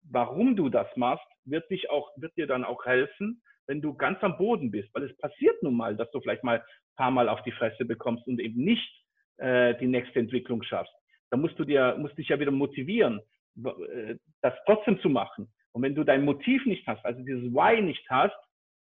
warum 0.09 0.55
du 0.55 0.69
das 0.69 0.87
machst, 0.95 1.27
wird 1.45 1.69
dich 1.69 1.89
auch, 1.89 2.09
wird 2.15 2.35
dir 2.37 2.47
dann 2.47 2.63
auch 2.63 2.85
helfen, 2.85 3.41
wenn 3.67 3.81
du 3.81 3.93
ganz 3.93 4.21
am 4.23 4.37
Boden 4.37 4.71
bist. 4.71 4.89
Weil 4.93 5.03
es 5.03 5.17
passiert 5.17 5.61
nun 5.61 5.75
mal, 5.75 5.95
dass 5.95 6.09
du 6.11 6.21
vielleicht 6.21 6.43
mal 6.43 6.59
ein 6.59 6.95
paar 6.95 7.11
Mal 7.11 7.27
auf 7.27 7.43
die 7.43 7.51
Fresse 7.51 7.85
bekommst 7.85 8.27
und 8.27 8.39
eben 8.39 8.63
nicht 8.63 9.02
äh, 9.37 9.75
die 9.79 9.87
nächste 9.87 10.19
Entwicklung 10.19 10.63
schaffst. 10.63 10.93
Da 11.31 11.37
musst 11.37 11.57
du 11.57 11.65
dir, 11.65 11.95
musst 11.97 12.17
dich 12.17 12.29
ja 12.29 12.39
wieder 12.39 12.51
motivieren, 12.51 13.19
äh, 13.63 14.15
das 14.41 14.53
trotzdem 14.65 14.99
zu 15.01 15.09
machen. 15.09 15.51
Und 15.71 15.81
wenn 15.81 15.95
du 15.95 16.03
dein 16.03 16.23
Motiv 16.23 16.65
nicht 16.65 16.85
hast, 16.87 17.03
also 17.03 17.21
dieses 17.23 17.51
Why 17.51 17.81
nicht 17.81 18.07
hast, 18.09 18.35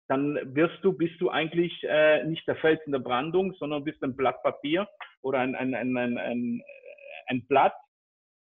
dann 0.09 0.39
wirst 0.55 0.83
du, 0.83 0.93
bist 0.93 1.21
du 1.21 1.29
eigentlich 1.29 1.85
äh, 1.85 2.25
nicht 2.25 2.47
der 2.49 2.57
Fels 2.57 2.81
in 2.87 2.93
der 2.93 2.99
Brandung, 2.99 3.53
sondern 3.55 3.85
bist 3.85 4.03
ein 4.03 4.17
Blatt 4.17 4.43
Papier 4.43 4.89
oder 5.21 5.41
ein, 5.41 5.55
ein, 5.55 5.75
ein, 5.75 5.97
ein, 5.97 6.17
ein, 6.17 6.63
ein 7.27 7.47
Blatt, 7.47 7.75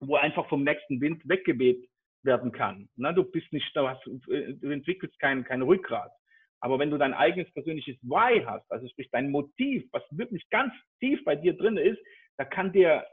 wo 0.00 0.14
einfach 0.14 0.48
vom 0.48 0.62
nächsten 0.62 1.00
Wind 1.00 1.20
weggeweht 1.28 1.84
werden 2.22 2.52
kann. 2.52 2.88
Na, 2.96 3.12
du 3.12 3.24
bist 3.24 3.52
nicht, 3.52 3.74
du, 3.74 3.88
hast, 3.88 4.04
du 4.06 4.70
entwickelst 4.70 5.18
kein, 5.18 5.42
kein 5.44 5.62
Rückgrat. 5.62 6.12
Aber 6.60 6.78
wenn 6.78 6.90
du 6.90 6.98
dein 6.98 7.14
eigenes 7.14 7.52
persönliches 7.52 7.96
Why 8.02 8.44
hast, 8.44 8.70
also 8.70 8.88
sprich 8.88 9.08
dein 9.12 9.30
Motiv, 9.30 9.84
was 9.92 10.02
wirklich 10.10 10.48
ganz 10.50 10.72
tief 11.00 11.22
bei 11.24 11.36
dir 11.36 11.56
drin 11.56 11.76
ist, 11.76 12.00
da 12.36 12.44
kann 12.44 12.72
dir 12.72 13.04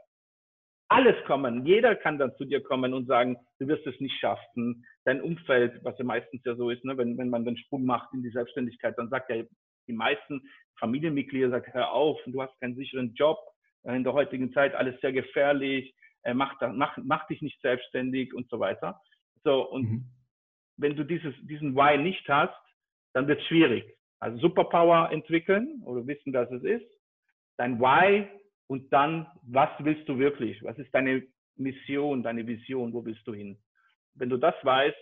alles 0.88 1.16
kommen. 1.26 1.66
Jeder 1.66 1.96
kann 1.96 2.18
dann 2.18 2.34
zu 2.36 2.44
dir 2.44 2.62
kommen 2.62 2.94
und 2.94 3.06
sagen, 3.06 3.36
du 3.58 3.66
wirst 3.66 3.86
es 3.86 3.98
nicht 4.00 4.18
schaffen. 4.20 4.84
Dein 5.04 5.20
Umfeld, 5.20 5.82
was 5.84 5.98
ja 5.98 6.04
meistens 6.04 6.42
ja 6.44 6.54
so 6.54 6.70
ist, 6.70 6.84
ne, 6.84 6.96
wenn, 6.96 7.18
wenn 7.18 7.30
man 7.30 7.44
den 7.44 7.56
Sprung 7.56 7.84
macht 7.84 8.12
in 8.14 8.22
die 8.22 8.30
Selbstständigkeit, 8.30 8.96
dann 8.96 9.08
sagt 9.08 9.30
ja 9.30 9.42
die 9.88 9.92
meisten 9.92 10.42
Familienmitglieder, 10.78 11.50
sagt, 11.50 11.72
hör 11.74 11.92
auf, 11.92 12.18
du 12.26 12.42
hast 12.42 12.58
keinen 12.60 12.76
sicheren 12.76 13.14
Job. 13.14 13.38
In 13.84 14.04
der 14.04 14.12
heutigen 14.12 14.52
Zeit 14.52 14.74
alles 14.74 15.00
sehr 15.00 15.12
gefährlich. 15.12 15.94
Äh, 16.22 16.34
mach, 16.34 16.60
mach, 16.72 16.96
mach 17.02 17.26
dich 17.28 17.40
nicht 17.40 17.60
selbstständig 17.60 18.34
und 18.34 18.48
so 18.50 18.58
weiter. 18.58 19.00
So, 19.44 19.68
und 19.68 19.90
mhm. 19.90 20.04
wenn 20.76 20.96
du 20.96 21.04
dieses, 21.04 21.34
diesen 21.42 21.76
Why 21.76 21.98
nicht 21.98 22.28
hast, 22.28 22.54
dann 23.16 23.26
wird 23.28 23.40
es 23.40 23.46
schwierig. 23.46 23.82
Also 24.20 24.36
Superpower 24.38 25.10
entwickeln 25.10 25.80
oder 25.86 26.06
wissen, 26.06 26.34
dass 26.34 26.50
es 26.50 26.62
ist. 26.62 26.86
Dein 27.56 27.80
Why 27.80 28.28
und 28.66 28.92
dann, 28.92 29.26
was 29.42 29.70
willst 29.78 30.06
du 30.06 30.18
wirklich? 30.18 30.62
Was 30.62 30.76
ist 30.76 30.92
deine 30.92 31.26
Mission, 31.56 32.22
deine 32.22 32.46
Vision? 32.46 32.92
Wo 32.92 33.02
willst 33.06 33.26
du 33.26 33.32
hin? 33.32 33.56
Wenn 34.16 34.28
du 34.28 34.36
das 34.36 34.54
weißt, 34.62 34.96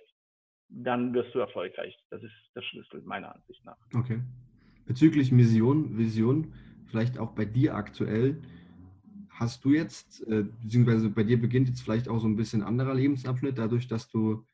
dann 0.68 1.12
wirst 1.12 1.35
du 1.35 1.40
erfolgreich. 1.40 1.98
Das 2.11 2.22
ist 2.22 2.33
der 2.55 2.62
Schlüssel 2.62 3.03
meiner 3.03 3.35
Ansicht 3.35 3.64
nach. 3.64 3.77
Okay. 3.92 4.20
Bezüglich 4.87 5.33
Mission, 5.33 5.98
Vision, 5.98 6.55
vielleicht 6.87 7.18
auch 7.18 7.33
bei 7.33 7.44
dir 7.44 7.74
aktuell, 7.74 8.40
hast 9.29 9.64
du 9.64 9.70
jetzt, 9.72 10.24
äh, 10.29 10.44
beziehungsweise 10.62 11.11
bei 11.11 11.24
dir 11.24 11.40
beginnt 11.40 11.68
jetzt 11.68 11.83
vielleicht 11.83 12.09
auch 12.09 12.20
so 12.20 12.29
ein 12.29 12.37
bisschen 12.37 12.62
anderer 12.62 12.94
Lebensabschnitt, 12.94 13.59
dadurch, 13.59 13.88
dass 13.88 14.09
du 14.09 14.46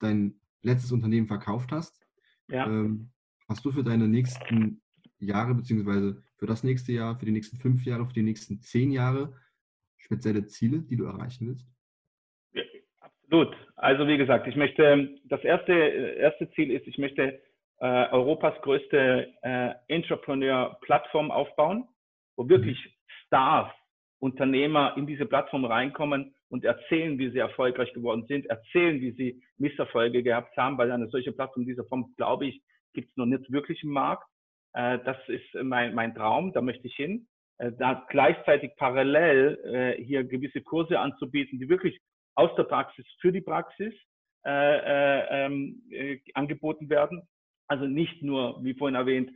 dein 0.00 0.34
letztes 0.62 0.90
Unternehmen 0.90 1.28
verkauft 1.28 1.70
hast. 1.70 2.03
Ja. 2.48 2.66
Ähm, 2.66 3.10
hast 3.48 3.64
du 3.64 3.72
für 3.72 3.84
deine 3.84 4.08
nächsten 4.08 4.82
Jahre, 5.18 5.54
beziehungsweise 5.54 6.22
für 6.36 6.46
das 6.46 6.64
nächste 6.64 6.92
Jahr, 6.92 7.18
für 7.18 7.26
die 7.26 7.32
nächsten 7.32 7.56
fünf 7.58 7.84
Jahre, 7.84 8.06
für 8.06 8.12
die 8.12 8.22
nächsten 8.22 8.60
zehn 8.60 8.90
Jahre 8.90 9.34
spezielle 9.96 10.46
Ziele, 10.46 10.80
die 10.82 10.96
du 10.96 11.04
erreichen 11.04 11.48
willst? 11.48 11.66
Ja, 12.52 12.62
absolut. 13.00 13.56
Also 13.76 14.06
wie 14.06 14.18
gesagt, 14.18 14.46
ich 14.46 14.56
möchte, 14.56 15.18
das 15.24 15.42
erste, 15.42 15.72
erste 15.72 16.50
Ziel 16.52 16.70
ist, 16.70 16.86
ich 16.86 16.98
möchte 16.98 17.40
äh, 17.80 18.08
Europas 18.10 18.54
größte 18.62 19.32
äh, 19.42 19.74
Entrepreneur-Plattform 19.88 21.30
aufbauen, 21.30 21.88
wo 22.36 22.48
wirklich 22.48 22.78
mhm. 22.84 22.90
Stars, 23.26 23.72
Unternehmer 24.20 24.96
in 24.96 25.06
diese 25.06 25.26
Plattform 25.26 25.64
reinkommen 25.64 26.33
und 26.54 26.64
erzählen, 26.64 27.18
wie 27.18 27.30
sie 27.30 27.38
erfolgreich 27.38 27.92
geworden 27.94 28.26
sind, 28.28 28.46
erzählen, 28.46 29.00
wie 29.00 29.10
sie 29.10 29.42
Misserfolge 29.58 30.22
gehabt 30.22 30.56
haben, 30.56 30.78
weil 30.78 30.92
eine 30.92 31.08
solche 31.08 31.32
Plattform 31.32 31.66
dieser 31.66 31.84
Form, 31.86 32.14
glaube 32.16 32.46
ich, 32.46 32.62
gibt 32.92 33.10
es 33.10 33.16
noch 33.16 33.26
nicht 33.26 33.50
wirklich 33.50 33.82
im 33.82 33.90
Markt. 33.90 34.24
Äh, 34.72 35.00
das 35.04 35.16
ist 35.26 35.52
mein, 35.64 35.96
mein 35.96 36.14
Traum, 36.14 36.52
da 36.52 36.62
möchte 36.62 36.86
ich 36.86 36.94
hin. 36.94 37.26
Äh, 37.58 37.72
da 37.76 38.06
gleichzeitig 38.08 38.70
parallel 38.76 39.58
äh, 39.64 40.04
hier 40.04 40.22
gewisse 40.22 40.62
Kurse 40.62 41.00
anzubieten, 41.00 41.58
die 41.58 41.68
wirklich 41.68 41.98
aus 42.36 42.54
der 42.54 42.62
Praxis 42.62 43.04
für 43.20 43.32
die 43.32 43.40
Praxis 43.40 43.92
ähm, 44.46 45.82
angeboten 46.34 46.88
werden. 46.88 47.22
Also 47.66 47.86
nicht 47.86 48.22
nur, 48.22 48.62
wie 48.62 48.74
vorhin 48.74 48.94
erwähnt, 48.94 49.30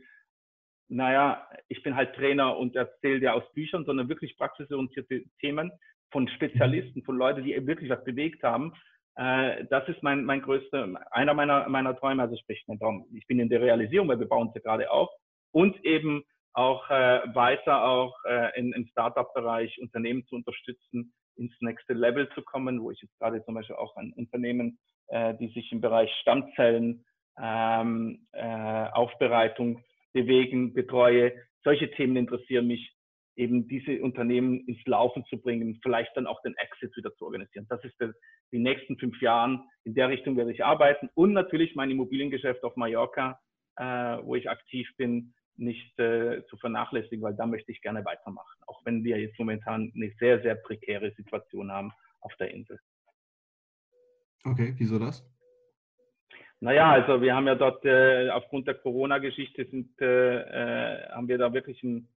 naja, 0.87 1.49
ich 1.67 1.83
bin 1.83 1.97
halt 1.97 2.15
Trainer 2.15 2.55
und 2.55 2.77
erzähle 2.77 3.19
dir 3.19 3.33
aus 3.33 3.43
Büchern, 3.53 3.83
sondern 3.83 4.07
wirklich 4.07 4.37
praxisorientierte 4.37 5.23
Themen 5.41 5.69
von 6.11 6.27
Spezialisten, 6.27 7.03
von 7.03 7.17
Leuten, 7.17 7.43
die 7.43 7.67
wirklich 7.67 7.89
was 7.89 8.03
bewegt 8.03 8.43
haben. 8.43 8.73
das 9.15 9.87
ist 9.87 10.01
mein, 10.01 10.23
mein 10.23 10.41
größter, 10.41 10.87
einer 11.11 11.33
meiner, 11.33 11.67
meiner 11.67 11.95
Träume, 11.97 12.23
also 12.23 12.37
sprich, 12.37 12.63
mein 12.67 12.79
Traum. 12.79 13.05
Ich 13.13 13.27
bin 13.27 13.39
in 13.39 13.49
der 13.49 13.61
Realisierung, 13.61 14.07
weil 14.07 14.19
wir 14.19 14.27
bauen 14.27 14.51
sie 14.53 14.61
gerade 14.61 14.89
auf 14.89 15.09
und 15.51 15.83
eben 15.83 16.23
auch 16.53 16.89
äh, 16.89 17.21
weiter 17.33 17.83
auch 17.83 18.15
äh, 18.25 18.57
in, 18.59 18.73
im 18.73 18.87
Startup-Bereich 18.87 19.79
Unternehmen 19.81 20.25
zu 20.27 20.35
unterstützen, 20.35 21.13
ins 21.35 21.53
nächste 21.61 21.93
Level 21.93 22.29
zu 22.35 22.41
kommen, 22.41 22.81
wo 22.81 22.91
ich 22.91 23.01
jetzt 23.01 23.17
gerade 23.19 23.43
zum 23.45 23.55
Beispiel 23.55 23.77
auch 23.77 23.95
ein 23.95 24.13
Unternehmen, 24.13 24.79
äh, 25.07 25.35
die 25.35 25.47
sich 25.49 25.71
im 25.71 25.81
Bereich 25.81 26.11
Stammzellen, 26.21 27.05
ähm, 27.41 28.27
äh, 28.33 28.89
Aufbereitung 28.91 29.83
bewegen, 30.11 30.73
betreue. 30.73 31.33
Solche 31.63 31.89
Themen 31.91 32.17
interessieren 32.17 32.67
mich, 32.67 32.93
eben 33.39 33.67
diese 33.67 34.01
Unternehmen 34.01 34.59
ins 34.67 34.85
Laufen 34.85 35.23
zu 35.25 35.41
bringen, 35.41 35.79
vielleicht 35.81 36.15
dann 36.15 36.27
auch 36.27 36.41
den 36.41 36.55
Exit 36.57 36.95
wieder 36.97 37.15
zu 37.15 37.25
organisieren. 37.25 37.65
Das 37.69 37.83
ist 37.85 37.99
der, 37.99 38.13
die 38.51 38.59
nächsten 38.59 38.97
fünf 38.97 39.19
Jahren. 39.21 39.63
In 39.85 39.95
der 39.95 40.09
Richtung 40.09 40.35
werde 40.35 40.51
ich 40.51 40.63
arbeiten 40.63 41.09
und 41.15 41.33
natürlich 41.33 41.73
mein 41.75 41.89
Immobiliengeschäft 41.89 42.63
auf 42.63 42.75
Mallorca, 42.75 43.39
äh, 43.77 43.83
wo 43.83 44.35
ich 44.35 44.49
aktiv 44.49 44.89
bin, 44.97 45.33
nicht 45.55 45.97
äh, 45.99 46.45
zu 46.47 46.57
vernachlässigen, 46.57 47.21
weil 47.21 47.35
da 47.35 47.45
möchte 47.45 47.71
ich 47.71 47.81
gerne 47.81 48.03
weitermachen, 48.05 48.61
auch 48.67 48.81
wenn 48.85 49.03
wir 49.03 49.19
jetzt 49.19 49.39
momentan 49.39 49.91
eine 49.95 50.11
sehr, 50.19 50.41
sehr 50.41 50.55
prekäre 50.55 51.11
Situation 51.11 51.71
haben 51.71 51.91
auf 52.21 52.35
der 52.35 52.51
Insel. 52.51 52.79
Okay, 54.43 54.73
wieso 54.77 54.99
das? 54.99 55.25
Naja, 56.61 56.91
also 56.91 57.21
wir 57.21 57.35
haben 57.35 57.47
ja 57.47 57.55
dort 57.55 57.85
äh, 57.85 58.29
aufgrund 58.29 58.67
der 58.67 58.75
Corona-Geschichte 58.75 59.65
sind, 59.65 59.89
äh, 60.01 60.39
äh 60.39 61.09
haben 61.09 61.27
wir 61.29 61.37
da 61.37 61.53
wirklich 61.53 61.81
einen, 61.83 62.09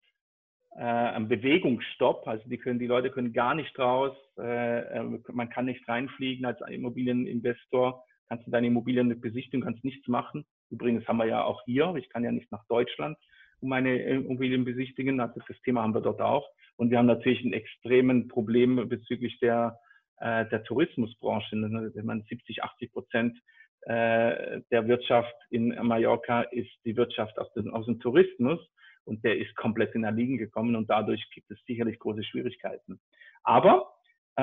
äh, 0.76 0.84
einen 0.84 1.28
Bewegungsstopp. 1.28 2.28
Also 2.28 2.48
die 2.48 2.58
können, 2.58 2.80
die 2.80 2.88
Leute 2.88 3.10
können 3.10 3.34
gar 3.34 3.56
nicht 3.56 3.78
raus, 3.78 4.16
äh, 4.38 4.80
äh, 4.80 5.04
man 5.32 5.50
kann 5.50 5.66
nicht 5.66 5.88
reinfliegen 5.88 6.46
als 6.46 6.60
Immobilieninvestor, 6.62 8.04
kannst 8.30 8.48
du 8.48 8.52
deine 8.52 8.68
Immobilien 8.68 9.20
besichtigen, 9.20 9.62
kannst 9.64 9.84
nichts 9.84 10.08
machen. 10.08 10.46
Übrigens 10.70 11.08
haben 11.08 11.18
wir 11.18 11.26
ja 11.26 11.44
auch 11.44 11.62
hier, 11.66 11.94
ich 11.96 12.10
kann 12.10 12.24
ja 12.24 12.32
nicht 12.32 12.52
nach 12.52 12.66
Deutschland, 12.68 13.18
um 13.60 13.70
meine 13.70 14.02
Immobilien 14.02 14.64
besichtigen. 14.64 15.20
Also 15.20 15.42
das 15.48 15.62
Thema 15.62 15.84
haben 15.84 15.94
wir 15.94 16.02
dort 16.02 16.22
auch. 16.22 16.48
Und 16.78 16.90
wir 16.90 16.98
haben 16.98 17.08
natürlich 17.08 17.44
ein 17.44 17.54
extremen 17.54 18.28
Problem 18.28 18.88
bezüglich 18.88 19.38
der, 19.40 19.78
äh, 20.18 20.46
der 20.48 20.64
Tourismusbranche. 20.64 21.56
Wenn 21.94 22.06
man 22.06 22.24
70, 22.24 22.64
80 22.64 22.92
Prozent 22.94 23.38
äh, 23.82 24.62
der 24.72 24.88
Wirtschaft 24.88 25.36
in 25.50 25.70
Mallorca 25.82 26.44
ist 26.44 26.72
die 26.86 26.96
Wirtschaft 26.96 27.38
aus 27.38 27.52
dem, 27.54 27.74
aus 27.74 27.86
dem 27.86 28.00
Tourismus 28.00 28.60
und 29.06 29.24
der 29.24 29.38
ist 29.38 29.56
komplett 29.56 29.96
in 29.96 30.04
Erliegen 30.04 30.38
gekommen 30.38 30.76
und 30.76 30.90
dadurch 30.90 31.30
gibt 31.34 31.50
es 31.52 31.60
sicherlich 31.66 32.00
große 32.00 32.24
Schwierigkeiten. 32.24 33.00
Aber 33.44 33.94
äh, 34.38 34.42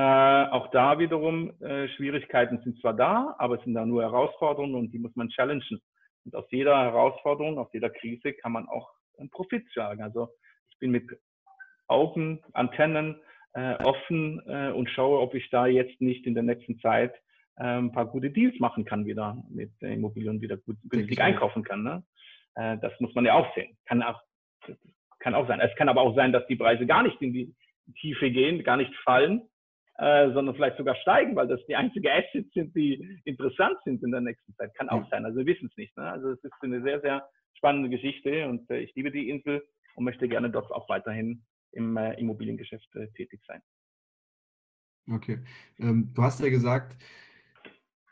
auch 0.50 0.70
da 0.70 0.98
wiederum, 0.98 1.52
äh, 1.60 1.88
Schwierigkeiten 1.88 2.60
sind 2.62 2.80
zwar 2.80 2.94
da, 2.94 3.34
aber 3.38 3.56
es 3.56 3.64
sind 3.64 3.74
da 3.74 3.86
nur 3.86 4.02
Herausforderungen 4.02 4.74
und 4.74 4.92
die 4.92 4.98
muss 4.98 5.14
man 5.16 5.28
challengen. 5.30 5.80
Und 6.24 6.34
aus 6.34 6.44
jeder 6.50 6.78
Herausforderung, 6.78 7.58
aus 7.58 7.72
jeder 7.72 7.90
Krise 7.90 8.32
kann 8.34 8.52
man 8.52 8.68
auch 8.68 8.90
einen 9.18 9.30
Profit 9.30 9.64
schlagen. 9.72 10.02
Also 10.02 10.28
ich 10.70 10.78
bin 10.78 10.90
mit 10.90 11.08
Augen, 11.86 12.40
Antennen 12.52 13.20
äh, 13.54 13.74
offen 13.82 14.42
äh, 14.46 14.70
und 14.70 14.90
schaue, 14.90 15.20
ob 15.20 15.34
ich 15.34 15.48
da 15.50 15.66
jetzt 15.66 16.00
nicht 16.00 16.26
in 16.26 16.34
der 16.34 16.42
nächsten 16.42 16.78
Zeit 16.80 17.14
äh, 17.56 17.64
ein 17.64 17.92
paar 17.92 18.06
gute 18.06 18.30
Deals 18.30 18.58
machen 18.60 18.84
kann 18.84 19.06
wieder 19.06 19.42
mit 19.48 19.72
Immobilien 19.80 20.40
wieder 20.40 20.58
gut 20.58 20.76
günstig 20.88 21.20
einkaufen 21.20 21.64
kann. 21.64 21.82
Ne? 21.82 22.04
Äh, 22.54 22.78
das 22.78 22.92
muss 23.00 23.14
man 23.14 23.24
ja 23.24 23.34
auch 23.34 23.54
sehen. 23.54 23.76
Kann 23.86 24.02
auch, 24.02 24.20
kann 25.28 25.34
auch 25.34 25.46
sein. 25.46 25.60
Es 25.60 25.74
kann 25.76 25.90
aber 25.90 26.00
auch 26.00 26.14
sein, 26.14 26.32
dass 26.32 26.46
die 26.46 26.56
Preise 26.56 26.86
gar 26.86 27.02
nicht 27.02 27.20
in 27.20 27.34
die 27.34 27.54
Tiefe 28.00 28.30
gehen, 28.30 28.64
gar 28.64 28.78
nicht 28.78 28.94
fallen, 29.04 29.42
äh, 29.98 30.32
sondern 30.32 30.54
vielleicht 30.54 30.78
sogar 30.78 30.96
steigen, 30.96 31.36
weil 31.36 31.48
das 31.48 31.60
die 31.66 31.76
einzige 31.76 32.10
Assets 32.10 32.50
sind, 32.54 32.74
die 32.74 33.20
interessant 33.24 33.76
sind 33.84 34.02
in 34.02 34.10
der 34.10 34.22
nächsten 34.22 34.54
Zeit. 34.54 34.74
Kann 34.74 34.88
auch 34.88 35.06
sein. 35.10 35.26
Also 35.26 35.38
wir 35.38 35.46
wissen 35.46 35.68
es 35.70 35.76
nicht. 35.76 35.94
Ne? 35.98 36.10
Also 36.10 36.30
es 36.30 36.42
ist 36.42 36.52
eine 36.62 36.82
sehr, 36.82 37.00
sehr 37.02 37.28
spannende 37.54 37.90
Geschichte 37.90 38.48
und 38.48 38.70
äh, 38.70 38.78
ich 38.78 38.94
liebe 38.94 39.10
die 39.10 39.28
Insel 39.28 39.62
und 39.96 40.04
möchte 40.04 40.28
gerne 40.28 40.48
dort 40.48 40.72
auch 40.72 40.88
weiterhin 40.88 41.44
im 41.72 41.96
äh, 41.98 42.14
Immobiliengeschäft 42.14 42.88
äh, 42.96 43.08
tätig 43.08 43.42
sein. 43.46 43.60
Okay. 45.10 45.40
Ähm, 45.78 46.10
du 46.14 46.22
hast 46.22 46.40
ja 46.40 46.48
gesagt, 46.48 46.96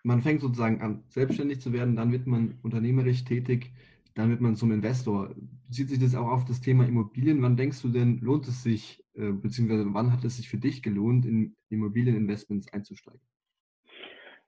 man 0.02 0.20
fängt 0.20 0.42
sozusagen 0.42 0.82
an, 0.82 1.04
selbstständig 1.08 1.62
zu 1.62 1.72
werden, 1.72 1.96
dann 1.96 2.12
wird 2.12 2.26
man 2.26 2.58
unternehmerisch 2.62 3.24
tätig, 3.24 3.72
dann 4.16 4.30
wird 4.30 4.40
man 4.40 4.56
zum 4.56 4.72
Investor. 4.72 5.28
Bezieht 5.68 5.90
sich 5.90 6.00
das 6.00 6.16
auch 6.16 6.28
auf 6.28 6.44
das 6.46 6.60
Thema 6.60 6.86
Immobilien? 6.86 7.42
Wann 7.42 7.56
denkst 7.56 7.82
du 7.82 7.88
denn, 7.88 8.18
lohnt 8.20 8.48
es 8.48 8.62
sich, 8.62 9.04
äh, 9.14 9.30
beziehungsweise 9.30 9.84
wann 9.92 10.12
hat 10.12 10.24
es 10.24 10.38
sich 10.38 10.48
für 10.48 10.56
dich 10.56 10.82
gelohnt, 10.82 11.26
in 11.26 11.54
Immobilieninvestments 11.68 12.72
einzusteigen? 12.72 13.20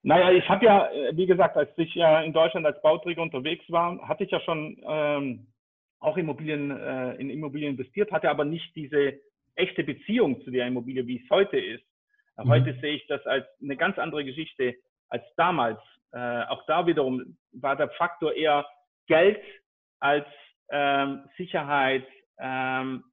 Naja, 0.03 0.33
ich 0.33 0.49
habe 0.49 0.65
ja, 0.65 0.91
äh, 0.91 1.15
wie 1.17 1.27
gesagt, 1.27 1.57
als 1.57 1.71
ich 1.77 1.95
ja 1.95 2.23
in 2.23 2.33
Deutschland 2.33 2.65
als 2.65 2.81
Bauträger 2.81 3.21
unterwegs 3.21 3.65
war, 3.69 4.01
hatte 4.09 4.25
ich 4.25 4.31
ja 4.31 4.41
schon 4.41 4.81
ähm, 4.87 5.47
auch 6.01 6.17
Immobilien, 6.17 6.71
äh, 6.71 7.15
in 7.17 7.29
Immobilien 7.29 7.73
investiert, 7.73 8.11
hatte 8.11 8.31
aber 8.31 8.47
nicht 8.47 8.75
diese 8.75 9.21
echte 9.55 9.85
Beziehung 9.85 10.41
zu 10.43 10.51
der 10.51 10.67
Immobilie, 10.67 11.07
wie 11.07 11.23
es 11.23 11.31
heute 11.31 11.59
ist. 11.59 11.85
Mhm. 12.39 12.49
Heute 12.49 12.79
sehe 12.81 12.95
ich 12.95 13.07
das 13.07 13.25
als 13.27 13.45
eine 13.61 13.77
ganz 13.77 13.99
andere 13.99 14.25
Geschichte 14.25 14.77
als 15.11 15.25
damals. 15.37 15.81
Äh, 16.13 16.45
auch 16.45 16.65
da 16.67 16.87
wiederum 16.87 17.37
war 17.53 17.77
der 17.77 17.91
Faktor 17.91 18.33
eher 18.33 18.65
Geld 19.09 19.43
als 20.01 20.27
ähm, 20.71 21.25
Sicherheit, 21.37 22.07
ähm, 22.39 23.05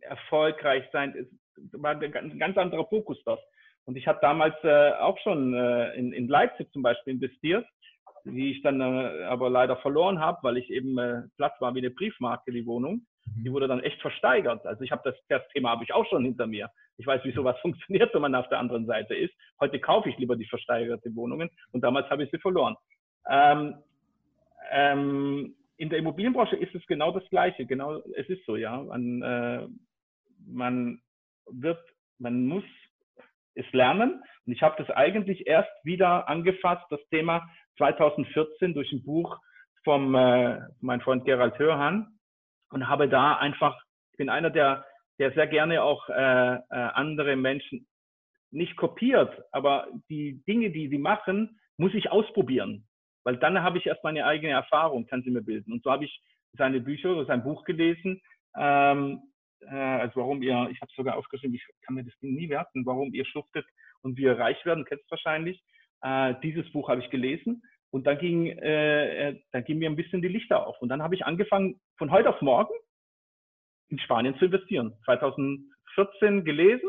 erfolgreich 0.00 0.84
sein. 0.92 1.14
Es 1.16 1.80
war 1.80 1.92
ein 1.92 2.38
ganz 2.38 2.56
anderer 2.56 2.86
Fokus 2.86 3.22
dort. 3.24 3.40
Und 3.86 3.96
ich 3.96 4.06
habe 4.06 4.18
damals 4.20 4.54
äh, 4.64 4.92
auch 4.92 5.18
schon 5.20 5.54
äh, 5.54 5.94
in, 5.94 6.12
in 6.12 6.28
Leipzig 6.28 6.70
zum 6.72 6.82
Beispiel 6.82 7.14
investiert, 7.14 7.64
die 8.24 8.50
ich 8.50 8.62
dann 8.62 8.80
äh, 8.80 9.24
aber 9.24 9.48
leider 9.48 9.76
verloren 9.76 10.20
habe, 10.20 10.38
weil 10.42 10.56
ich 10.56 10.68
eben 10.70 10.98
äh, 10.98 11.22
Platz 11.36 11.58
war 11.60 11.74
wie 11.74 11.78
eine 11.78 11.90
Briefmarke, 11.90 12.50
die 12.50 12.66
Wohnung. 12.66 13.06
Mhm. 13.24 13.44
Die 13.44 13.52
wurde 13.52 13.68
dann 13.68 13.80
echt 13.80 14.00
versteigert. 14.00 14.66
Also 14.66 14.82
ich 14.82 14.90
habe 14.90 15.02
das, 15.04 15.14
das 15.28 15.46
Thema 15.52 15.70
habe 15.70 15.84
ich 15.84 15.92
auch 15.92 16.04
schon 16.06 16.24
hinter 16.24 16.48
mir. 16.48 16.68
Ich 16.98 17.06
weiß, 17.06 17.24
wie 17.24 17.32
sowas 17.32 17.56
funktioniert, 17.62 18.12
wenn 18.12 18.22
man 18.22 18.34
auf 18.34 18.48
der 18.48 18.58
anderen 18.58 18.86
Seite 18.86 19.14
ist. 19.14 19.34
Heute 19.60 19.78
kaufe 19.78 20.10
ich 20.10 20.18
lieber 20.18 20.36
die 20.36 20.46
versteigerte 20.46 21.14
Wohnungen 21.14 21.48
und 21.70 21.82
damals 21.82 22.10
habe 22.10 22.24
ich 22.24 22.30
sie 22.32 22.38
verloren. 22.38 22.74
Ähm, 23.30 23.76
ähm, 24.70 25.54
in 25.76 25.90
der 25.90 25.98
Immobilienbranche 25.98 26.56
ist 26.56 26.74
es 26.74 26.86
genau 26.86 27.12
das 27.12 27.28
Gleiche. 27.30 27.66
Genau, 27.66 28.00
es 28.16 28.28
ist 28.28 28.44
so, 28.46 28.56
ja. 28.56 28.82
Man, 28.82 29.22
äh, 29.22 29.66
man 30.46 31.00
wird, 31.50 31.80
man 32.18 32.46
muss 32.46 32.64
es 33.54 33.70
lernen. 33.72 34.22
Und 34.46 34.52
ich 34.52 34.62
habe 34.62 34.82
das 34.82 34.94
eigentlich 34.94 35.46
erst 35.46 35.70
wieder 35.84 36.28
angefasst, 36.28 36.84
das 36.90 37.00
Thema 37.10 37.48
2014 37.78 38.74
durch 38.74 38.90
ein 38.92 39.04
Buch 39.04 39.38
vom 39.84 40.14
äh, 40.14 40.60
mein 40.80 41.00
Freund 41.00 41.24
Gerald 41.24 41.58
Hörhan 41.58 42.18
und 42.70 42.88
habe 42.88 43.08
da 43.08 43.36
einfach, 43.36 43.80
ich 44.12 44.18
bin 44.18 44.28
einer, 44.28 44.50
der 44.50 44.84
der 45.18 45.32
sehr 45.32 45.46
gerne 45.46 45.82
auch 45.82 46.08
äh, 46.08 46.54
äh, 46.54 46.60
andere 46.70 47.36
Menschen 47.36 47.86
nicht 48.50 48.76
kopiert, 48.76 49.42
aber 49.52 49.88
die 50.08 50.42
Dinge, 50.46 50.70
die 50.70 50.88
sie 50.88 50.98
machen, 50.98 51.58
muss 51.78 51.94
ich 51.94 52.10
ausprobieren. 52.10 52.86
Weil 53.26 53.38
dann 53.38 53.60
habe 53.60 53.76
ich 53.76 53.86
erst 53.86 54.04
meine 54.04 54.24
eigene 54.24 54.52
Erfahrung, 54.52 55.08
kann 55.08 55.24
sie 55.24 55.32
mir 55.32 55.42
bilden. 55.42 55.72
Und 55.72 55.82
so 55.82 55.90
habe 55.90 56.04
ich 56.04 56.22
seine 56.52 56.80
Bücher 56.80 57.10
oder 57.10 57.26
sein 57.26 57.42
Buch 57.42 57.64
gelesen. 57.64 58.22
Ähm, 58.56 59.20
äh, 59.62 59.74
also 59.74 60.20
warum 60.20 60.42
ihr, 60.42 60.68
ich 60.70 60.80
habe 60.80 60.92
sogar 60.94 61.16
aufgeschrieben, 61.16 61.56
ich 61.56 61.66
kann 61.84 61.96
mir 61.96 62.04
das 62.04 62.16
Ding 62.20 62.36
nie 62.36 62.48
werten, 62.48 62.86
warum 62.86 63.12
ihr 63.12 63.26
schuftet 63.26 63.66
und 64.02 64.16
wir 64.16 64.38
reich 64.38 64.64
werden, 64.64 64.84
kennst 64.84 65.10
wahrscheinlich. 65.10 65.60
Äh, 66.02 66.34
dieses 66.44 66.70
Buch 66.70 66.88
habe 66.88 67.00
ich 67.00 67.10
gelesen 67.10 67.64
und 67.90 68.06
dann 68.06 68.16
ging, 68.16 68.46
äh, 68.46 69.30
äh, 69.30 69.42
dann 69.50 69.64
ging 69.64 69.78
mir 69.78 69.90
ein 69.90 69.96
bisschen 69.96 70.22
die 70.22 70.28
Lichter 70.28 70.64
auf. 70.64 70.80
Und 70.80 70.88
dann 70.88 71.02
habe 71.02 71.16
ich 71.16 71.26
angefangen, 71.26 71.80
von 71.98 72.12
heute 72.12 72.30
auf 72.30 72.40
morgen 72.42 72.74
in 73.88 73.98
Spanien 73.98 74.38
zu 74.38 74.44
investieren. 74.44 74.96
2014 75.04 76.44
gelesen, 76.44 76.88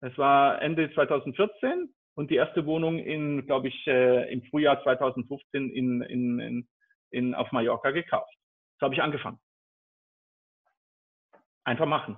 es 0.00 0.18
war 0.18 0.60
Ende 0.60 0.92
2014 0.92 1.94
und 2.14 2.30
die 2.30 2.36
erste 2.36 2.66
Wohnung 2.66 2.98
in, 2.98 3.46
glaube 3.46 3.68
ich, 3.68 3.86
äh, 3.86 4.32
im 4.32 4.42
Frühjahr 4.44 4.82
2015 4.82 5.70
in, 5.70 6.02
in, 6.02 6.38
in, 6.38 6.68
in, 7.10 7.34
auf 7.34 7.50
Mallorca 7.52 7.90
gekauft. 7.90 8.32
So 8.78 8.84
habe 8.84 8.94
ich 8.94 9.02
angefangen. 9.02 9.38
Einfach 11.64 11.86
machen. 11.86 12.16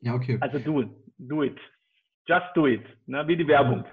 Ja, 0.00 0.14
okay. 0.14 0.38
Also 0.40 0.58
do, 0.58 0.84
do 1.18 1.42
it. 1.42 1.58
Just 2.26 2.46
do 2.54 2.66
it. 2.66 2.84
Ne? 3.06 3.26
Wie 3.28 3.36
die 3.36 3.46
Werbung. 3.46 3.84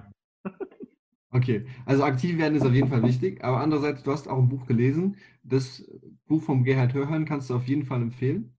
Okay, 1.32 1.68
also 1.86 2.03
aktiv 2.03 2.39
werden 2.39 2.55
ist 2.55 2.66
auf 2.66 2.74
jeden 2.74 2.89
Fall 2.89 3.03
wichtig, 3.03 3.43
aber 3.43 3.60
andererseits, 3.60 4.01
du 4.01 4.12
hast 4.12 4.28
auch 4.28 4.39
ein 4.39 4.49
Buch 4.49 4.66
gelesen. 4.66 5.18
Das 5.43 5.88
Buch 6.26 6.41
vom 6.41 6.64
Gerhard 6.64 6.95
Hörhan 6.95 7.26
kannst 7.26 7.51
du 7.51 7.55
auf 7.55 7.68
jeden 7.68 7.86
Fall 7.86 8.01
empfehlen. 8.01 8.57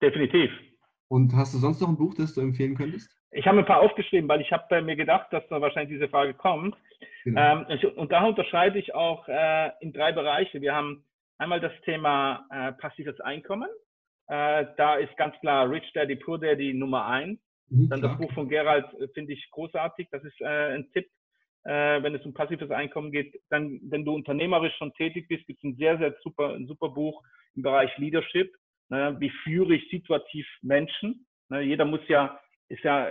Definitiv. 0.00 0.50
Und 1.08 1.34
hast 1.34 1.54
du 1.54 1.58
sonst 1.58 1.80
noch 1.80 1.88
ein 1.88 1.96
Buch, 1.96 2.14
das 2.14 2.34
du 2.34 2.42
empfehlen 2.42 2.76
könntest? 2.76 3.15
Ich 3.32 3.46
habe 3.46 3.58
ein 3.58 3.66
paar 3.66 3.80
aufgeschrieben, 3.80 4.28
weil 4.28 4.40
ich 4.40 4.52
habe 4.52 4.82
mir 4.82 4.96
gedacht, 4.96 5.32
dass 5.32 5.46
da 5.48 5.60
wahrscheinlich 5.60 5.98
diese 5.98 6.08
Frage 6.08 6.34
kommt. 6.34 6.76
Genau. 7.24 7.66
Ähm, 7.68 7.94
und 7.96 8.12
da 8.12 8.24
unterscheide 8.24 8.78
ich 8.78 8.94
auch 8.94 9.28
äh, 9.28 9.70
in 9.80 9.92
drei 9.92 10.12
Bereiche. 10.12 10.60
Wir 10.60 10.74
haben 10.74 11.04
einmal 11.38 11.60
das 11.60 11.72
Thema 11.84 12.46
äh, 12.50 12.72
passives 12.72 13.20
Einkommen. 13.20 13.68
Äh, 14.28 14.66
da 14.76 14.96
ist 14.96 15.16
ganz 15.16 15.38
klar 15.40 15.70
Rich 15.70 15.90
Daddy, 15.92 16.16
Poor 16.16 16.38
Daddy 16.38 16.72
Nummer 16.72 17.06
eins. 17.06 17.40
Mhm, 17.68 17.88
Dann 17.88 18.00
klar. 18.00 18.12
das 18.12 18.20
Buch 18.20 18.32
von 18.32 18.48
Gerald 18.48 18.86
äh, 19.00 19.08
finde 19.08 19.32
ich 19.32 19.50
großartig. 19.50 20.08
Das 20.10 20.22
ist 20.24 20.40
äh, 20.40 20.74
ein 20.74 20.90
Tipp 20.92 21.08
äh, 21.66 22.00
wenn 22.02 22.14
es 22.14 22.24
um 22.24 22.32
passives 22.32 22.70
Einkommen 22.70 23.10
geht. 23.10 23.40
Dann, 23.50 23.80
wenn 23.82 24.04
du 24.04 24.14
unternehmerisch 24.14 24.74
schon 24.76 24.94
tätig 24.94 25.26
bist, 25.28 25.46
gibt 25.46 25.58
es 25.58 25.64
ein 25.64 25.76
sehr, 25.76 25.98
sehr 25.98 26.14
super, 26.22 26.54
ein 26.54 26.66
super 26.66 26.90
Buch 26.90 27.22
im 27.56 27.62
Bereich 27.62 27.96
Leadership. 27.98 28.54
Ne? 28.88 29.16
Wie 29.18 29.30
führe 29.42 29.74
ich 29.74 29.90
situativ 29.90 30.46
Menschen? 30.62 31.26
Ne? 31.48 31.62
Jeder 31.62 31.84
muss 31.84 32.00
ja, 32.06 32.38
ist 32.68 32.82
ja 32.84 33.10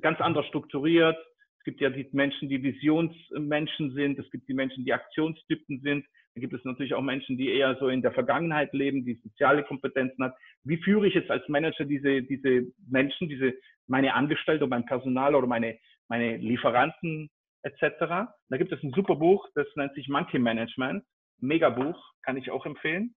ganz 0.00 0.20
anders 0.20 0.46
strukturiert. 0.46 1.16
Es 1.58 1.64
gibt 1.64 1.80
ja 1.80 1.90
die 1.90 2.08
Menschen, 2.12 2.48
die 2.48 2.62
Visionsmenschen 2.62 3.92
sind. 3.92 4.18
Es 4.18 4.30
gibt 4.30 4.48
die 4.48 4.54
Menschen, 4.54 4.84
die 4.84 4.92
Aktionstypen 4.92 5.80
sind. 5.80 6.06
Da 6.34 6.40
gibt 6.40 6.52
es 6.52 6.64
natürlich 6.64 6.94
auch 6.94 7.02
Menschen, 7.02 7.38
die 7.38 7.48
eher 7.50 7.76
so 7.80 7.88
in 7.88 8.02
der 8.02 8.12
Vergangenheit 8.12 8.72
leben, 8.72 9.04
die 9.04 9.14
soziale 9.22 9.64
Kompetenzen 9.64 10.22
hat. 10.22 10.36
Wie 10.64 10.76
führe 10.76 11.08
ich 11.08 11.14
jetzt 11.14 11.30
als 11.30 11.48
Manager 11.48 11.84
diese, 11.84 12.22
diese 12.22 12.66
Menschen, 12.88 13.28
diese, 13.28 13.54
meine 13.86 14.14
Angestellte, 14.14 14.66
mein 14.66 14.84
Personal 14.84 15.34
oder 15.34 15.46
meine, 15.46 15.78
meine 16.08 16.36
Lieferanten, 16.36 17.30
etc. 17.62 18.28
Da 18.48 18.56
gibt 18.56 18.72
es 18.72 18.82
ein 18.82 18.92
super 18.92 19.16
Buch, 19.16 19.48
das 19.54 19.66
nennt 19.76 19.94
sich 19.94 20.08
Monkey 20.08 20.38
Management. 20.38 21.04
Mega 21.40 21.70
Buch, 21.70 21.98
kann 22.22 22.36
ich 22.36 22.50
auch 22.50 22.66
empfehlen. 22.66 23.14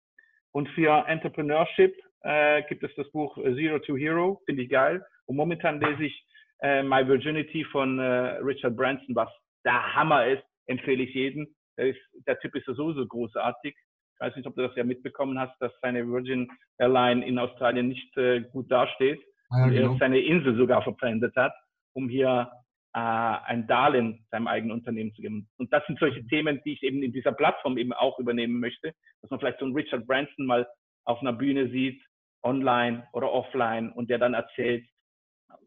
Und 0.51 0.67
für 0.69 1.05
Entrepreneurship 1.07 1.95
äh, 2.21 2.63
gibt 2.63 2.83
es 2.83 2.93
das 2.95 3.09
Buch 3.11 3.35
Zero 3.35 3.79
to 3.79 3.95
Hero, 3.95 4.41
finde 4.45 4.63
ich 4.63 4.69
geil. 4.69 5.03
Und 5.25 5.35
momentan 5.35 5.79
lese 5.79 6.05
ich 6.05 6.25
äh, 6.61 6.83
My 6.83 7.07
Virginity 7.07 7.63
von 7.65 7.99
äh, 7.99 8.37
Richard 8.41 8.75
Branson, 8.75 9.15
was 9.15 9.29
der 9.63 9.95
Hammer 9.95 10.27
ist, 10.27 10.43
empfehle 10.67 11.03
ich 11.03 11.13
jedem. 11.13 11.47
Der, 11.77 11.89
ist, 11.89 11.99
der 12.27 12.39
Typ 12.39 12.55
ist 12.55 12.67
ja 12.67 12.73
sowieso 12.73 13.05
großartig. 13.07 13.75
Ich 13.75 14.19
weiß 14.19 14.35
nicht, 14.35 14.47
ob 14.47 14.55
du 14.55 14.67
das 14.67 14.75
ja 14.75 14.83
mitbekommen 14.83 15.39
hast, 15.39 15.55
dass 15.61 15.71
seine 15.81 16.05
Virgin 16.05 16.49
Airline 16.77 17.25
in 17.25 17.39
Australien 17.39 17.87
nicht 17.87 18.15
äh, 18.17 18.41
gut 18.41 18.69
dasteht. 18.69 19.21
Ah, 19.49 19.61
ja, 19.61 19.67
genau. 19.69 19.93
er 19.93 19.97
seine 19.99 20.19
Insel 20.19 20.57
sogar 20.57 20.83
verpfändet 20.83 21.35
hat, 21.35 21.53
um 21.93 22.09
hier 22.09 22.51
äh, 22.93 22.99
ein 22.99 23.65
Darlehen 23.67 24.25
seinem 24.29 24.47
eigenen 24.47 24.73
Unternehmen 24.73 25.13
zu 25.13 25.21
geben. 25.21 25.47
Und 25.57 25.71
das 25.71 25.85
sind 25.87 25.99
solche 25.99 26.25
Themen, 26.27 26.59
die 26.65 26.73
ich 26.73 26.83
eben 26.83 27.01
in 27.01 27.13
dieser 27.13 27.31
Plattform 27.31 27.77
eben 27.77 27.93
auch 27.93 28.19
übernehmen 28.19 28.59
möchte, 28.59 28.93
dass 29.21 29.31
man 29.31 29.39
vielleicht 29.39 29.59
so 29.59 29.65
einen 29.65 29.75
Richard 29.75 30.05
Branson 30.05 30.45
mal 30.45 30.67
auf 31.05 31.21
einer 31.21 31.33
Bühne 31.33 31.69
sieht, 31.69 32.01
online 32.43 33.07
oder 33.13 33.31
offline, 33.31 33.91
und 33.91 34.09
der 34.09 34.17
dann 34.17 34.33
erzählt, 34.33 34.87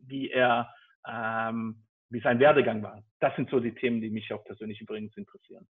wie 0.02 0.30
er, 0.30 0.72
ähm, 1.06 1.84
wie 2.10 2.20
sein 2.20 2.38
Werdegang 2.38 2.82
war. 2.82 3.02
Das 3.20 3.34
sind 3.36 3.50
so 3.50 3.60
die 3.60 3.74
Themen, 3.74 4.00
die 4.00 4.10
mich 4.10 4.32
auch 4.32 4.44
persönlich 4.44 4.80
übrigens 4.80 5.16
interessieren. 5.16 5.66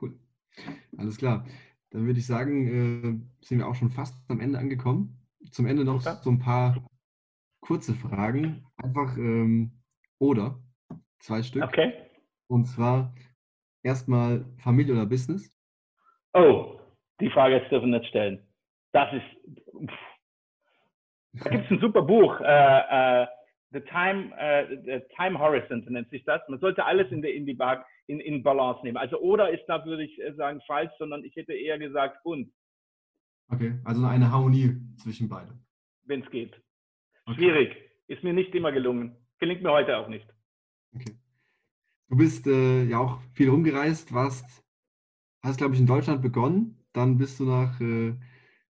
Cool. 0.00 0.18
Alles 0.96 1.18
klar. 1.18 1.46
Dann 1.90 2.06
würde 2.06 2.18
ich 2.18 2.26
sagen, 2.26 2.66
äh, 2.66 3.44
sind 3.44 3.58
wir 3.58 3.66
auch 3.66 3.74
schon 3.74 3.90
fast 3.90 4.30
am 4.30 4.40
Ende 4.40 4.58
angekommen. 4.58 5.26
Zum 5.50 5.66
Ende 5.66 5.84
noch 5.84 6.06
okay. 6.06 6.18
so 6.22 6.30
ein 6.30 6.38
paar 6.38 6.86
kurze 7.60 7.94
Fragen. 7.94 8.66
Einfach 8.76 9.16
ähm, 9.16 9.72
oder 10.18 10.60
zwei 11.20 11.42
Stück. 11.42 11.64
Okay. 11.64 11.92
Und 12.48 12.66
zwar 12.66 13.14
erstmal 13.82 14.44
Familie 14.58 14.94
oder 14.94 15.06
Business? 15.06 15.56
Oh, 16.34 16.78
die 17.20 17.30
Frage 17.30 17.56
jetzt 17.56 17.70
dürfen 17.70 17.90
wir 17.90 17.98
nicht 17.98 18.08
stellen. 18.10 18.46
Das 18.92 19.12
ist. 19.12 19.88
Pff. 19.88 19.98
Da 21.44 21.50
gibt 21.50 21.64
es 21.66 21.70
ein 21.70 21.80
super 21.80 22.02
Buch. 22.02 22.40
Äh, 22.40 23.22
äh, 23.22 23.26
The 23.70 23.80
Time, 23.80 24.32
äh, 24.38 24.66
the 24.84 25.04
Time 25.14 25.38
Horizon 25.38 25.84
nennt 25.88 26.08
sich 26.08 26.24
das. 26.24 26.40
Man 26.48 26.58
sollte 26.58 26.84
alles 26.84 27.12
in, 27.12 27.20
die, 27.20 27.28
in, 27.28 27.44
die 27.44 27.54
Bar, 27.54 27.86
in, 28.06 28.18
in 28.18 28.42
Balance 28.42 28.82
nehmen. 28.82 28.96
Also 28.96 29.18
oder 29.18 29.50
ist 29.50 29.66
da, 29.66 29.84
würde 29.84 30.04
ich 30.04 30.18
sagen, 30.36 30.62
falsch, 30.66 30.90
sondern 30.98 31.22
ich 31.22 31.36
hätte 31.36 31.52
eher 31.52 31.78
gesagt 31.78 32.24
und. 32.24 32.50
Okay, 33.50 33.78
also 33.84 34.04
eine 34.06 34.30
Harmonie 34.30 34.76
zwischen 34.96 35.28
beiden. 35.28 35.64
Wenn 36.04 36.22
es 36.22 36.30
geht. 36.30 36.60
Okay. 37.26 37.36
Schwierig. 37.36 37.76
Ist 38.06 38.24
mir 38.24 38.32
nicht 38.32 38.54
immer 38.54 38.72
gelungen. 38.72 39.16
Gelingt 39.38 39.62
mir 39.62 39.70
heute 39.70 39.98
auch 39.98 40.08
nicht. 40.08 40.26
Okay. 40.94 41.14
Du 42.08 42.16
bist 42.16 42.46
äh, 42.46 42.84
ja 42.84 42.98
auch 42.98 43.20
viel 43.34 43.50
rumgereist, 43.50 44.14
warst, 44.14 44.64
hast, 45.42 45.58
glaube 45.58 45.74
ich, 45.74 45.80
in 45.80 45.86
Deutschland 45.86 46.22
begonnen, 46.22 46.78
dann 46.94 47.18
bist 47.18 47.38
du 47.38 47.44
nach, 47.44 47.78
äh, 47.80 48.14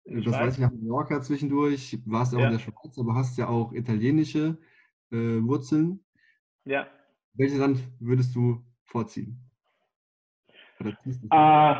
das 0.08 0.24
Schweiz. 0.24 0.40
weiß 0.40 0.54
ich, 0.54 0.60
nach 0.60 0.72
Mallorca 0.72 1.20
zwischendurch, 1.20 1.98
warst 2.06 2.32
ja 2.32 2.38
auch 2.38 2.44
in 2.44 2.52
der 2.52 2.58
Schweiz, 2.58 2.98
aber 2.98 3.14
hast 3.14 3.38
ja 3.38 3.48
auch 3.48 3.72
italienische 3.72 4.58
äh, 5.12 5.16
Wurzeln. 5.42 6.00
Ja. 6.64 6.86
Welches 7.34 7.58
Land 7.58 7.80
würdest 8.00 8.34
du 8.34 8.62
vorziehen? 8.84 9.38
Uh, 10.80 11.74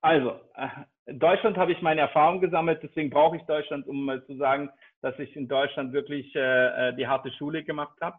also, 0.00 0.40
äh, 0.54 0.68
in 1.06 1.18
Deutschland 1.18 1.56
habe 1.56 1.72
ich 1.72 1.82
meine 1.82 2.02
Erfahrung 2.02 2.40
gesammelt, 2.40 2.80
deswegen 2.82 3.10
brauche 3.10 3.36
ich 3.36 3.42
Deutschland, 3.44 3.86
um 3.86 4.04
mal 4.04 4.24
zu 4.26 4.36
sagen, 4.36 4.70
dass 5.00 5.18
ich 5.18 5.34
in 5.36 5.48
Deutschland 5.48 5.92
wirklich 5.92 6.34
äh, 6.34 6.88
äh, 6.90 6.96
die 6.96 7.06
harte 7.06 7.30
Schule 7.32 7.64
gemacht 7.64 7.96
habe. 8.00 8.16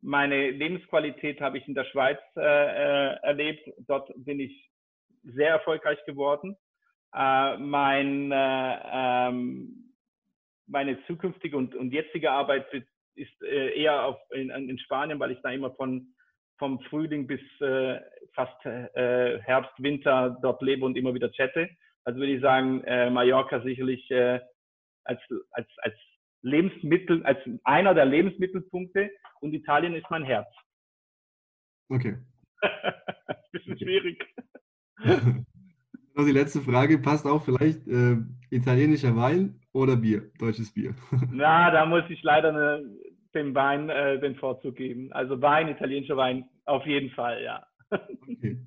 Meine 0.00 0.50
Lebensqualität 0.50 1.40
habe 1.40 1.58
ich 1.58 1.68
in 1.68 1.74
der 1.74 1.84
Schweiz 1.84 2.18
äh, 2.36 2.40
äh, 2.40 3.16
erlebt. 3.22 3.70
Dort 3.86 4.10
bin 4.16 4.40
ich 4.40 4.70
sehr 5.22 5.50
erfolgreich 5.50 6.04
geworden. 6.04 6.56
Äh, 7.14 7.58
mein, 7.58 8.32
äh, 8.32 8.78
ähm, 8.92 9.94
meine 10.66 11.04
zukünftige 11.06 11.56
und, 11.56 11.74
und 11.74 11.92
jetzige 11.92 12.30
Arbeit 12.30 12.66
ist 13.14 13.42
äh, 13.42 13.78
eher 13.80 14.04
auf, 14.04 14.16
in, 14.30 14.50
in 14.50 14.78
Spanien, 14.78 15.20
weil 15.20 15.32
ich 15.32 15.40
da 15.42 15.50
immer 15.50 15.72
von 15.74 16.14
vom 16.58 16.78
Frühling 16.82 17.26
bis 17.26 17.40
äh, 17.60 18.00
fast 18.34 18.64
äh, 18.64 19.40
Herbst, 19.40 19.72
Winter 19.78 20.38
dort 20.42 20.62
lebe 20.62 20.84
und 20.84 20.96
immer 20.96 21.12
wieder 21.12 21.28
chatte. 21.32 21.68
Also 22.04 22.20
würde 22.20 22.34
ich 22.34 22.40
sagen, 22.40 22.84
äh, 22.84 23.10
Mallorca 23.10 23.60
sicherlich 23.62 24.08
äh, 24.12 24.38
als, 25.02 25.20
als, 25.50 25.66
als 25.78 25.94
Lebensmittel, 26.42 27.24
als 27.24 27.38
einer 27.64 27.94
der 27.94 28.04
Lebensmittelpunkte 28.04 29.10
und 29.40 29.54
Italien 29.54 29.94
ist 29.94 30.08
mein 30.08 30.22
Herz. 30.22 30.48
Okay. 31.88 32.16
Bisschen 33.52 33.72
okay. 33.72 33.84
schwierig. 33.84 34.34
Noch 36.14 36.24
die 36.24 36.32
letzte 36.32 36.60
Frage, 36.60 36.98
passt 36.98 37.26
auch 37.26 37.42
vielleicht 37.42 37.86
äh, 37.88 38.16
italienischer 38.50 39.16
Wein 39.16 39.60
oder 39.72 39.96
Bier, 39.96 40.30
deutsches 40.38 40.72
Bier? 40.72 40.94
Na, 41.30 41.70
da 41.70 41.86
muss 41.86 42.04
ich 42.10 42.22
leider 42.22 42.50
eine, 42.50 42.84
dem 43.34 43.54
Wein 43.54 43.88
äh, 43.88 44.20
den 44.20 44.36
Vorzug 44.36 44.76
geben. 44.76 45.12
Also 45.12 45.40
Wein, 45.40 45.68
italienischer 45.68 46.16
Wein, 46.16 46.44
auf 46.66 46.84
jeden 46.86 47.10
Fall, 47.10 47.42
ja. 47.42 47.66
Okay. 48.22 48.58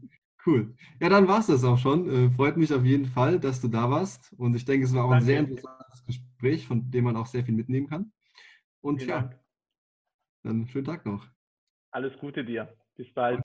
Cool. 0.45 0.75
Ja, 1.01 1.09
dann 1.09 1.27
war 1.27 1.39
es 1.39 1.47
das 1.47 1.63
auch 1.63 1.77
schon. 1.77 2.07
Äh, 2.07 2.29
freut 2.29 2.55
mich 2.55 2.71
auf 2.71 2.85
jeden 2.85 3.07
Fall, 3.07 3.39
dass 3.39 3.61
du 3.61 3.67
da 3.67 3.89
warst. 3.89 4.31
Und 4.37 4.55
ich 4.55 4.63
denke, 4.63 4.85
es 4.85 4.93
war 4.93 5.05
auch 5.05 5.09
Danke. 5.09 5.23
ein 5.23 5.25
sehr 5.25 5.39
interessantes 5.39 6.05
Gespräch, 6.05 6.67
von 6.67 6.91
dem 6.91 7.05
man 7.05 7.15
auch 7.15 7.25
sehr 7.25 7.43
viel 7.43 7.55
mitnehmen 7.55 7.87
kann. 7.87 8.11
Und 8.81 8.99
Vielen 8.99 9.09
ja, 9.09 9.21
Dank. 9.21 9.39
dann 10.43 10.67
schönen 10.67 10.85
Tag 10.85 11.05
noch. 11.05 11.25
Alles 11.91 12.15
Gute 12.19 12.45
dir. 12.45 12.71
Bis 12.95 13.11
bald. 13.13 13.44